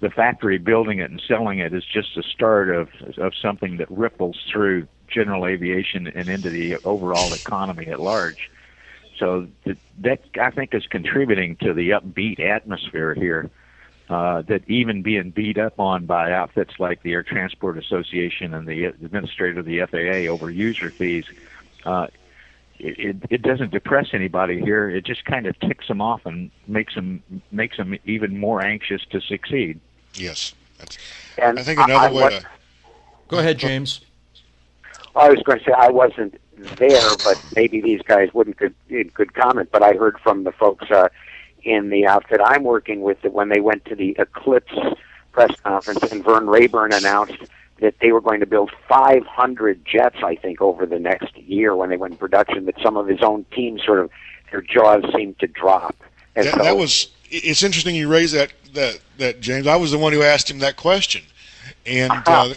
the 0.00 0.10
factory 0.10 0.58
building 0.58 0.98
it 0.98 1.10
and 1.10 1.22
selling 1.28 1.60
it 1.60 1.72
is 1.72 1.84
just 1.84 2.08
the 2.16 2.22
start 2.22 2.74
of 2.74 2.88
of 3.18 3.32
something 3.40 3.76
that 3.76 3.90
ripples 3.90 4.36
through 4.50 4.88
general 5.08 5.46
aviation 5.46 6.08
and 6.08 6.28
into 6.28 6.50
the 6.50 6.76
overall 6.84 7.32
economy 7.32 7.86
at 7.86 8.00
large. 8.00 8.50
So 9.18 9.46
that 9.98 10.20
I 10.40 10.50
think 10.50 10.74
is 10.74 10.86
contributing 10.86 11.56
to 11.62 11.72
the 11.72 11.90
upbeat 11.90 12.40
atmosphere 12.40 13.14
here. 13.14 13.50
Uh, 14.10 14.42
that 14.42 14.60
even 14.68 15.00
being 15.00 15.30
beat 15.30 15.56
up 15.56 15.80
on 15.80 16.04
by 16.04 16.30
outfits 16.30 16.74
like 16.78 17.02
the 17.02 17.12
Air 17.12 17.22
Transport 17.22 17.78
Association 17.78 18.52
and 18.52 18.68
the 18.68 18.84
administrator 18.84 19.60
of 19.60 19.64
the 19.64 19.80
FAA 19.86 20.30
over 20.30 20.50
user 20.50 20.90
fees, 20.90 21.24
uh, 21.86 22.08
it, 22.78 23.16
it 23.30 23.42
doesn't 23.42 23.70
depress 23.70 24.08
anybody 24.12 24.60
here. 24.60 24.90
It 24.90 25.04
just 25.04 25.24
kind 25.24 25.46
of 25.46 25.58
ticks 25.60 25.88
them 25.88 26.00
off 26.00 26.26
and 26.26 26.50
makes 26.66 26.94
them 26.94 27.22
makes 27.52 27.76
them 27.76 27.96
even 28.04 28.38
more 28.38 28.62
anxious 28.62 29.02
to 29.10 29.20
succeed. 29.20 29.80
Yes, 30.14 30.54
That's, 30.78 30.98
and 31.38 31.58
I 31.58 31.62
think 31.62 31.78
another 31.78 31.94
I, 31.94 32.06
I, 32.08 32.12
way 32.12 32.30
to 32.30 32.46
go 33.28 33.38
ahead, 33.38 33.58
James. 33.58 34.00
I 35.16 35.30
was 35.30 35.40
going 35.42 35.58
to 35.60 35.64
say 35.64 35.72
I 35.72 35.90
wasn't 35.90 36.40
there, 36.76 37.10
but 37.24 37.42
maybe 37.54 37.80
these 37.80 38.02
guys 38.02 38.32
wouldn't 38.34 38.58
could 38.58 38.74
could 39.14 39.34
comment. 39.34 39.70
But 39.72 39.82
I 39.82 39.92
heard 39.92 40.18
from 40.20 40.44
the 40.44 40.52
folks 40.52 40.90
uh, 40.90 41.08
in 41.62 41.90
the 41.90 42.06
outfit 42.06 42.40
I'm 42.44 42.64
working 42.64 43.02
with 43.02 43.22
that 43.22 43.32
when 43.32 43.48
they 43.48 43.60
went 43.60 43.84
to 43.86 43.94
the 43.94 44.16
Eclipse 44.18 44.74
press 45.32 45.54
conference 45.60 46.02
and 46.12 46.24
Vern 46.24 46.46
Raburn 46.46 46.92
announced 46.92 47.38
that 47.84 47.96
they 48.00 48.12
were 48.12 48.20
going 48.22 48.40
to 48.40 48.46
build 48.46 48.72
500 48.88 49.84
jets, 49.84 50.16
I 50.24 50.36
think, 50.36 50.62
over 50.62 50.86
the 50.86 50.98
next 50.98 51.36
year 51.36 51.76
when 51.76 51.90
they 51.90 51.98
went 51.98 52.14
in 52.14 52.18
production, 52.18 52.64
that 52.64 52.76
some 52.82 52.96
of 52.96 53.06
his 53.06 53.22
own 53.22 53.44
team 53.54 53.78
sort 53.78 54.00
of, 54.00 54.10
their 54.50 54.62
jaws 54.62 55.04
seemed 55.14 55.38
to 55.40 55.46
drop. 55.46 55.94
And 56.34 56.46
that, 56.46 56.54
so, 56.54 56.62
that 56.62 56.78
was, 56.78 57.08
it's 57.30 57.62
interesting 57.62 57.94
you 57.94 58.08
raise 58.08 58.32
that, 58.32 58.54
that, 58.72 59.00
that, 59.18 59.40
James. 59.42 59.66
I 59.66 59.76
was 59.76 59.90
the 59.90 59.98
one 59.98 60.14
who 60.14 60.22
asked 60.22 60.50
him 60.50 60.60
that 60.60 60.76
question. 60.76 61.24
And 61.84 62.10
uh-huh. 62.10 62.32
uh, 62.32 62.54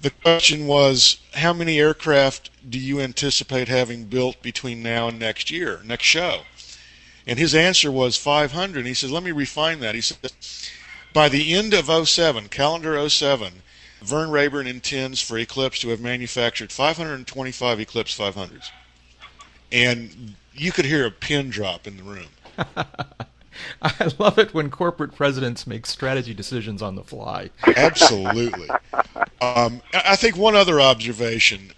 the 0.00 0.10
question 0.10 0.66
was, 0.66 1.18
how 1.34 1.52
many 1.52 1.78
aircraft 1.78 2.48
do 2.70 2.78
you 2.78 3.00
anticipate 3.00 3.68
having 3.68 4.04
built 4.04 4.40
between 4.40 4.82
now 4.82 5.08
and 5.08 5.18
next 5.18 5.50
year, 5.50 5.80
next 5.84 6.04
show? 6.04 6.40
And 7.26 7.38
his 7.38 7.54
answer 7.54 7.92
was 7.92 8.16
500. 8.16 8.86
He 8.86 8.94
says, 8.94 9.12
let 9.12 9.22
me 9.22 9.30
refine 9.30 9.80
that. 9.80 9.94
He 9.94 10.00
said, 10.00 10.32
by 11.12 11.28
the 11.28 11.52
end 11.52 11.74
of 11.74 12.08
07, 12.08 12.48
calendar 12.48 13.06
07, 13.06 13.62
Vern 14.02 14.30
Raburn 14.30 14.66
intends 14.66 15.20
for 15.20 15.38
Eclipse 15.38 15.80
to 15.80 15.88
have 15.90 16.00
manufactured 16.00 16.72
525 16.72 17.80
Eclipse 17.80 18.16
500s. 18.16 18.70
And 19.72 20.34
you 20.54 20.72
could 20.72 20.84
hear 20.84 21.06
a 21.06 21.10
pin 21.10 21.50
drop 21.50 21.86
in 21.86 21.96
the 21.96 22.02
room. 22.02 22.28
I 23.82 24.10
love 24.18 24.38
it 24.38 24.54
when 24.54 24.70
corporate 24.70 25.14
presidents 25.14 25.66
make 25.66 25.86
strategy 25.86 26.34
decisions 26.34 26.82
on 26.82 26.94
the 26.94 27.04
fly. 27.04 27.50
Absolutely. 27.76 28.68
Um, 29.40 29.82
I 29.92 30.16
think 30.16 30.36
one 30.36 30.56
other 30.56 30.80
observation 30.80 31.72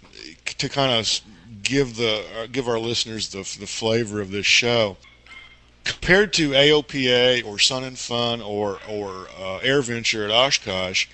to 0.57 0.69
kind 0.69 0.91
of 0.91 1.21
give 1.61 1.95
the 1.95 2.23
uh, 2.37 2.47
give 2.51 2.67
our 2.67 2.79
listeners 2.79 3.29
the 3.29 3.39
the 3.59 3.67
flavor 3.67 4.21
of 4.21 4.31
this 4.31 4.45
show 4.45 4.97
compared 5.83 6.33
to 6.33 6.51
AOPA 6.51 7.45
or 7.45 7.59
Sun 7.59 7.83
and 7.83 7.97
Fun 7.97 8.41
or 8.41 8.79
or 8.87 9.27
uh, 9.37 9.59
AirVenture 9.59 10.25
at 10.25 10.31
Oshkosh, 10.31 11.07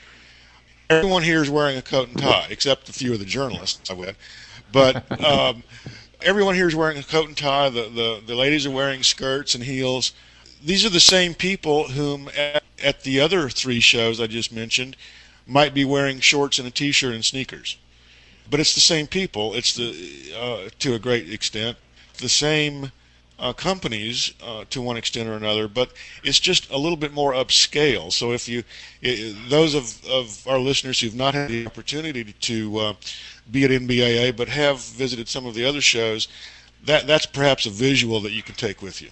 everyone 0.90 1.24
here 1.24 1.42
is 1.42 1.50
wearing 1.50 1.78
a 1.78 1.82
coat 1.82 2.10
and 2.10 2.18
tie, 2.18 2.48
except 2.50 2.90
a 2.90 2.94
few 2.94 3.14
of 3.14 3.20
the 3.20 3.26
journalists 3.26 3.90
I 3.90 3.96
bet. 3.96 4.16
But 4.72 5.24
um, 5.24 5.64
everyone 6.22 6.56
here 6.56 6.68
is 6.68 6.76
wearing 6.76 6.98
a 6.98 7.04
coat 7.04 7.28
and 7.28 7.38
tie. 7.38 7.70
The, 7.70 7.90
the 7.90 8.22
the 8.26 8.36
ladies 8.36 8.66
are 8.66 8.72
wearing 8.72 9.04
skirts 9.04 9.56
and 9.56 9.64
heels. 9.64 10.14
These 10.64 10.86
are 10.86 10.90
the 10.90 11.00
same 11.00 11.34
people 11.34 11.88
whom 11.90 12.30
at, 12.38 12.64
at 12.84 13.04
the 13.04 13.20
other 13.20 13.50
three 13.50 13.80
shows 13.80 14.20
I 14.20 14.28
just 14.28 14.52
mentioned 14.52 14.98
might 15.48 15.74
be 15.74 15.86
wearing 15.86 16.20
shorts 16.20 16.60
and 16.60 16.68
a 16.68 16.72
t-shirt 16.72 17.14
and 17.14 17.24
sneakers. 17.24 17.78
But 18.50 18.60
it's 18.60 18.76
the 18.76 18.82
same 18.82 19.08
people. 19.08 19.54
It's 19.54 19.74
the 19.74 20.34
uh, 20.38 20.70
to 20.80 20.96
a 20.96 21.00
great 21.00 21.32
extent 21.32 21.78
the 22.18 22.30
same 22.30 22.92
uh, 23.40 23.54
companies 23.54 24.34
uh, 24.44 24.66
to 24.70 24.82
one 24.82 24.98
extent 24.98 25.30
or 25.30 25.34
another, 25.34 25.68
but 25.68 25.92
it's 26.24 26.40
just 26.40 26.70
a 26.72 26.78
little 26.78 26.98
bit 26.98 27.14
more 27.14 27.34
upscale. 27.34 28.12
So 28.12 28.32
if 28.32 28.48
you, 28.48 28.64
it, 29.02 29.50
those 29.50 29.76
of, 29.76 30.06
of 30.06 30.48
our 30.48 30.60
listeners 30.60 31.00
who've 31.00 31.16
not 31.16 31.34
had 31.34 31.50
the 31.50 31.66
opportunity 31.66 32.24
to 32.24 32.78
uh, 32.78 32.94
be 33.50 33.64
at 33.64 33.72
NBAA 33.72 34.36
but 34.36 34.50
have 34.50 34.80
visited 34.80 35.28
some 35.28 35.46
of 35.46 35.56
the 35.56 35.66
other 35.66 35.82
shows, 35.82 36.28
that 36.84 37.08
that's 37.08 37.26
perhaps 37.26 37.66
a 37.66 37.70
visual 37.70 38.20
that 38.22 38.32
you 38.32 38.44
can 38.44 38.56
take 38.56 38.82
with 38.82 39.02
you. 39.02 39.10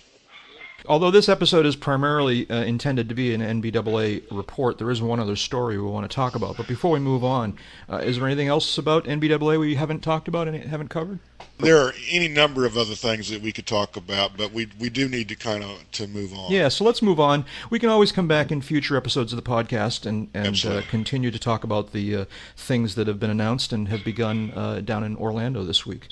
Although 0.87 1.11
this 1.11 1.27
episode 1.27 1.65
is 1.65 1.75
primarily 1.75 2.49
uh, 2.49 2.63
intended 2.63 3.09
to 3.09 3.15
be 3.15 3.33
an 3.33 3.41
NBAA 3.41 4.23
report, 4.31 4.77
there 4.77 4.89
is 4.89 5.01
one 5.01 5.19
other 5.19 5.35
story 5.35 5.77
we 5.77 5.85
want 5.85 6.09
to 6.09 6.15
talk 6.15 6.33
about. 6.33 6.55
But 6.55 6.67
before 6.67 6.91
we 6.91 6.99
move 6.99 7.25
on, 7.25 7.57
uh, 7.89 7.97
is 7.97 8.17
there 8.17 8.25
anything 8.25 8.47
else 8.47 8.77
about 8.77 9.03
NBAA 9.03 9.59
we 9.59 9.75
haven't 9.75 9.99
talked 9.99 10.29
about 10.29 10.47
and 10.47 10.55
haven't 10.63 10.87
covered? 10.87 11.19
There 11.59 11.77
are 11.77 11.93
any 12.09 12.29
number 12.29 12.65
of 12.65 12.77
other 12.77 12.95
things 12.95 13.29
that 13.29 13.41
we 13.41 13.51
could 13.51 13.65
talk 13.65 13.97
about, 13.97 14.37
but 14.37 14.53
we 14.53 14.69
we 14.79 14.89
do 14.89 15.09
need 15.09 15.27
to 15.29 15.35
kind 15.35 15.63
of 15.63 15.91
to 15.93 16.07
move 16.07 16.33
on. 16.33 16.51
Yeah, 16.51 16.69
so 16.69 16.85
let's 16.85 17.01
move 17.01 17.19
on. 17.19 17.45
We 17.69 17.79
can 17.79 17.89
always 17.89 18.11
come 18.11 18.27
back 18.27 18.51
in 18.51 18.61
future 18.61 18.95
episodes 18.95 19.33
of 19.33 19.43
the 19.43 19.49
podcast 19.49 20.05
and 20.05 20.29
and 20.33 20.63
uh, 20.65 20.83
continue 20.89 21.31
to 21.31 21.39
talk 21.39 21.63
about 21.63 21.91
the 21.91 22.15
uh, 22.15 22.25
things 22.55 22.95
that 22.95 23.07
have 23.07 23.19
been 23.19 23.31
announced 23.31 23.73
and 23.73 23.89
have 23.89 24.03
begun 24.05 24.53
uh, 24.55 24.81
down 24.81 25.03
in 25.03 25.17
Orlando 25.17 25.63
this 25.63 25.85
week. 25.85 26.07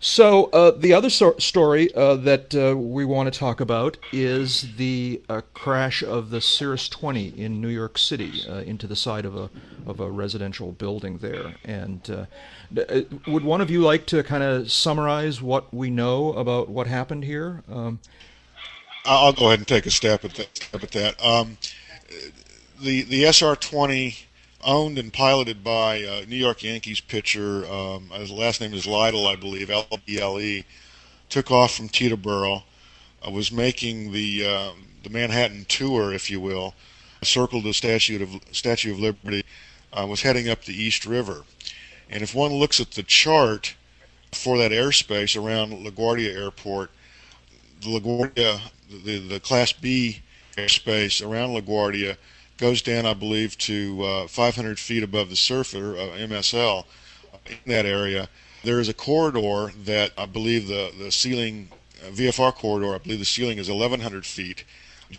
So 0.00 0.44
uh, 0.46 0.70
the 0.70 0.92
other 0.92 1.10
so- 1.10 1.36
story 1.38 1.92
uh, 1.92 2.14
that 2.16 2.54
uh, 2.54 2.76
we 2.76 3.04
want 3.04 3.32
to 3.32 3.36
talk 3.36 3.60
about 3.60 3.96
is 4.12 4.76
the 4.76 5.20
uh, 5.28 5.40
crash 5.54 6.04
of 6.04 6.30
the 6.30 6.40
Cirrus 6.40 6.88
20 6.88 7.28
in 7.36 7.60
New 7.60 7.68
York 7.68 7.98
City 7.98 8.42
uh, 8.48 8.58
into 8.58 8.86
the 8.86 8.94
side 8.94 9.24
of 9.24 9.34
a 9.34 9.50
of 9.86 10.00
a 10.00 10.10
residential 10.10 10.70
building 10.70 11.18
there. 11.18 11.54
And 11.64 12.08
uh, 12.10 12.26
would 13.26 13.42
one 13.42 13.60
of 13.60 13.70
you 13.70 13.80
like 13.80 14.06
to 14.06 14.22
kind 14.22 14.44
of 14.44 14.70
summarize 14.70 15.42
what 15.42 15.74
we 15.74 15.90
know 15.90 16.32
about 16.34 16.68
what 16.68 16.86
happened 16.86 17.24
here? 17.24 17.64
Um, 17.70 17.98
I'll 19.04 19.32
go 19.32 19.46
ahead 19.46 19.58
and 19.58 19.66
take 19.66 19.86
a 19.86 19.90
stab 19.90 20.24
at 20.24 20.34
that. 20.34 20.68
At 20.72 20.90
that. 20.92 21.24
Um, 21.24 21.58
the 22.80 23.02
the 23.02 23.24
SR 23.24 23.56
20 23.56 24.27
owned 24.64 24.98
and 24.98 25.12
piloted 25.12 25.62
by 25.62 26.02
uh, 26.02 26.24
New 26.28 26.36
York 26.36 26.62
Yankees 26.62 27.00
pitcher. 27.00 27.66
Um, 27.66 28.10
his 28.10 28.30
last 28.30 28.60
name 28.60 28.74
is 28.74 28.86
Lidle, 28.86 29.26
I 29.26 29.36
believe, 29.36 29.70
L-E-L-E. 29.70 30.64
Took 31.28 31.50
off 31.50 31.74
from 31.74 31.88
Teterboro. 31.88 32.62
Uh, 33.26 33.30
was 33.30 33.50
making 33.50 34.12
the 34.12 34.46
uh, 34.46 34.70
the 35.02 35.10
Manhattan 35.10 35.66
tour, 35.68 36.12
if 36.12 36.30
you 36.30 36.40
will. 36.40 36.74
Circled 37.22 37.64
the 37.64 37.74
Statue 37.74 38.22
of 38.22 38.40
Statue 38.52 38.92
of 38.92 39.00
Liberty. 39.00 39.44
Uh, 39.92 40.06
was 40.06 40.22
heading 40.22 40.48
up 40.48 40.64
the 40.64 40.74
East 40.74 41.06
River. 41.06 41.44
And 42.10 42.22
if 42.22 42.34
one 42.34 42.52
looks 42.52 42.78
at 42.80 42.92
the 42.92 43.02
chart 43.02 43.74
for 44.32 44.58
that 44.58 44.70
airspace 44.70 45.40
around 45.40 45.72
LaGuardia 45.72 46.34
Airport, 46.34 46.90
the 47.80 47.88
LaGuardia, 47.88 48.60
the, 49.04 49.18
the 49.18 49.40
Class 49.40 49.72
B 49.72 50.20
airspace 50.56 51.26
around 51.26 51.50
LaGuardia 51.50 52.16
goes 52.58 52.82
down, 52.82 53.06
I 53.06 53.14
believe, 53.14 53.56
to 53.58 54.04
uh, 54.04 54.26
500 54.28 54.78
feet 54.78 55.02
above 55.02 55.30
the 55.30 55.36
surface, 55.36 55.74
uh, 55.74 56.16
MSL, 56.18 56.84
in 57.48 57.56
that 57.72 57.86
area. 57.86 58.28
There 58.64 58.80
is 58.80 58.88
a 58.88 58.94
corridor 58.94 59.72
that 59.84 60.12
I 60.18 60.26
believe 60.26 60.68
the, 60.68 60.92
the 60.98 61.10
ceiling, 61.10 61.68
uh, 62.04 62.10
VFR 62.10 62.54
corridor, 62.54 62.94
I 62.94 62.98
believe 62.98 63.20
the 63.20 63.24
ceiling 63.24 63.58
is 63.58 63.70
1,100 63.70 64.26
feet 64.26 64.64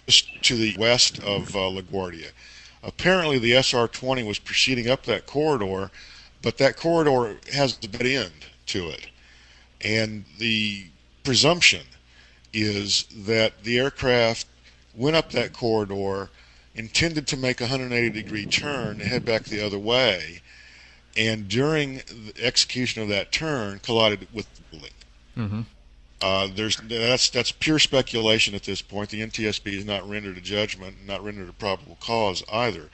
just 0.05 0.43
to 0.43 0.55
the 0.55 0.75
west 0.77 1.19
of 1.19 1.55
uh, 1.55 1.59
LaGuardia. 1.59 2.31
Apparently, 2.83 3.39
the 3.39 3.53
SR 3.53 3.87
20 3.87 4.23
was 4.23 4.37
proceeding 4.39 4.89
up 4.89 5.03
that 5.03 5.25
corridor 5.25 5.89
but 6.41 6.57
that 6.57 6.77
corridor 6.77 7.37
has 7.53 7.77
a 7.83 7.87
dead 7.87 8.05
end 8.05 8.45
to 8.67 8.89
it. 8.89 9.07
And 9.81 10.25
the 10.37 10.85
presumption 11.23 11.85
is 12.53 13.05
that 13.25 13.63
the 13.63 13.77
aircraft 13.77 14.47
went 14.95 15.15
up 15.15 15.31
that 15.31 15.53
corridor, 15.53 16.29
intended 16.80 17.27
to 17.27 17.38
make 17.38 17.59
a 17.59 17.65
180 17.65 18.09
degree 18.09 18.45
turn 18.45 19.01
and 19.01 19.01
head 19.01 19.25
back 19.25 19.43
the 19.43 19.63
other 19.63 19.77
way, 19.77 20.41
and 21.17 21.49
during 21.49 21.97
the 22.07 22.34
execution 22.41 23.03
of 23.03 23.09
that 23.09 23.32
turn, 23.34 23.80
collided 23.80 24.25
with 24.34 24.47
the 24.55 24.61
building. 24.71 24.93
Mm-hmm. 25.38 25.61
Uh, 26.21 26.47
there's 26.55 26.77
that's 26.77 27.30
that's 27.30 27.51
pure 27.51 27.80
speculation 27.80 28.55
at 28.55 28.63
this 28.63 28.82
point. 28.82 29.09
The 29.09 29.21
NTSB 29.21 29.75
has 29.75 29.86
not 29.86 30.09
rendered 30.09 30.38
a 30.38 30.41
judgment, 30.41 30.95
not 31.05 31.23
rendered 31.23 31.49
a 31.49 31.53
probable 31.53 31.97
cause 31.99 32.43
either. 32.51 32.89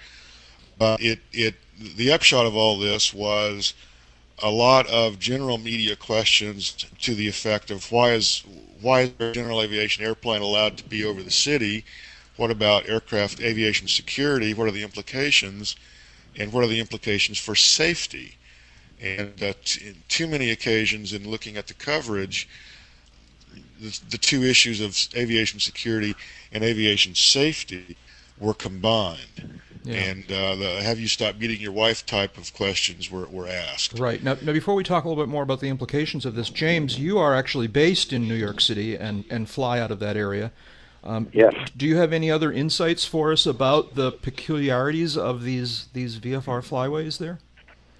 But 0.77 1.01
it 1.01 1.19
it 1.31 1.55
the 1.77 2.11
upshot 2.11 2.45
of 2.45 2.55
all 2.55 2.79
this 2.79 3.13
was 3.13 3.75
a 4.39 4.49
lot 4.49 4.87
of 4.87 5.19
general 5.19 5.57
media 5.57 5.95
questions 5.95 6.85
to 7.01 7.15
the 7.15 7.27
effect 7.27 7.71
of 7.71 7.91
why 7.91 8.11
is 8.11 8.43
why 8.81 9.01
is 9.01 9.11
a 9.19 9.31
general 9.31 9.61
aviation 9.61 10.03
airplane 10.03 10.41
allowed 10.41 10.77
to 10.77 10.83
be 10.83 11.05
over 11.05 11.21
the 11.21 11.31
city? 11.31 11.85
What 12.37 12.51
about 12.51 12.89
aircraft 12.89 13.39
aviation 13.41 13.87
security? 13.87 14.53
What 14.53 14.67
are 14.67 14.71
the 14.71 14.83
implications? 14.83 15.75
And 16.37 16.51
what 16.51 16.63
are 16.63 16.67
the 16.67 16.79
implications 16.79 17.37
for 17.37 17.55
safety? 17.55 18.37
And 19.01 19.41
uh, 19.41 19.53
t- 19.63 19.89
in 19.89 19.95
too 20.07 20.27
many 20.27 20.51
occasions 20.51 21.13
in 21.13 21.29
looking 21.29 21.57
at 21.57 21.67
the 21.67 21.73
coverage, 21.73 22.47
the, 23.79 23.99
the 24.09 24.17
two 24.17 24.43
issues 24.43 24.81
of 24.81 24.97
aviation 25.15 25.59
security 25.59 26.15
and 26.51 26.63
aviation 26.63 27.15
safety 27.15 27.97
were 28.39 28.53
combined. 28.53 29.61
Yeah. 29.83 29.95
And 29.97 30.31
uh, 30.31 30.55
the 30.55 30.81
have 30.81 30.99
you 30.99 31.07
stopped 31.07 31.37
beating 31.37 31.61
your 31.61 31.71
wife 31.71 32.05
type 32.05 32.37
of 32.37 32.53
questions 32.53 33.11
were, 33.11 33.27
were 33.27 33.47
asked. 33.47 33.99
Right. 33.99 34.21
Now, 34.23 34.35
now, 34.41 34.51
before 34.51 34.73
we 34.73 34.83
talk 34.83 35.03
a 35.03 35.07
little 35.07 35.23
bit 35.23 35.29
more 35.29 35.43
about 35.43 35.59
the 35.59 35.69
implications 35.69 36.25
of 36.25 36.33
this, 36.33 36.49
James, 36.49 36.99
you 36.99 37.19
are 37.19 37.35
actually 37.35 37.67
based 37.67 38.11
in 38.11 38.27
New 38.27 38.35
York 38.35 38.61
City 38.61 38.95
and, 38.95 39.25
and 39.29 39.47
fly 39.47 39.79
out 39.79 39.91
of 39.91 39.99
that 39.99 40.17
area. 40.17 40.51
Um, 41.05 41.29
Yes. 41.31 41.53
Do 41.77 41.85
you 41.85 41.97
have 41.97 42.11
any 42.11 42.31
other 42.31 42.51
insights 42.51 43.05
for 43.05 43.31
us 43.31 43.45
about 43.45 43.95
the 43.95 44.11
peculiarities 44.11 45.15
of 45.17 45.43
these, 45.43 45.87
these 45.93 46.19
VFR 46.19 46.61
flyways 46.61 47.19
there? 47.19 47.39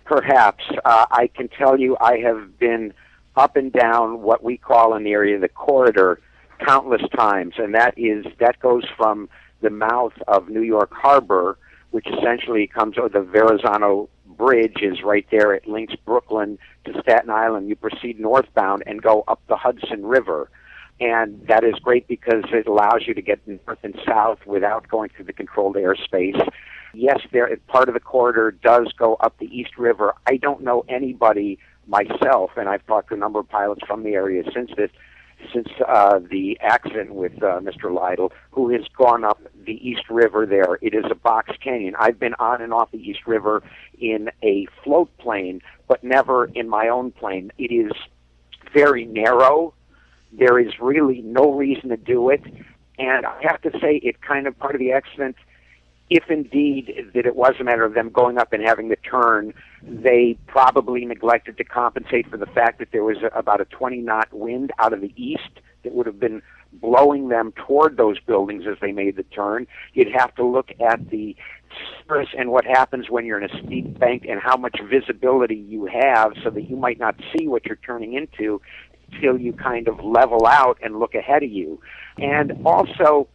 Perhaps. 0.06 0.64
Uh, 0.84 1.06
I 1.12 1.28
can 1.28 1.48
tell 1.50 1.80
you 1.80 1.98
I 2.00 2.18
have 2.20 2.58
been 2.60 2.94
up 3.36 3.56
and 3.56 3.72
down 3.72 4.22
what 4.22 4.44
we 4.44 4.58
call 4.58 4.96
in 4.96 5.04
the 5.04 5.12
area 5.12 5.40
the 5.40 5.50
corridor 5.50 6.20
countless 6.60 7.02
times, 7.16 7.56
and 7.58 7.76
that 7.76 7.98
is 7.98 8.26
that 8.40 8.60
goes 8.60 8.86
from 8.96 9.30
the 9.62 9.70
mouth 9.70 10.14
of 10.28 10.48
New 10.48 10.62
York 10.62 10.94
Harbor, 10.94 11.58
which 11.92 12.08
essentially 12.08 12.68
comes 12.68 12.98
over 12.98 13.10
the 13.10 13.22
Verrazano 13.22 14.10
Bridge 14.26 14.82
is 14.82 15.02
right 15.04 15.26
there. 15.32 15.54
It 15.54 15.68
links 15.68 15.96
Brooklyn 16.06 16.60
to 16.86 17.02
Staten 17.02 17.30
Island. 17.30 17.68
You 17.68 17.76
proceed 17.76 18.20
northbound 18.20 18.84
and 18.86 19.02
go 19.02 19.24
up 19.28 19.42
the 19.48 19.56
Hudson 19.56 20.06
River. 20.06 20.50
And 21.00 21.46
that 21.48 21.64
is 21.64 21.76
great 21.76 22.08
because 22.08 22.44
it 22.54 22.68
allows 22.68 23.02
you 23.06 23.14
to 23.14 23.22
get 23.22 23.46
north 23.48 23.80
and 23.84 24.00
south 24.06 24.40
without 24.46 24.88
going 24.88 25.10
through 25.10 25.26
the 25.26 25.34
controlled 25.34 25.76
airspace. 25.76 26.50
Yes, 26.94 27.20
there 27.34 27.54
part 27.68 27.90
of 27.90 27.94
the 27.94 28.00
corridor 28.00 28.52
does 28.52 28.94
go 28.98 29.16
up 29.16 29.38
the 29.38 29.48
East 29.48 29.78
River. 29.78 30.14
I 30.26 30.38
don't 30.38 30.62
know 30.62 30.86
anybody 30.88 31.60
myself, 31.88 32.52
and 32.56 32.70
I've 32.70 32.86
talked 32.88 33.10
to 33.10 33.16
a 33.16 33.18
number 33.18 33.40
of 33.40 33.50
pilots 33.50 33.82
from 33.86 34.04
the 34.04 34.14
area 34.14 34.44
since 34.54 34.72
this, 34.78 34.90
since 35.54 35.68
uh, 35.86 36.20
the 36.20 36.58
accident 36.62 37.14
with 37.14 37.34
uh, 37.44 37.60
Mr. 37.60 37.94
Lidle, 37.94 38.32
who 38.52 38.70
has 38.70 38.84
gone 38.98 39.26
up 39.26 39.42
the 39.66 39.74
East 39.88 40.10
River 40.10 40.46
there. 40.46 40.80
It 40.82 40.94
is 40.94 41.04
a 41.12 41.16
box 41.16 41.52
canyon. 41.62 41.96
I've 42.00 42.20
been 42.20 42.36
on 42.40 42.62
and 42.62 42.74
off 42.74 42.92
the 42.92 42.98
East 42.98 43.28
River 43.28 43.62
in 44.00 44.30
a 44.42 44.68
float 44.84 45.16
plane, 45.18 45.62
but 45.90 46.04
never 46.04 46.46
in 46.46 46.70
my 46.70 46.88
own 46.88 47.12
plane. 47.12 47.52
It 47.58 47.74
is 47.74 47.92
very 48.74 49.06
narrow. 49.06 49.74
There 50.38 50.60
is 50.60 50.74
really 50.80 51.22
no 51.22 51.52
reason 51.52 51.90
to 51.90 51.98
do 51.98 52.30
it. 52.30 52.42
And 52.98 53.26
I 53.26 53.42
have 53.44 53.62
to 53.64 53.72
say, 53.80 53.98
it 54.04 54.22
kind 54.22 54.48
of 54.48 54.58
part 54.58 54.76
of 54.76 54.80
the 54.80 54.92
accident 54.92 55.36
if 56.10 56.30
indeed 56.30 57.12
that 57.14 57.26
it 57.26 57.36
was 57.36 57.56
a 57.60 57.64
matter 57.64 57.84
of 57.84 57.94
them 57.94 58.10
going 58.10 58.38
up 58.38 58.54
and 58.54 58.64
having 58.64 58.90
the 58.90 58.96
turn, 58.98 59.54
they 59.82 60.38
probably 60.46 61.04
neglected 61.06 61.58
to 61.58 61.64
compensate 61.64 62.30
for 62.30 62.38
the 62.38 62.46
fact 62.46 62.80
that 62.80 62.90
there 62.92 63.04
was 63.04 63.18
a, 63.24 63.38
about 63.38 63.60
a 63.60 63.66
20 63.66 63.98
knot 63.98 64.28
wind 64.32 64.72
out 64.78 64.94
of 64.94 65.02
the 65.02 65.14
east 65.16 65.62
that 65.84 65.94
would 65.94 66.06
have 66.06 66.20
been 66.20 66.42
blowing 66.74 67.30
them 67.30 67.54
toward 67.54 67.98
those 67.98 68.20
buildings 68.20 68.66
as 68.70 68.78
they 68.82 68.92
made 68.92 69.16
the 69.16 69.24
turn. 69.24 69.66
You'd 69.94 70.12
have 70.12 70.36
to 70.36 70.46
look 70.46 70.72
at 70.80 71.10
the 71.10 71.36
surface 72.08 72.30
and 72.38 72.52
what 72.52 72.66
happens 72.66 73.10
when 73.10 73.26
you're 73.26 73.42
in 73.42 73.50
a 73.50 73.64
steep 73.66 73.98
bank 73.98 74.26
and 74.30 74.40
how 74.40 74.58
much 74.58 74.80
visibility 74.84 75.56
you 75.56 75.86
have 75.86 76.34
so 76.44 76.50
that 76.52 76.70
you 76.70 76.76
might 76.76 77.00
not 77.00 77.16
see 77.36 77.48
what 77.48 77.66
you're 77.66 77.78
turning 77.78 78.14
into 78.14 78.62
until 79.12 79.40
you 79.40 79.54
kind 79.54 79.88
of 79.88 80.04
level 80.04 80.46
out 80.46 80.78
and 80.84 81.00
look 81.00 81.16
ahead 81.16 81.44
of 81.44 81.52
you. 81.52 81.80
And 82.18 82.54
also, 82.66 83.28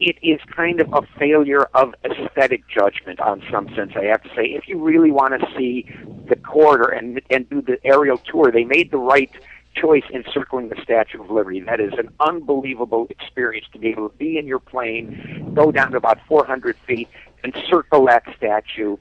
it 0.00 0.16
is 0.22 0.40
kind 0.54 0.80
of 0.80 0.92
a 0.92 1.02
failure 1.18 1.68
of 1.74 1.94
aesthetic 2.04 2.62
judgment 2.68 3.20
on 3.20 3.42
some 3.50 3.68
sense, 3.74 3.92
I 3.96 4.04
have 4.04 4.22
to 4.22 4.28
say. 4.30 4.44
If 4.44 4.68
you 4.68 4.78
really 4.78 5.10
want 5.10 5.40
to 5.40 5.46
see 5.56 5.90
the 6.28 6.36
corridor 6.36 6.88
and, 6.88 7.20
and 7.30 7.48
do 7.48 7.60
the 7.60 7.78
aerial 7.84 8.18
tour, 8.18 8.52
they 8.52 8.64
made 8.64 8.90
the 8.90 8.98
right 8.98 9.30
choice 9.74 10.04
in 10.10 10.24
circling 10.32 10.68
the 10.68 10.80
Statue 10.82 11.22
of 11.22 11.30
Liberty. 11.30 11.60
That 11.60 11.80
is 11.80 11.92
an 11.98 12.10
unbelievable 12.20 13.06
experience 13.10 13.66
to 13.72 13.78
be 13.78 13.88
able 13.88 14.08
to 14.08 14.16
be 14.16 14.38
in 14.38 14.46
your 14.46 14.58
plane, 14.58 15.52
go 15.54 15.70
down 15.72 15.92
to 15.92 15.96
about 15.96 16.18
400 16.26 16.76
feet, 16.86 17.08
and 17.42 17.56
circle 17.68 18.06
that 18.06 18.24
statue. 18.36 18.96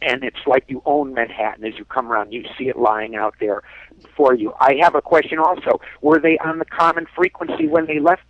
And 0.00 0.22
it's 0.22 0.46
like 0.46 0.64
you 0.68 0.82
own 0.86 1.14
Manhattan 1.14 1.64
as 1.64 1.76
you 1.76 1.84
come 1.84 2.10
around. 2.12 2.32
You 2.32 2.44
see 2.56 2.68
it 2.68 2.76
lying 2.76 3.16
out 3.16 3.34
there 3.40 3.62
for 4.16 4.34
you. 4.34 4.52
I 4.60 4.74
have 4.80 4.94
a 4.94 5.02
question 5.02 5.38
also. 5.38 5.80
Were 6.02 6.20
they 6.20 6.38
on 6.38 6.58
the 6.58 6.64
common 6.64 7.06
frequency 7.16 7.66
when 7.66 7.86
they 7.86 7.98
left 7.98 8.22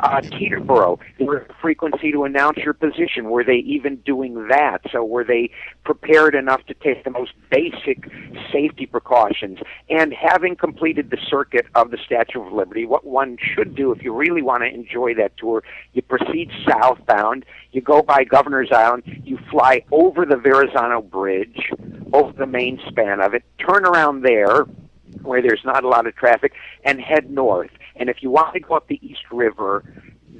uh, 0.00 0.20
Teterboro? 0.20 0.98
Were 1.20 1.46
the 1.46 1.54
frequency 1.60 2.12
to 2.12 2.24
announce 2.24 2.58
your 2.58 2.74
position? 2.74 3.30
Were 3.30 3.44
they 3.44 3.56
even 3.56 3.96
doing 3.96 4.48
that? 4.48 4.78
So 4.90 5.04
were 5.04 5.24
they 5.24 5.50
prepared 5.84 6.34
enough 6.34 6.64
to 6.66 6.74
take 6.74 7.04
the 7.04 7.10
most 7.10 7.32
basic 7.50 8.08
safety 8.52 8.86
precautions? 8.86 9.58
And 9.88 10.12
having 10.12 10.56
completed 10.56 11.10
the 11.10 11.18
circuit 11.28 11.66
of 11.74 11.90
the 11.90 11.98
Statue 12.04 12.42
of 12.44 12.52
Liberty, 12.52 12.86
what 12.86 13.04
one 13.04 13.36
should 13.40 13.74
do 13.74 13.92
if 13.92 14.02
you 14.02 14.14
really 14.14 14.42
want 14.42 14.62
to 14.62 14.68
enjoy 14.68 15.14
that 15.14 15.36
tour, 15.36 15.62
you 15.92 16.02
proceed 16.02 16.50
southbound, 16.68 17.44
you 17.72 17.80
go 17.80 18.02
by 18.02 18.24
Governor's 18.24 18.72
Island, 18.72 19.02
you 19.24 19.38
fly 19.50 19.84
over 19.90 20.24
the 20.24 20.36
Verrazano 20.36 21.02
Bridge, 21.02 21.70
over 22.12 22.32
the 22.32 22.46
main 22.46 22.80
span 22.88 23.20
of 23.20 23.34
it, 23.34 23.44
turn 23.58 23.84
around 23.84 24.22
there, 24.22 24.64
where 25.22 25.42
there's 25.42 25.64
not 25.64 25.84
a 25.84 25.88
lot 25.88 26.06
of 26.06 26.14
traffic, 26.14 26.52
and 26.84 27.00
head 27.00 27.30
north. 27.30 27.70
And 27.96 28.08
if 28.08 28.22
you 28.22 28.30
want 28.30 28.54
to 28.54 28.60
go 28.60 28.74
up 28.74 28.88
the 28.88 29.00
East 29.02 29.22
River, 29.30 29.84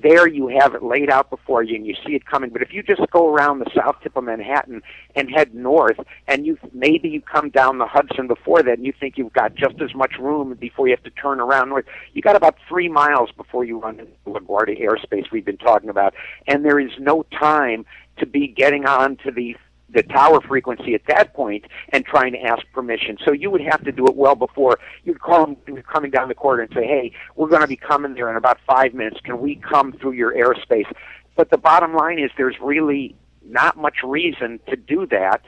there 0.02 0.26
you 0.26 0.48
have 0.48 0.74
it 0.74 0.82
laid 0.82 1.08
out 1.08 1.30
before 1.30 1.62
you 1.62 1.76
and 1.76 1.86
you 1.86 1.94
see 2.06 2.14
it 2.14 2.26
coming. 2.26 2.50
But 2.50 2.62
if 2.62 2.72
you 2.72 2.82
just 2.82 3.02
go 3.10 3.32
around 3.32 3.60
the 3.60 3.70
south 3.74 3.96
tip 4.02 4.16
of 4.16 4.24
Manhattan 4.24 4.82
and 5.14 5.30
head 5.30 5.54
north, 5.54 5.98
and 6.26 6.44
you 6.44 6.58
maybe 6.72 7.08
you 7.08 7.20
come 7.20 7.48
down 7.48 7.78
the 7.78 7.86
Hudson 7.86 8.26
before 8.26 8.62
that, 8.62 8.76
and 8.76 8.84
you 8.84 8.92
think 8.98 9.16
you've 9.16 9.32
got 9.32 9.54
just 9.54 9.80
as 9.80 9.94
much 9.94 10.18
room 10.18 10.54
before 10.54 10.88
you 10.88 10.94
have 10.94 11.04
to 11.04 11.10
turn 11.10 11.40
around 11.40 11.68
north, 11.68 11.86
you 12.12 12.22
got 12.22 12.36
about 12.36 12.56
three 12.68 12.88
miles 12.88 13.30
before 13.32 13.64
you 13.64 13.78
run 13.78 14.00
into 14.00 14.12
LaGuardia 14.26 14.80
airspace 14.82 15.30
we've 15.30 15.44
been 15.44 15.56
talking 15.56 15.88
about, 15.88 16.12
and 16.46 16.64
there 16.64 16.80
is 16.80 16.92
no 16.98 17.24
time 17.38 17.86
to 18.18 18.26
be 18.26 18.46
getting 18.46 18.86
on 18.86 19.16
to 19.16 19.30
the 19.30 19.56
the 19.94 20.02
tower 20.02 20.40
frequency 20.40 20.94
at 20.94 21.02
that 21.06 21.32
point 21.34 21.64
and 21.90 22.04
trying 22.04 22.32
to 22.32 22.40
ask 22.40 22.62
permission. 22.72 23.16
So 23.24 23.32
you 23.32 23.50
would 23.50 23.60
have 23.62 23.82
to 23.84 23.92
do 23.92 24.06
it 24.06 24.16
well 24.16 24.34
before 24.34 24.78
you'd 25.04 25.20
call 25.20 25.46
them 25.46 25.56
you're 25.66 25.82
coming 25.82 26.10
down 26.10 26.28
the 26.28 26.34
corridor 26.34 26.62
and 26.62 26.72
say, 26.74 26.86
"Hey, 26.86 27.12
we're 27.36 27.48
going 27.48 27.62
to 27.62 27.68
be 27.68 27.76
coming 27.76 28.14
there 28.14 28.28
in 28.30 28.36
about 28.36 28.58
five 28.66 28.92
minutes. 28.92 29.20
Can 29.24 29.40
we 29.40 29.56
come 29.56 29.92
through 29.92 30.12
your 30.12 30.32
airspace?" 30.32 30.90
But 31.36 31.50
the 31.50 31.58
bottom 31.58 31.94
line 31.94 32.18
is, 32.18 32.30
there's 32.36 32.56
really 32.60 33.16
not 33.44 33.76
much 33.76 33.96
reason 34.04 34.60
to 34.68 34.76
do 34.76 35.06
that. 35.06 35.42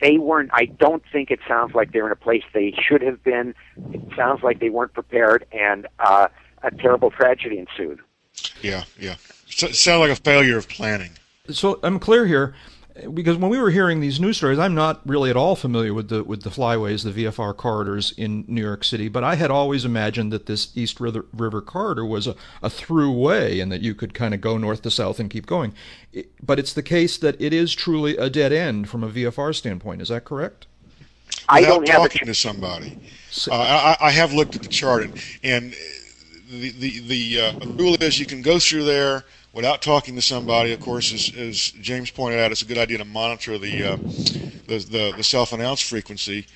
They 0.00 0.18
weren't. 0.18 0.50
I 0.52 0.66
don't 0.66 1.02
think 1.12 1.30
it 1.30 1.40
sounds 1.46 1.74
like 1.74 1.92
they're 1.92 2.06
in 2.06 2.12
a 2.12 2.16
place 2.16 2.42
they 2.52 2.74
should 2.76 3.02
have 3.02 3.22
been. 3.22 3.54
It 3.92 4.02
sounds 4.16 4.42
like 4.42 4.60
they 4.60 4.70
weren't 4.70 4.92
prepared, 4.92 5.46
and 5.52 5.86
uh, 5.98 6.28
a 6.62 6.70
terrible 6.70 7.10
tragedy 7.10 7.58
ensued. 7.58 8.00
Yeah, 8.60 8.84
yeah. 8.98 9.16
So, 9.46 9.68
it 9.68 9.76
sounded 9.76 10.08
like 10.08 10.18
a 10.18 10.22
failure 10.22 10.58
of 10.58 10.68
planning. 10.68 11.12
So 11.50 11.78
I'm 11.82 11.98
clear 11.98 12.26
here 12.26 12.54
because 13.12 13.36
when 13.36 13.50
we 13.50 13.58
were 13.58 13.70
hearing 13.70 14.00
these 14.00 14.20
news 14.20 14.36
stories, 14.36 14.58
I'm 14.58 14.74
not 14.74 15.00
really 15.04 15.28
at 15.28 15.36
all 15.36 15.56
familiar 15.56 15.92
with 15.92 16.08
the 16.08 16.22
with 16.22 16.42
the 16.42 16.50
flyways, 16.50 17.02
the 17.02 17.24
VFR 17.24 17.56
corridors 17.56 18.12
in 18.16 18.44
New 18.46 18.62
York 18.62 18.84
City. 18.84 19.08
But 19.08 19.24
I 19.24 19.34
had 19.34 19.50
always 19.50 19.84
imagined 19.84 20.32
that 20.32 20.46
this 20.46 20.70
East 20.76 21.00
River, 21.00 21.26
River 21.32 21.60
corridor 21.60 22.04
was 22.04 22.28
a, 22.28 22.36
a 22.62 22.70
through 22.70 23.10
way, 23.12 23.58
and 23.58 23.72
that 23.72 23.80
you 23.80 23.94
could 23.94 24.14
kind 24.14 24.32
of 24.32 24.40
go 24.40 24.58
north 24.58 24.82
to 24.82 24.90
south 24.90 25.18
and 25.18 25.28
keep 25.28 25.46
going. 25.46 25.74
It, 26.12 26.30
but 26.44 26.60
it's 26.60 26.72
the 26.72 26.82
case 26.84 27.18
that 27.18 27.40
it 27.40 27.52
is 27.52 27.74
truly 27.74 28.16
a 28.16 28.30
dead 28.30 28.52
end 28.52 28.88
from 28.88 29.02
a 29.02 29.08
VFR 29.08 29.54
standpoint. 29.54 30.00
Is 30.00 30.08
that 30.08 30.24
correct? 30.24 30.66
I 31.48 31.60
Without 31.60 31.74
don't 31.74 31.88
have 31.88 32.04
a 32.04 32.08
talking 32.08 32.26
to 32.26 32.34
somebody. 32.34 32.98
Uh, 33.50 33.54
I, 34.00 34.06
I 34.06 34.10
have 34.12 34.32
looked 34.32 34.54
at 34.54 34.62
the 34.62 34.68
chart, 34.68 35.02
and, 35.02 35.20
and 35.42 35.74
the 36.48 36.70
the 36.70 37.00
the 37.00 37.40
uh, 37.40 37.66
rule 37.70 37.96
is 38.00 38.20
you 38.20 38.26
can 38.26 38.40
go 38.40 38.60
through 38.60 38.84
there 38.84 39.24
without 39.54 39.80
talking 39.80 40.14
to 40.16 40.22
somebody. 40.22 40.72
Of 40.72 40.80
course, 40.80 41.12
as, 41.12 41.34
as 41.36 41.70
James 41.80 42.10
pointed 42.10 42.40
out, 42.40 42.52
it's 42.52 42.62
a 42.62 42.66
good 42.66 42.78
idea 42.78 42.98
to 42.98 43.04
monitor 43.04 43.56
the 43.56 43.92
uh, 43.92 43.96
the 43.96 44.86
the, 44.90 45.14
the 45.16 45.22
self-announced 45.22 45.84
frequency, 45.84 46.46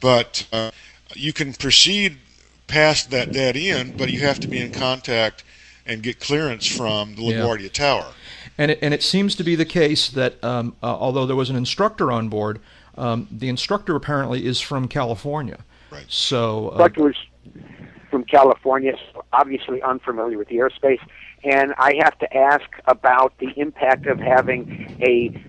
but 0.00 0.46
uh, 0.52 0.70
you 1.14 1.32
can 1.32 1.52
proceed 1.52 2.18
past 2.66 3.10
that 3.10 3.32
dead 3.32 3.56
end, 3.56 3.96
but 3.96 4.10
you 4.10 4.20
have 4.20 4.40
to 4.40 4.48
be 4.48 4.60
in 4.60 4.72
contact 4.72 5.44
and 5.86 6.02
get 6.02 6.20
clearance 6.20 6.66
from 6.66 7.14
the 7.14 7.22
LaGuardia 7.22 7.62
yeah. 7.62 7.68
Tower. 7.68 8.12
And 8.58 8.72
it, 8.72 8.78
and 8.82 8.92
it 8.92 9.02
seems 9.02 9.34
to 9.36 9.44
be 9.44 9.54
the 9.54 9.64
case 9.64 10.08
that 10.10 10.42
um, 10.44 10.76
uh, 10.82 10.86
although 10.86 11.24
there 11.24 11.36
was 11.36 11.48
an 11.48 11.56
instructor 11.56 12.12
on 12.12 12.28
board, 12.28 12.60
um, 12.96 13.28
the 13.30 13.48
instructor 13.48 13.94
apparently 13.96 14.44
is 14.44 14.60
from 14.60 14.88
California. 14.88 15.60
Right. 15.90 16.04
So. 16.08 16.70
Uh, 16.70 16.88
was 16.96 17.14
from 18.10 18.24
California, 18.24 18.94
so 19.12 19.24
obviously 19.32 19.80
unfamiliar 19.82 20.38
with 20.38 20.48
the 20.48 20.56
airspace. 20.56 21.00
And 21.44 21.74
I 21.78 21.94
have 22.02 22.18
to 22.18 22.36
ask 22.36 22.66
about 22.86 23.36
the 23.38 23.52
impact 23.56 24.06
of 24.06 24.18
having 24.18 24.96
a 25.00 25.44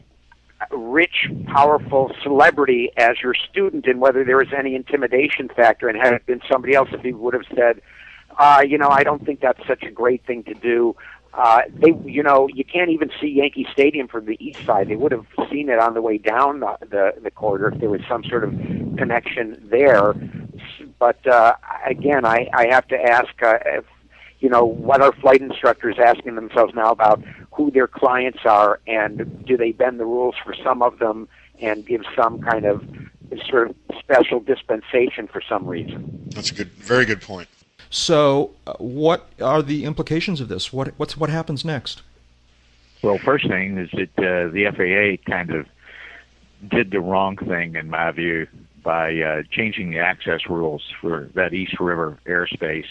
rich, 0.71 1.29
powerful 1.47 2.11
celebrity 2.21 2.91
as 2.97 3.21
your 3.21 3.33
student 3.33 3.85
and 3.85 3.99
whether 3.99 4.23
there 4.23 4.37
was 4.37 4.53
any 4.55 4.75
intimidation 4.75 5.49
factor. 5.49 5.87
And 5.87 5.97
had 5.97 6.13
it 6.13 6.25
been 6.25 6.41
somebody 6.49 6.75
else, 6.75 6.89
if 6.91 7.01
he 7.01 7.13
would 7.13 7.33
have 7.33 7.45
said, 7.55 7.81
uh, 8.37 8.63
you 8.65 8.77
know, 8.77 8.89
I 8.89 9.03
don't 9.03 9.25
think 9.25 9.39
that's 9.41 9.65
such 9.67 9.83
a 9.83 9.91
great 9.91 10.25
thing 10.25 10.43
to 10.43 10.53
do. 10.53 10.95
Uh, 11.33 11.61
they, 11.73 11.93
you 12.05 12.23
know, 12.23 12.47
you 12.47 12.63
can't 12.63 12.89
even 12.89 13.11
see 13.21 13.27
Yankee 13.27 13.67
Stadium 13.71 14.07
from 14.07 14.25
the 14.25 14.37
east 14.39 14.65
side. 14.65 14.89
They 14.89 14.95
would 14.95 15.11
have 15.11 15.27
seen 15.49 15.69
it 15.69 15.79
on 15.79 15.93
the 15.93 16.01
way 16.01 16.17
down 16.17 16.59
the 16.59 16.77
the, 16.81 17.13
the 17.21 17.31
corridor 17.31 17.69
if 17.69 17.79
there 17.79 17.89
was 17.89 18.01
some 18.09 18.23
sort 18.23 18.43
of 18.43 18.51
connection 18.97 19.61
there. 19.69 20.15
But 20.97 21.25
uh, 21.27 21.55
again, 21.85 22.25
I, 22.25 22.49
I 22.53 22.67
have 22.71 22.87
to 22.87 23.01
ask 23.01 23.29
uh, 23.43 23.57
you 24.39 24.49
know, 24.49 24.63
what 24.65 25.01
are 25.01 25.11
flight 25.13 25.41
instructors 25.41 25.97
asking 25.99 26.35
themselves 26.35 26.73
now 26.73 26.91
about 26.91 27.21
who 27.51 27.71
their 27.71 27.87
clients 27.87 28.39
are 28.45 28.79
and 28.87 29.45
do 29.45 29.57
they 29.57 29.71
bend 29.71 29.99
the 29.99 30.05
rules 30.05 30.35
for 30.43 30.55
some 30.63 30.81
of 30.81 30.99
them 30.99 31.27
and 31.61 31.85
give 31.85 32.03
some 32.15 32.41
kind 32.41 32.65
of 32.65 32.83
sort 33.49 33.69
of 33.69 33.75
special 33.99 34.39
dispensation 34.39 35.27
for 35.27 35.41
some 35.41 35.67
reason? 35.67 36.29
That's 36.33 36.51
a 36.51 36.55
good, 36.55 36.71
very 36.71 37.05
good 37.05 37.21
point. 37.21 37.49
So, 37.89 38.51
uh, 38.67 38.73
what 38.77 39.29
are 39.41 39.61
the 39.61 39.83
implications 39.83 40.39
of 40.41 40.47
this? 40.47 40.71
What 40.71 40.93
what's 40.97 41.17
what 41.17 41.29
happens 41.29 41.65
next? 41.65 42.03
Well, 43.01 43.17
first 43.17 43.47
thing 43.47 43.77
is 43.77 43.89
that 43.91 44.09
uh, 44.19 44.51
the 44.51 44.65
FAA 44.75 45.29
kind 45.29 45.51
of 45.51 45.65
did 46.69 46.91
the 46.91 46.99
wrong 46.99 47.37
thing, 47.37 47.75
in 47.75 47.89
my 47.89 48.11
view, 48.11 48.47
by 48.83 49.19
uh, 49.19 49.43
changing 49.49 49.91
the 49.91 49.99
access 49.99 50.47
rules 50.47 50.83
for 51.01 51.29
that 51.33 51.53
East 51.53 51.79
River 51.79 52.19
airspace 52.25 52.85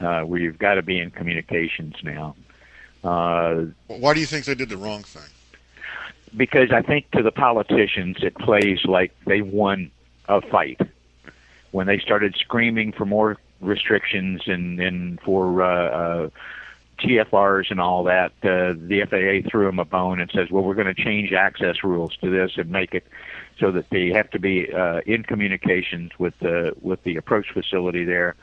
uh, 0.00 0.22
where 0.22 0.40
you've 0.40 0.58
got 0.58 0.74
to 0.74 0.82
be 0.82 0.98
in 0.98 1.10
communications 1.10 1.94
now. 2.02 2.34
Uh, 3.02 3.66
Why 3.86 4.14
do 4.14 4.20
you 4.20 4.26
think 4.26 4.46
they 4.46 4.54
did 4.54 4.68
the 4.68 4.76
wrong 4.76 5.02
thing? 5.02 5.22
Because 6.36 6.72
I 6.72 6.82
think 6.82 7.10
to 7.12 7.22
the 7.22 7.30
politicians 7.30 8.16
it 8.22 8.34
plays 8.34 8.84
like 8.84 9.12
they 9.26 9.40
won 9.40 9.90
a 10.28 10.40
fight 10.40 10.80
when 11.70 11.86
they 11.86 11.98
started 11.98 12.34
screaming 12.36 12.92
for 12.92 13.04
more 13.04 13.36
restrictions 13.60 14.42
and 14.46 14.80
and 14.80 15.20
for 15.20 15.62
uh, 15.62 15.88
uh, 15.88 16.28
TFRs 17.00 17.70
and 17.70 17.80
all 17.80 18.04
that. 18.04 18.32
Uh, 18.42 18.74
the 18.76 19.04
FAA 19.08 19.48
threw 19.48 19.66
them 19.66 19.78
a 19.78 19.84
bone 19.84 20.20
and 20.20 20.30
says, 20.30 20.50
"Well, 20.50 20.62
we're 20.62 20.74
going 20.74 20.92
to 20.92 21.02
change 21.02 21.32
access 21.32 21.82
rules 21.84 22.16
to 22.16 22.30
this 22.30 22.52
and 22.56 22.70
make 22.70 22.94
it 22.94 23.06
so 23.58 23.70
that 23.72 23.90
they 23.90 24.08
have 24.10 24.30
to 24.30 24.38
be 24.38 24.72
uh, 24.72 25.00
in 25.06 25.22
communications 25.22 26.12
with 26.18 26.38
the 26.40 26.74
with 26.80 27.02
the 27.04 27.16
approach 27.16 27.46
facility 27.52 28.04
there." 28.04 28.34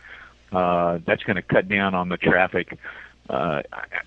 Uh, 0.52 1.00
that's 1.06 1.24
going 1.24 1.36
to 1.36 1.42
cut 1.42 1.68
down 1.68 1.96
on 1.96 2.10
the 2.10 2.18
traffic. 2.18 2.78
Uh, 3.30 3.62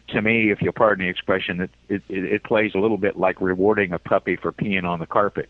to 0.08 0.20
me, 0.20 0.50
if 0.50 0.60
you'll 0.60 0.72
pardon 0.72 1.06
the 1.06 1.10
expression, 1.10 1.62
it, 1.62 1.70
it, 1.88 2.02
it 2.08 2.44
plays 2.44 2.72
a 2.74 2.78
little 2.78 2.98
bit 2.98 3.16
like 3.16 3.40
rewarding 3.40 3.92
a 3.92 3.98
puppy 3.98 4.36
for 4.36 4.52
peeing 4.52 4.84
on 4.84 4.98
the 4.98 5.06
carpet. 5.06 5.48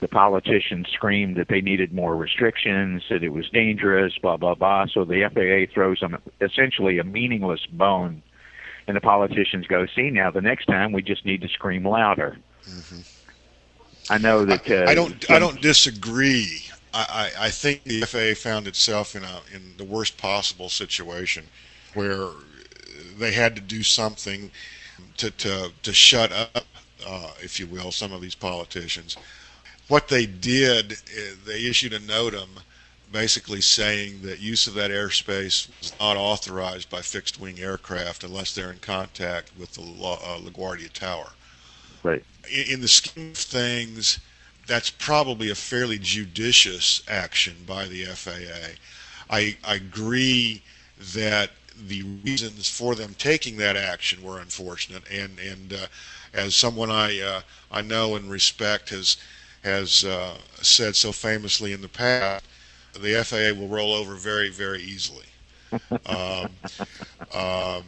The 0.00 0.08
politicians 0.08 0.86
screamed 0.92 1.36
that 1.36 1.48
they 1.48 1.60
needed 1.60 1.92
more 1.92 2.16
restrictions, 2.16 3.02
that 3.08 3.22
it 3.22 3.30
was 3.30 3.48
dangerous, 3.50 4.16
blah, 4.18 4.36
blah, 4.36 4.54
blah. 4.54 4.86
So 4.86 5.04
the 5.04 5.28
FAA 5.32 5.72
throws 5.72 6.00
them 6.00 6.18
essentially 6.40 6.98
a 6.98 7.04
meaningless 7.04 7.64
bone. 7.66 8.22
And 8.86 8.96
the 8.96 9.00
politicians 9.00 9.66
go, 9.66 9.86
see, 9.86 10.10
now 10.10 10.30
the 10.30 10.40
next 10.40 10.66
time 10.66 10.92
we 10.92 11.02
just 11.02 11.24
need 11.24 11.42
to 11.42 11.48
scream 11.48 11.86
louder. 11.86 12.38
Mm-hmm. 12.64 13.00
I 14.10 14.18
know 14.18 14.44
that. 14.44 14.70
Uh, 14.70 14.74
I, 14.74 14.92
I 14.92 14.94
don't. 14.94 15.30
I 15.30 15.38
don't 15.38 15.60
disagree. 15.60 16.62
I, 17.08 17.30
I 17.46 17.50
think 17.50 17.84
the 17.84 18.00
FAA 18.02 18.34
found 18.34 18.66
itself 18.66 19.14
in 19.14 19.22
a 19.24 19.40
in 19.54 19.74
the 19.76 19.84
worst 19.84 20.16
possible 20.16 20.68
situation 20.68 21.46
where 21.94 22.28
they 23.18 23.32
had 23.32 23.54
to 23.56 23.62
do 23.62 23.82
something 23.82 24.50
to 25.18 25.30
to, 25.30 25.72
to 25.82 25.92
shut 25.92 26.32
up, 26.32 26.66
uh, 27.06 27.30
if 27.42 27.60
you 27.60 27.66
will, 27.66 27.92
some 27.92 28.12
of 28.12 28.20
these 28.20 28.34
politicians. 28.34 29.16
What 29.88 30.08
they 30.08 30.26
did, 30.26 30.92
uh, 30.92 31.20
they 31.46 31.64
issued 31.66 31.92
a 31.92 32.00
NOTAM 32.00 32.48
basically 33.10 33.60
saying 33.60 34.20
that 34.22 34.38
use 34.38 34.66
of 34.66 34.74
that 34.74 34.90
airspace 34.90 35.68
was 35.80 35.92
not 35.98 36.16
authorized 36.16 36.90
by 36.90 37.00
fixed 37.00 37.40
wing 37.40 37.58
aircraft 37.58 38.22
unless 38.22 38.54
they're 38.54 38.70
in 38.70 38.78
contact 38.78 39.50
with 39.58 39.72
the 39.72 39.82
uh, 39.82 40.38
LaGuardia 40.38 40.92
Tower. 40.92 41.30
Right. 42.02 42.22
In, 42.52 42.74
in 42.74 42.80
the 42.80 42.88
scheme 42.88 43.30
of 43.30 43.36
things, 43.36 44.18
that's 44.68 44.90
probably 44.90 45.50
a 45.50 45.54
fairly 45.54 45.98
judicious 45.98 47.02
action 47.08 47.56
by 47.66 47.86
the 47.86 48.04
FAA. 48.04 48.76
I, 49.30 49.56
I 49.64 49.74
agree 49.74 50.62
that 51.14 51.50
the 51.86 52.02
reasons 52.24 52.68
for 52.68 52.94
them 52.94 53.14
taking 53.18 53.56
that 53.56 53.76
action 53.76 54.22
were 54.22 54.38
unfortunate, 54.38 55.02
and 55.10 55.38
and 55.38 55.72
uh, 55.72 55.86
as 56.34 56.54
someone 56.54 56.90
I 56.90 57.20
uh, 57.20 57.40
I 57.72 57.82
know 57.82 58.14
and 58.14 58.30
respect 58.30 58.90
has 58.90 59.16
has 59.64 60.04
uh, 60.04 60.36
said 60.60 60.96
so 60.96 61.12
famously 61.12 61.72
in 61.72 61.80
the 61.80 61.88
past, 61.88 62.44
the 62.98 63.24
FAA 63.24 63.58
will 63.58 63.68
roll 63.68 63.94
over 63.94 64.14
very 64.14 64.50
very 64.50 64.82
easily. 64.82 65.26
um, 66.06 66.50
um, 67.34 67.84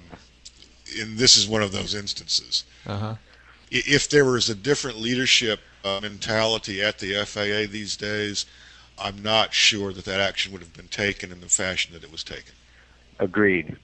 and 0.99 1.17
this 1.17 1.37
is 1.37 1.49
one 1.49 1.63
of 1.63 1.73
those 1.73 1.95
instances. 1.95 2.65
Uh-huh. 2.87 3.15
If 3.71 4.09
there 4.09 4.25
was 4.25 4.51
a 4.51 4.55
different 4.55 4.99
leadership 4.99 5.61
uh, 5.85 6.01
mentality 6.03 6.83
at 6.83 6.99
the 6.99 7.15
FAA 7.25 7.71
these 7.71 7.97
days, 7.97 8.47
I'm 8.99 9.23
not 9.23 9.55
sure 9.55 9.93
that 9.93 10.05
that 10.05 10.21
action 10.21 10.53
would 10.53 10.61
have 10.61 10.75
been 10.75 10.89
taken 10.89 11.33
in 11.33 11.41
the 11.41 11.49
fashion 11.49 11.93
that 11.95 12.05
it 12.05 12.13
was 12.13 12.23
taken. 12.23 12.55
Agreed. 13.19 13.77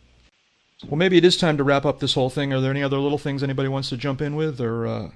Well, 0.86 0.96
maybe 0.96 1.16
it 1.16 1.24
is 1.24 1.36
time 1.36 1.56
to 1.56 1.64
wrap 1.64 1.86
up 1.86 2.00
this 2.00 2.14
whole 2.14 2.30
thing. 2.30 2.52
Are 2.52 2.60
there 2.60 2.70
any 2.70 2.82
other 2.82 2.98
little 2.98 3.18
things 3.18 3.42
anybody 3.42 3.68
wants 3.68 3.88
to 3.88 3.96
jump 3.96 4.20
in 4.20 4.36
with, 4.36 4.60
or 4.60 4.86
uh, 4.86 5.10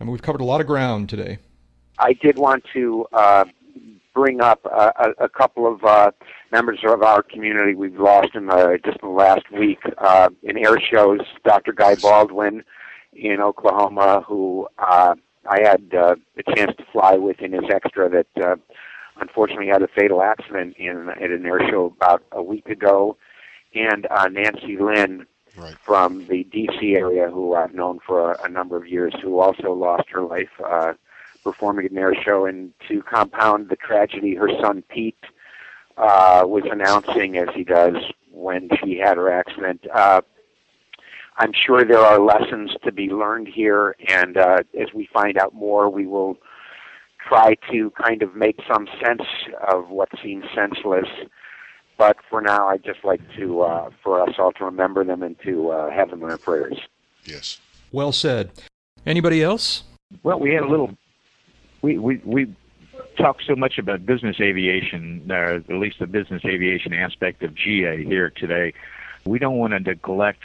I 0.00 0.04
mean, 0.04 0.12
we've 0.12 0.22
covered 0.22 0.40
a 0.40 0.44
lot 0.44 0.60
of 0.60 0.66
ground 0.66 1.08
today. 1.08 1.38
I 1.98 2.12
did 2.14 2.38
want 2.38 2.64
to 2.72 3.06
uh, 3.12 3.44
bring 4.14 4.40
up 4.40 4.64
a, 4.64 5.12
a, 5.18 5.28
couple 5.28 5.72
of 5.72 5.84
uh, 5.84 6.10
members 6.50 6.80
of 6.84 7.02
our 7.02 7.22
community 7.22 7.74
we've 7.74 7.98
lost 7.98 8.34
in 8.34 8.46
the, 8.46 8.78
just 8.84 8.98
in 9.02 9.08
the 9.08 9.14
last 9.14 9.50
week 9.52 9.78
uh, 9.98 10.28
in 10.42 10.58
air 10.58 10.78
shows. 10.80 11.20
Dr. 11.44 11.72
Guy 11.72 11.94
Baldwin 11.96 12.64
in 13.12 13.40
Oklahoma, 13.40 14.24
who 14.26 14.68
uh, 14.78 15.14
I 15.48 15.60
had 15.62 15.92
uh, 15.94 16.16
a 16.36 16.56
chance 16.56 16.76
to 16.76 16.84
fly 16.92 17.14
with 17.14 17.40
in 17.40 17.52
his 17.52 17.64
extra 17.70 18.08
that 18.08 18.42
uh, 18.42 18.56
unfortunately 19.20 19.68
had 19.68 19.82
a 19.82 19.88
fatal 19.88 20.22
accident 20.22 20.76
in 20.76 21.08
at 21.10 21.30
an 21.30 21.44
air 21.46 21.60
show 21.70 21.86
about 21.86 22.22
a 22.32 22.42
week 22.42 22.68
ago, 22.68 23.16
and 23.74 24.06
uh, 24.10 24.28
Nancy 24.28 24.76
Lynn 24.78 25.26
right. 25.56 25.76
from 25.78 26.26
the 26.28 26.44
D.C. 26.44 26.94
area, 26.94 27.28
who 27.30 27.54
I've 27.54 27.74
known 27.74 27.98
for 28.06 28.32
a, 28.32 28.44
a 28.44 28.48
number 28.48 28.76
of 28.76 28.86
years, 28.86 29.14
who 29.22 29.38
also 29.40 29.72
lost 29.72 30.08
her 30.10 30.22
life 30.22 30.50
uh, 30.64 30.94
performing 31.42 31.86
at 31.86 31.92
an 31.92 31.98
air 31.98 32.14
show. 32.14 32.46
And 32.46 32.72
to 32.88 33.02
compound 33.02 33.68
the 33.68 33.76
tragedy, 33.76 34.34
her 34.34 34.48
son 34.60 34.82
Pete 34.88 35.24
uh, 35.96 36.42
was 36.44 36.64
announcing, 36.70 37.36
as 37.36 37.48
he 37.54 37.64
does 37.64 37.96
when 38.30 38.68
she 38.82 38.98
had 38.98 39.16
her 39.16 39.30
accident. 39.30 39.84
Uh, 39.92 40.22
I'm 41.38 41.52
sure 41.54 41.84
there 41.84 41.98
are 41.98 42.18
lessons 42.18 42.72
to 42.84 42.92
be 42.92 43.08
learned 43.08 43.48
here, 43.48 43.96
and 44.08 44.36
uh, 44.36 44.58
as 44.78 44.88
we 44.94 45.08
find 45.12 45.38
out 45.38 45.54
more, 45.54 45.88
we 45.88 46.06
will 46.06 46.36
try 47.26 47.54
to 47.70 47.90
kind 47.90 48.22
of 48.22 48.34
make 48.34 48.58
some 48.70 48.86
sense 49.04 49.22
of 49.68 49.88
what 49.88 50.08
seems 50.22 50.44
senseless. 50.54 51.08
But 51.96 52.16
for 52.28 52.40
now, 52.42 52.68
I'd 52.68 52.84
just 52.84 53.04
like 53.04 53.20
to, 53.36 53.62
uh, 53.62 53.90
for 54.02 54.20
us 54.20 54.34
all 54.38 54.52
to 54.52 54.64
remember 54.64 55.04
them 55.04 55.22
and 55.22 55.36
to 55.44 55.70
uh, 55.70 55.90
have 55.90 56.10
them 56.10 56.22
in 56.22 56.30
our 56.30 56.38
prayers. 56.38 56.78
Yes. 57.24 57.58
Well 57.92 58.12
said. 58.12 58.50
Anybody 59.06 59.42
else? 59.42 59.84
Well, 60.22 60.38
we 60.38 60.52
had 60.52 60.62
a 60.62 60.68
little. 60.68 60.96
We 61.80 61.98
we 61.98 62.20
we 62.24 62.54
talked 63.16 63.42
so 63.46 63.56
much 63.56 63.78
about 63.78 64.06
business 64.06 64.36
aviation, 64.40 65.26
uh, 65.30 65.60
at 65.68 65.68
least 65.68 65.98
the 65.98 66.06
business 66.06 66.42
aviation 66.44 66.92
aspect 66.92 67.42
of 67.42 67.54
GA 67.54 68.04
here 68.04 68.30
today. 68.30 68.72
We 69.24 69.38
don't 69.38 69.58
want 69.58 69.72
to 69.72 69.80
neglect 69.80 70.42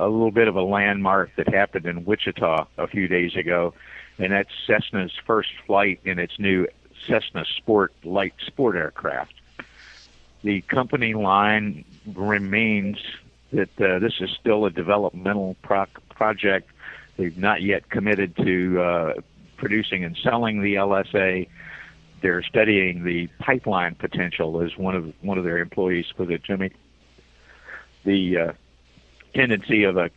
a 0.00 0.08
little 0.08 0.30
bit 0.30 0.48
of 0.48 0.56
a 0.56 0.62
landmark 0.62 1.30
that 1.36 1.52
happened 1.52 1.86
in 1.86 2.04
Wichita 2.04 2.66
a 2.78 2.86
few 2.86 3.06
days 3.06 3.36
ago, 3.36 3.74
and 4.18 4.32
that's 4.32 4.50
Cessna's 4.66 5.12
first 5.26 5.50
flight 5.66 6.00
in 6.04 6.18
its 6.18 6.38
new 6.38 6.66
Cessna 7.06 7.44
Sport 7.56 7.92
light 8.04 8.34
sport 8.46 8.76
aircraft. 8.76 9.34
The 10.42 10.62
company 10.62 11.14
line 11.14 11.84
remains 12.14 12.98
that 13.52 13.80
uh, 13.80 13.98
this 13.98 14.14
is 14.20 14.30
still 14.40 14.64
a 14.64 14.70
developmental 14.70 15.56
pro- 15.62 15.86
project. 16.08 16.70
They've 17.16 17.36
not 17.36 17.62
yet 17.62 17.90
committed 17.90 18.36
to 18.36 18.80
uh, 18.80 19.12
producing 19.56 20.04
and 20.04 20.16
selling 20.22 20.62
the 20.62 20.76
LSA. 20.76 21.48
They're 22.22 22.42
studying 22.42 23.04
the 23.04 23.28
pipeline 23.38 23.94
potential, 23.96 24.62
as 24.62 24.76
one 24.76 24.94
of 24.94 25.12
one 25.20 25.36
of 25.36 25.44
their 25.44 25.58
employees 25.58 26.06
put 26.16 26.30
it 26.30 26.44
to 26.44 26.56
me. 26.56 26.70
The 28.04 28.38
uh, 28.38 28.52
tendency 29.34 29.84
of 29.84 29.96
a 29.96 30.10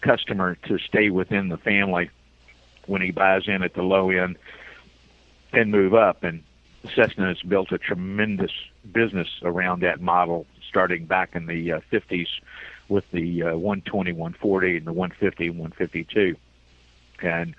customer 0.00 0.56
to 0.66 0.78
stay 0.78 1.10
within 1.10 1.48
the 1.48 1.58
family 1.58 2.10
when 2.86 3.02
he 3.02 3.10
buys 3.10 3.42
in 3.46 3.62
at 3.62 3.74
the 3.74 3.82
low 3.82 4.10
end 4.10 4.36
and 5.52 5.70
move 5.70 5.94
up. 5.94 6.24
And 6.24 6.42
Cessna 6.94 7.28
has 7.28 7.42
built 7.42 7.72
a 7.72 7.78
tremendous 7.78 8.52
business 8.92 9.28
around 9.42 9.80
that 9.82 10.00
model, 10.00 10.46
starting 10.68 11.04
back 11.04 11.34
in 11.34 11.46
the 11.46 11.72
uh, 11.72 11.80
50s 11.92 12.28
with 12.88 13.04
the 13.12 13.42
uh, 13.42 13.56
120, 13.56 14.12
140, 14.12 14.76
and 14.78 14.86
the 14.86 14.92
150, 14.92 15.50
152. 15.50 16.36
And 17.22 17.54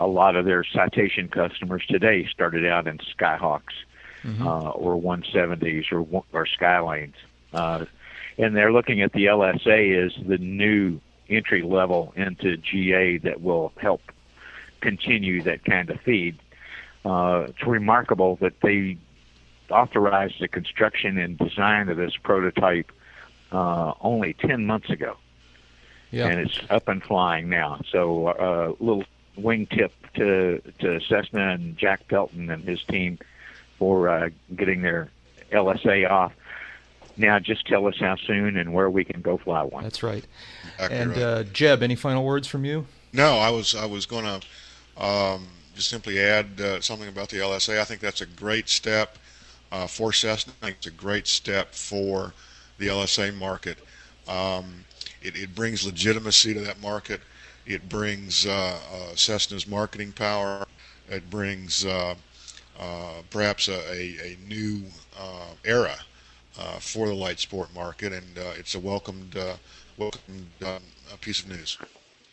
a 0.00 0.06
lot 0.06 0.36
of 0.36 0.44
their 0.44 0.64
citation 0.64 1.28
customers 1.28 1.84
today 1.88 2.28
started 2.30 2.66
out 2.66 2.86
in 2.86 2.98
Skyhawks 2.98 3.74
mm-hmm. 4.22 4.46
uh, 4.46 4.70
or 4.70 5.00
170s 5.00 5.92
or 5.92 6.24
or 6.32 6.46
Skylanes, 6.46 7.14
uh, 7.52 7.84
and 8.38 8.56
they're 8.56 8.72
looking 8.72 9.02
at 9.02 9.12
the 9.12 9.26
LSA 9.26 10.06
as 10.06 10.12
the 10.26 10.38
new 10.38 11.00
entry 11.28 11.62
level 11.62 12.12
into 12.16 12.56
GA 12.56 13.18
that 13.18 13.42
will 13.42 13.72
help 13.76 14.00
continue 14.80 15.42
that 15.42 15.64
kind 15.64 15.90
of 15.90 16.00
feed. 16.00 16.38
Uh, 17.04 17.46
it's 17.48 17.66
remarkable 17.66 18.36
that 18.36 18.60
they 18.60 18.96
authorized 19.70 20.40
the 20.40 20.48
construction 20.48 21.18
and 21.18 21.36
design 21.36 21.88
of 21.88 21.96
this 21.96 22.16
prototype 22.16 22.90
uh, 23.52 23.92
only 24.00 24.34
10 24.34 24.66
months 24.66 24.90
ago. 24.90 25.16
Yeah. 26.10 26.28
And 26.28 26.40
it's 26.40 26.58
up 26.70 26.88
and 26.88 27.02
flying 27.02 27.50
now. 27.50 27.82
So 27.90 28.28
a 28.28 28.30
uh, 28.30 28.72
little 28.80 29.04
wingtip 29.36 29.90
to 30.14 30.60
to 30.78 31.00
Cessna 31.00 31.50
and 31.50 31.76
Jack 31.76 32.08
Pelton 32.08 32.50
and 32.50 32.64
his 32.64 32.82
team 32.84 33.18
for 33.78 34.08
uh, 34.08 34.30
getting 34.56 34.80
their 34.82 35.10
LSA 35.52 36.10
off. 36.10 36.32
Now, 37.18 37.40
just 37.40 37.66
tell 37.66 37.86
us 37.88 37.96
how 37.98 38.14
soon 38.14 38.56
and 38.56 38.72
where 38.72 38.88
we 38.88 39.04
can 39.04 39.20
go 39.20 39.38
fly 39.38 39.62
one. 39.62 39.82
That's 39.82 40.04
right. 40.04 40.24
and 40.78 41.12
uh, 41.16 41.42
Jeb, 41.44 41.82
any 41.82 41.96
final 41.96 42.24
words 42.24 42.46
from 42.46 42.64
you? 42.64 42.86
No, 43.12 43.38
I 43.38 43.50
was 43.50 43.74
I 43.74 43.86
was 43.86 44.06
going 44.06 44.24
to 44.24 45.04
um, 45.04 45.48
just 45.74 45.88
simply 45.88 46.20
add 46.20 46.60
uh, 46.60 46.80
something 46.80 47.08
about 47.08 47.28
the 47.28 47.38
LSA. 47.38 47.80
I 47.80 47.84
think 47.84 48.00
that's 48.00 48.20
a 48.20 48.26
great 48.26 48.68
step 48.68 49.18
uh, 49.72 49.86
for 49.86 50.12
Cessna. 50.12 50.52
I 50.62 50.66
think 50.66 50.76
it's 50.78 50.86
a 50.86 50.92
great 50.92 51.26
step 51.26 51.74
for 51.74 52.34
the 52.78 52.86
LSA 52.86 53.34
market. 53.36 53.78
Um, 54.28 54.84
it, 55.20 55.36
it 55.36 55.54
brings 55.54 55.84
legitimacy 55.84 56.54
to 56.54 56.60
that 56.60 56.80
market. 56.80 57.20
It 57.66 57.88
brings 57.88 58.46
uh, 58.46 58.78
uh, 58.92 59.14
Cessna's 59.14 59.66
marketing 59.66 60.12
power. 60.12 60.66
It 61.08 61.28
brings 61.30 61.84
uh, 61.84 62.14
perhaps 63.30 63.68
a, 63.68 63.78
a, 63.90 64.34
a 64.34 64.38
new 64.46 64.84
era 65.64 65.96
Uh, 66.58 66.78
for 66.80 67.06
the 67.06 67.14
light 67.14 67.38
sport 67.38 67.72
market, 67.72 68.12
and 68.12 68.36
uh, 68.36 68.50
it's 68.58 68.74
a 68.74 68.80
welcomed, 68.80 69.36
uh, 69.36 69.54
welcomed 69.96 70.50
um, 70.66 70.82
piece 71.20 71.40
of 71.44 71.48
news. 71.48 71.78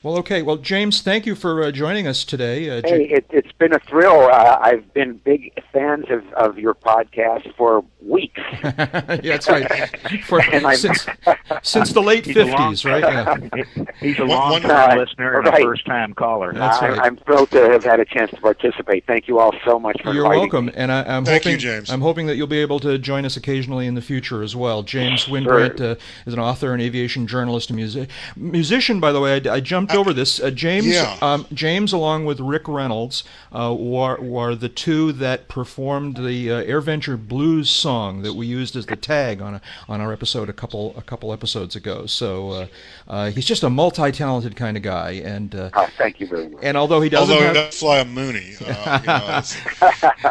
Well, 0.05 0.19
okay. 0.19 0.43
Well, 0.43 0.57
James, 0.57 1.01
thank 1.01 1.25
you 1.25 1.33
for 1.33 1.63
uh, 1.63 1.71
joining 1.71 2.05
us 2.05 2.23
today. 2.23 2.69
Uh, 2.69 2.83
hey, 2.85 3.05
it, 3.05 3.25
has 3.31 3.51
been 3.57 3.73
a 3.73 3.79
thrill. 3.79 4.29
Uh, 4.31 4.59
I've 4.61 4.93
been 4.93 5.17
big 5.17 5.51
fans 5.73 6.05
of, 6.11 6.23
of 6.33 6.59
your 6.59 6.75
podcast 6.75 7.51
for 7.55 7.83
weeks. 8.05 8.39
yeah, 8.63 9.17
that's 9.19 9.49
right. 9.49 10.23
For, 10.25 10.43
since, 10.75 11.07
since 11.63 11.91
the 11.91 12.03
late 12.03 12.23
fifties, 12.25 12.85
right? 12.85 13.01
Yeah. 13.01 13.63
He's 13.99 14.19
a 14.19 14.25
long 14.25 14.61
time 14.61 14.99
listener 14.99 15.39
and 15.39 15.47
right. 15.47 15.59
a 15.59 15.63
first 15.63 15.87
time 15.87 16.13
caller. 16.13 16.53
That's 16.53 16.83
right. 16.83 16.99
I'm 16.99 17.17
thrilled 17.17 17.49
to 17.51 17.67
have 17.71 17.83
had 17.83 17.99
a 17.99 18.05
chance 18.05 18.29
to 18.29 18.37
participate. 18.37 19.07
Thank 19.07 19.27
you 19.27 19.39
all 19.39 19.55
so 19.65 19.79
much 19.79 19.99
for 20.03 20.13
You're 20.13 20.29
welcome, 20.29 20.67
me. 20.67 20.73
and 20.75 20.91
I, 20.91 20.99
am 21.15 21.25
Thank 21.25 21.43
hoping 21.43 21.53
you, 21.53 21.57
James. 21.57 21.89
I'm 21.89 22.01
hoping 22.01 22.27
that 22.27 22.35
you'll 22.35 22.45
be 22.45 22.61
able 22.61 22.79
to 22.81 22.99
join 22.99 23.25
us 23.25 23.37
occasionally 23.37 23.87
in 23.87 23.95
the 23.95 24.01
future 24.01 24.43
as 24.43 24.55
well. 24.55 24.83
James 24.83 25.25
Wynbrandt 25.25 25.81
uh, 25.81 25.95
is 26.27 26.33
an 26.35 26.39
author, 26.39 26.75
an 26.75 26.81
aviation 26.81 27.25
journalist, 27.25 27.71
and 27.71 27.77
music 27.77 28.09
musician. 28.35 28.99
By 28.99 29.11
the 29.11 29.19
way, 29.19 29.41
I, 29.43 29.55
I 29.55 29.59
jumped 29.59 29.94
over 29.95 30.13
this. 30.13 30.39
Uh, 30.39 30.51
James, 30.51 30.87
yeah. 30.87 31.17
um, 31.21 31.47
James, 31.53 31.93
along 31.93 32.25
with 32.25 32.39
Rick 32.39 32.67
Reynolds, 32.67 33.23
uh, 33.51 33.73
were, 33.77 34.19
were 34.19 34.53
the 34.55 34.69
two 34.69 35.11
that 35.13 35.47
performed 35.47 36.17
the 36.17 36.51
uh, 36.51 36.63
AirVenture 36.63 37.17
Blues 37.27 37.69
song 37.69 38.21
that 38.21 38.33
we 38.33 38.45
used 38.45 38.75
as 38.75 38.85
the 38.85 38.95
tag 38.95 39.41
on 39.41 39.55
a, 39.55 39.61
on 39.87 40.01
our 40.01 40.13
episode 40.13 40.49
a 40.49 40.53
couple 40.53 40.93
a 40.97 41.01
couple 41.01 41.31
episodes 41.31 41.75
ago. 41.75 42.05
So 42.05 42.49
uh, 42.51 42.67
uh, 43.07 43.31
he's 43.31 43.45
just 43.45 43.63
a 43.63 43.69
multi-talented 43.69 44.55
kind 44.55 44.77
of 44.77 44.83
guy, 44.83 45.11
and 45.23 45.55
uh, 45.55 45.69
oh, 45.73 45.87
thank 45.97 46.19
you 46.19 46.27
very 46.27 46.49
much. 46.49 46.63
And 46.63 46.77
although 46.77 47.01
he 47.01 47.09
doesn't, 47.09 47.33
although 47.33 47.45
have, 47.47 47.55
he 47.55 47.61
does 47.63 47.79
fly 47.79 47.99
a 47.99 48.05
Mooney, 48.05 48.55
you 48.59 48.67
know, 48.67 49.41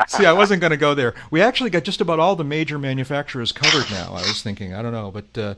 see, 0.08 0.26
I 0.26 0.32
wasn't 0.32 0.60
going 0.60 0.70
to 0.70 0.76
go 0.76 0.94
there. 0.94 1.14
We 1.30 1.40
actually 1.40 1.70
got 1.70 1.84
just 1.84 2.00
about 2.00 2.20
all 2.20 2.36
the 2.36 2.44
major 2.44 2.78
manufacturers 2.78 3.52
covered 3.52 3.90
now. 3.90 4.10
I 4.10 4.22
was 4.22 4.42
thinking, 4.42 4.74
I 4.74 4.82
don't 4.82 4.92
know, 4.92 5.10
but 5.10 5.56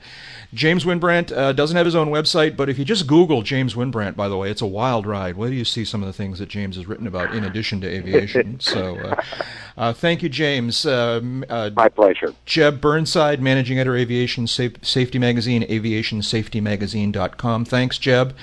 James 0.55 0.85
Wynbrandt 0.85 1.57
doesn't 1.57 1.77
have 1.77 1.87
his 1.87 1.95
own 1.95 2.09
website, 2.09 2.57
but 2.57 2.69
if 2.69 2.79
you 2.79 2.85
just 2.85 3.07
Google 3.07 3.43
James 3.43 3.75
Wynbrandt, 3.97 4.17
by 4.17 4.29
the 4.29 4.37
way, 4.37 4.51
it's 4.51 4.63
a 4.63 4.67
wild 4.67 5.07
ride. 5.07 5.37
Where 5.37 5.51
do 5.51 5.57
you 5.57 5.65
see 5.65 5.85
some 5.85 6.03
of 6.03 6.07
the 6.07 6.13
things 6.13 6.39
that 6.39 6.49
James 6.49 6.77
has 6.77 6.87
written 6.87 7.07
about 7.07 7.35
in 7.35 7.45
addition 7.45 7.81
to 7.81 7.89
aviation? 7.89 8.61
so, 8.61 8.97
uh, 8.97 9.23
uh, 9.77 9.93
thank 9.93 10.23
you, 10.23 10.29
James. 10.29 10.87
Uh, 10.87 11.21
My 11.75 11.89
pleasure. 11.89 12.35
Jeb 12.45 12.81
Burnside, 12.81 13.41
managing 13.41 13.79
editor, 13.79 13.97
Aviation 13.97 14.47
Safety 14.47 15.19
Magazine, 15.19 15.63
aviationsafetymagazine.com. 15.63 17.65
Thanks, 17.65 17.99
Jeb. 17.99 18.35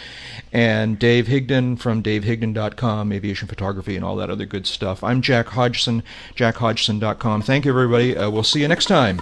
And 0.52 1.00
Dave 1.00 1.28
Higdon 1.28 1.80
from 1.80 2.04
davehigdon.com, 2.04 3.12
aviation 3.12 3.48
photography, 3.48 3.96
and 3.96 4.06
all 4.06 4.16
that 4.18 4.30
other 4.30 4.46
good 4.46 4.68
stuff. 4.68 5.04
I'm 5.04 5.22
Jack 5.22 5.50
Hodgson, 5.50 6.04
jackhodgson.com. 6.36 7.42
Thank 7.42 7.66
you, 7.66 7.72
everybody. 7.72 8.18
Uh, 8.18 8.30
we'll 8.30 8.44
see 8.44 8.62
you 8.62 8.68
next 8.68 8.86
time. 8.86 9.20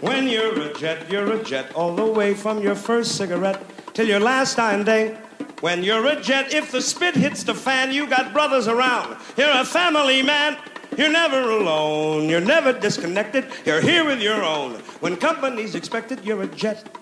When 0.00 0.28
you're 0.28 0.58
a 0.62 0.72
jet, 0.72 1.10
you're 1.10 1.34
a 1.34 1.44
jet 1.44 1.74
all 1.74 1.94
the 1.94 2.06
way 2.06 2.32
from 2.32 2.62
your 2.62 2.74
first 2.74 3.16
cigarette 3.16 3.62
till 3.92 4.06
your 4.06 4.20
last 4.20 4.56
dying 4.56 4.84
day. 4.84 5.18
When 5.60 5.84
you're 5.84 6.06
a 6.06 6.18
jet, 6.18 6.54
if 6.54 6.72
the 6.72 6.80
spit 6.80 7.14
hits 7.14 7.42
the 7.42 7.54
fan, 7.54 7.92
you 7.92 8.06
got 8.06 8.32
brothers 8.32 8.66
around. 8.66 9.18
You're 9.36 9.50
a 9.50 9.64
family 9.64 10.22
man. 10.22 10.56
You're 10.96 11.12
never 11.12 11.38
alone. 11.50 12.30
You're 12.30 12.40
never 12.40 12.72
disconnected. 12.72 13.46
You're 13.66 13.82
here 13.82 14.04
with 14.06 14.22
your 14.22 14.42
own. 14.42 14.76
When 15.00 15.16
company's 15.18 15.74
expected, 15.74 16.24
you're 16.24 16.42
a 16.42 16.46
jet. 16.46 16.96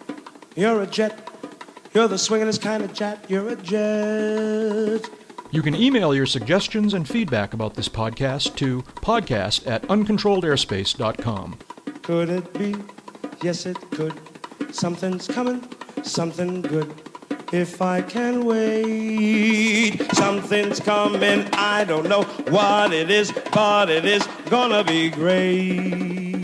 You're 0.57 0.83
a 0.83 0.87
jet. 0.87 1.31
You're 1.95 2.09
the 2.09 2.17
swingin'est 2.17 2.61
kind 2.61 2.83
of 2.83 2.93
jet. 2.93 3.25
You're 3.29 3.49
a 3.49 3.57
jet. 3.57 5.09
You 5.53 5.63
can 5.63 5.77
email 5.77 6.13
your 6.13 6.27
suggestions 6.27 6.95
and 6.95 7.09
feedback 7.09 7.55
about 7.55 7.75
this 7.75 7.89
podcast 7.89 8.57
to 8.57 8.83
podcast 8.83 9.69
at 9.69 9.83
uncontrolledairspace.com. 9.83 11.59
Could 12.03 12.29
it 12.29 12.53
be? 12.55 12.75
Yes, 13.41 13.67
it 13.67 13.79
could. 13.93 14.15
Something's 14.73 15.29
coming, 15.29 15.67
something 16.03 16.61
good 16.61 17.08
if 17.53 17.81
I 17.81 18.03
can 18.03 18.45
wait. 18.45 19.99
Something's 20.15 20.81
coming, 20.81 21.49
I 21.53 21.85
don't 21.85 22.09
know 22.09 22.23
what 22.51 22.93
it 22.93 23.11
is, 23.11 23.33
but 23.53 23.91
it 23.91 24.05
is 24.05 24.27
gonna 24.49 24.85
be 24.85 25.11
great. 25.11 26.38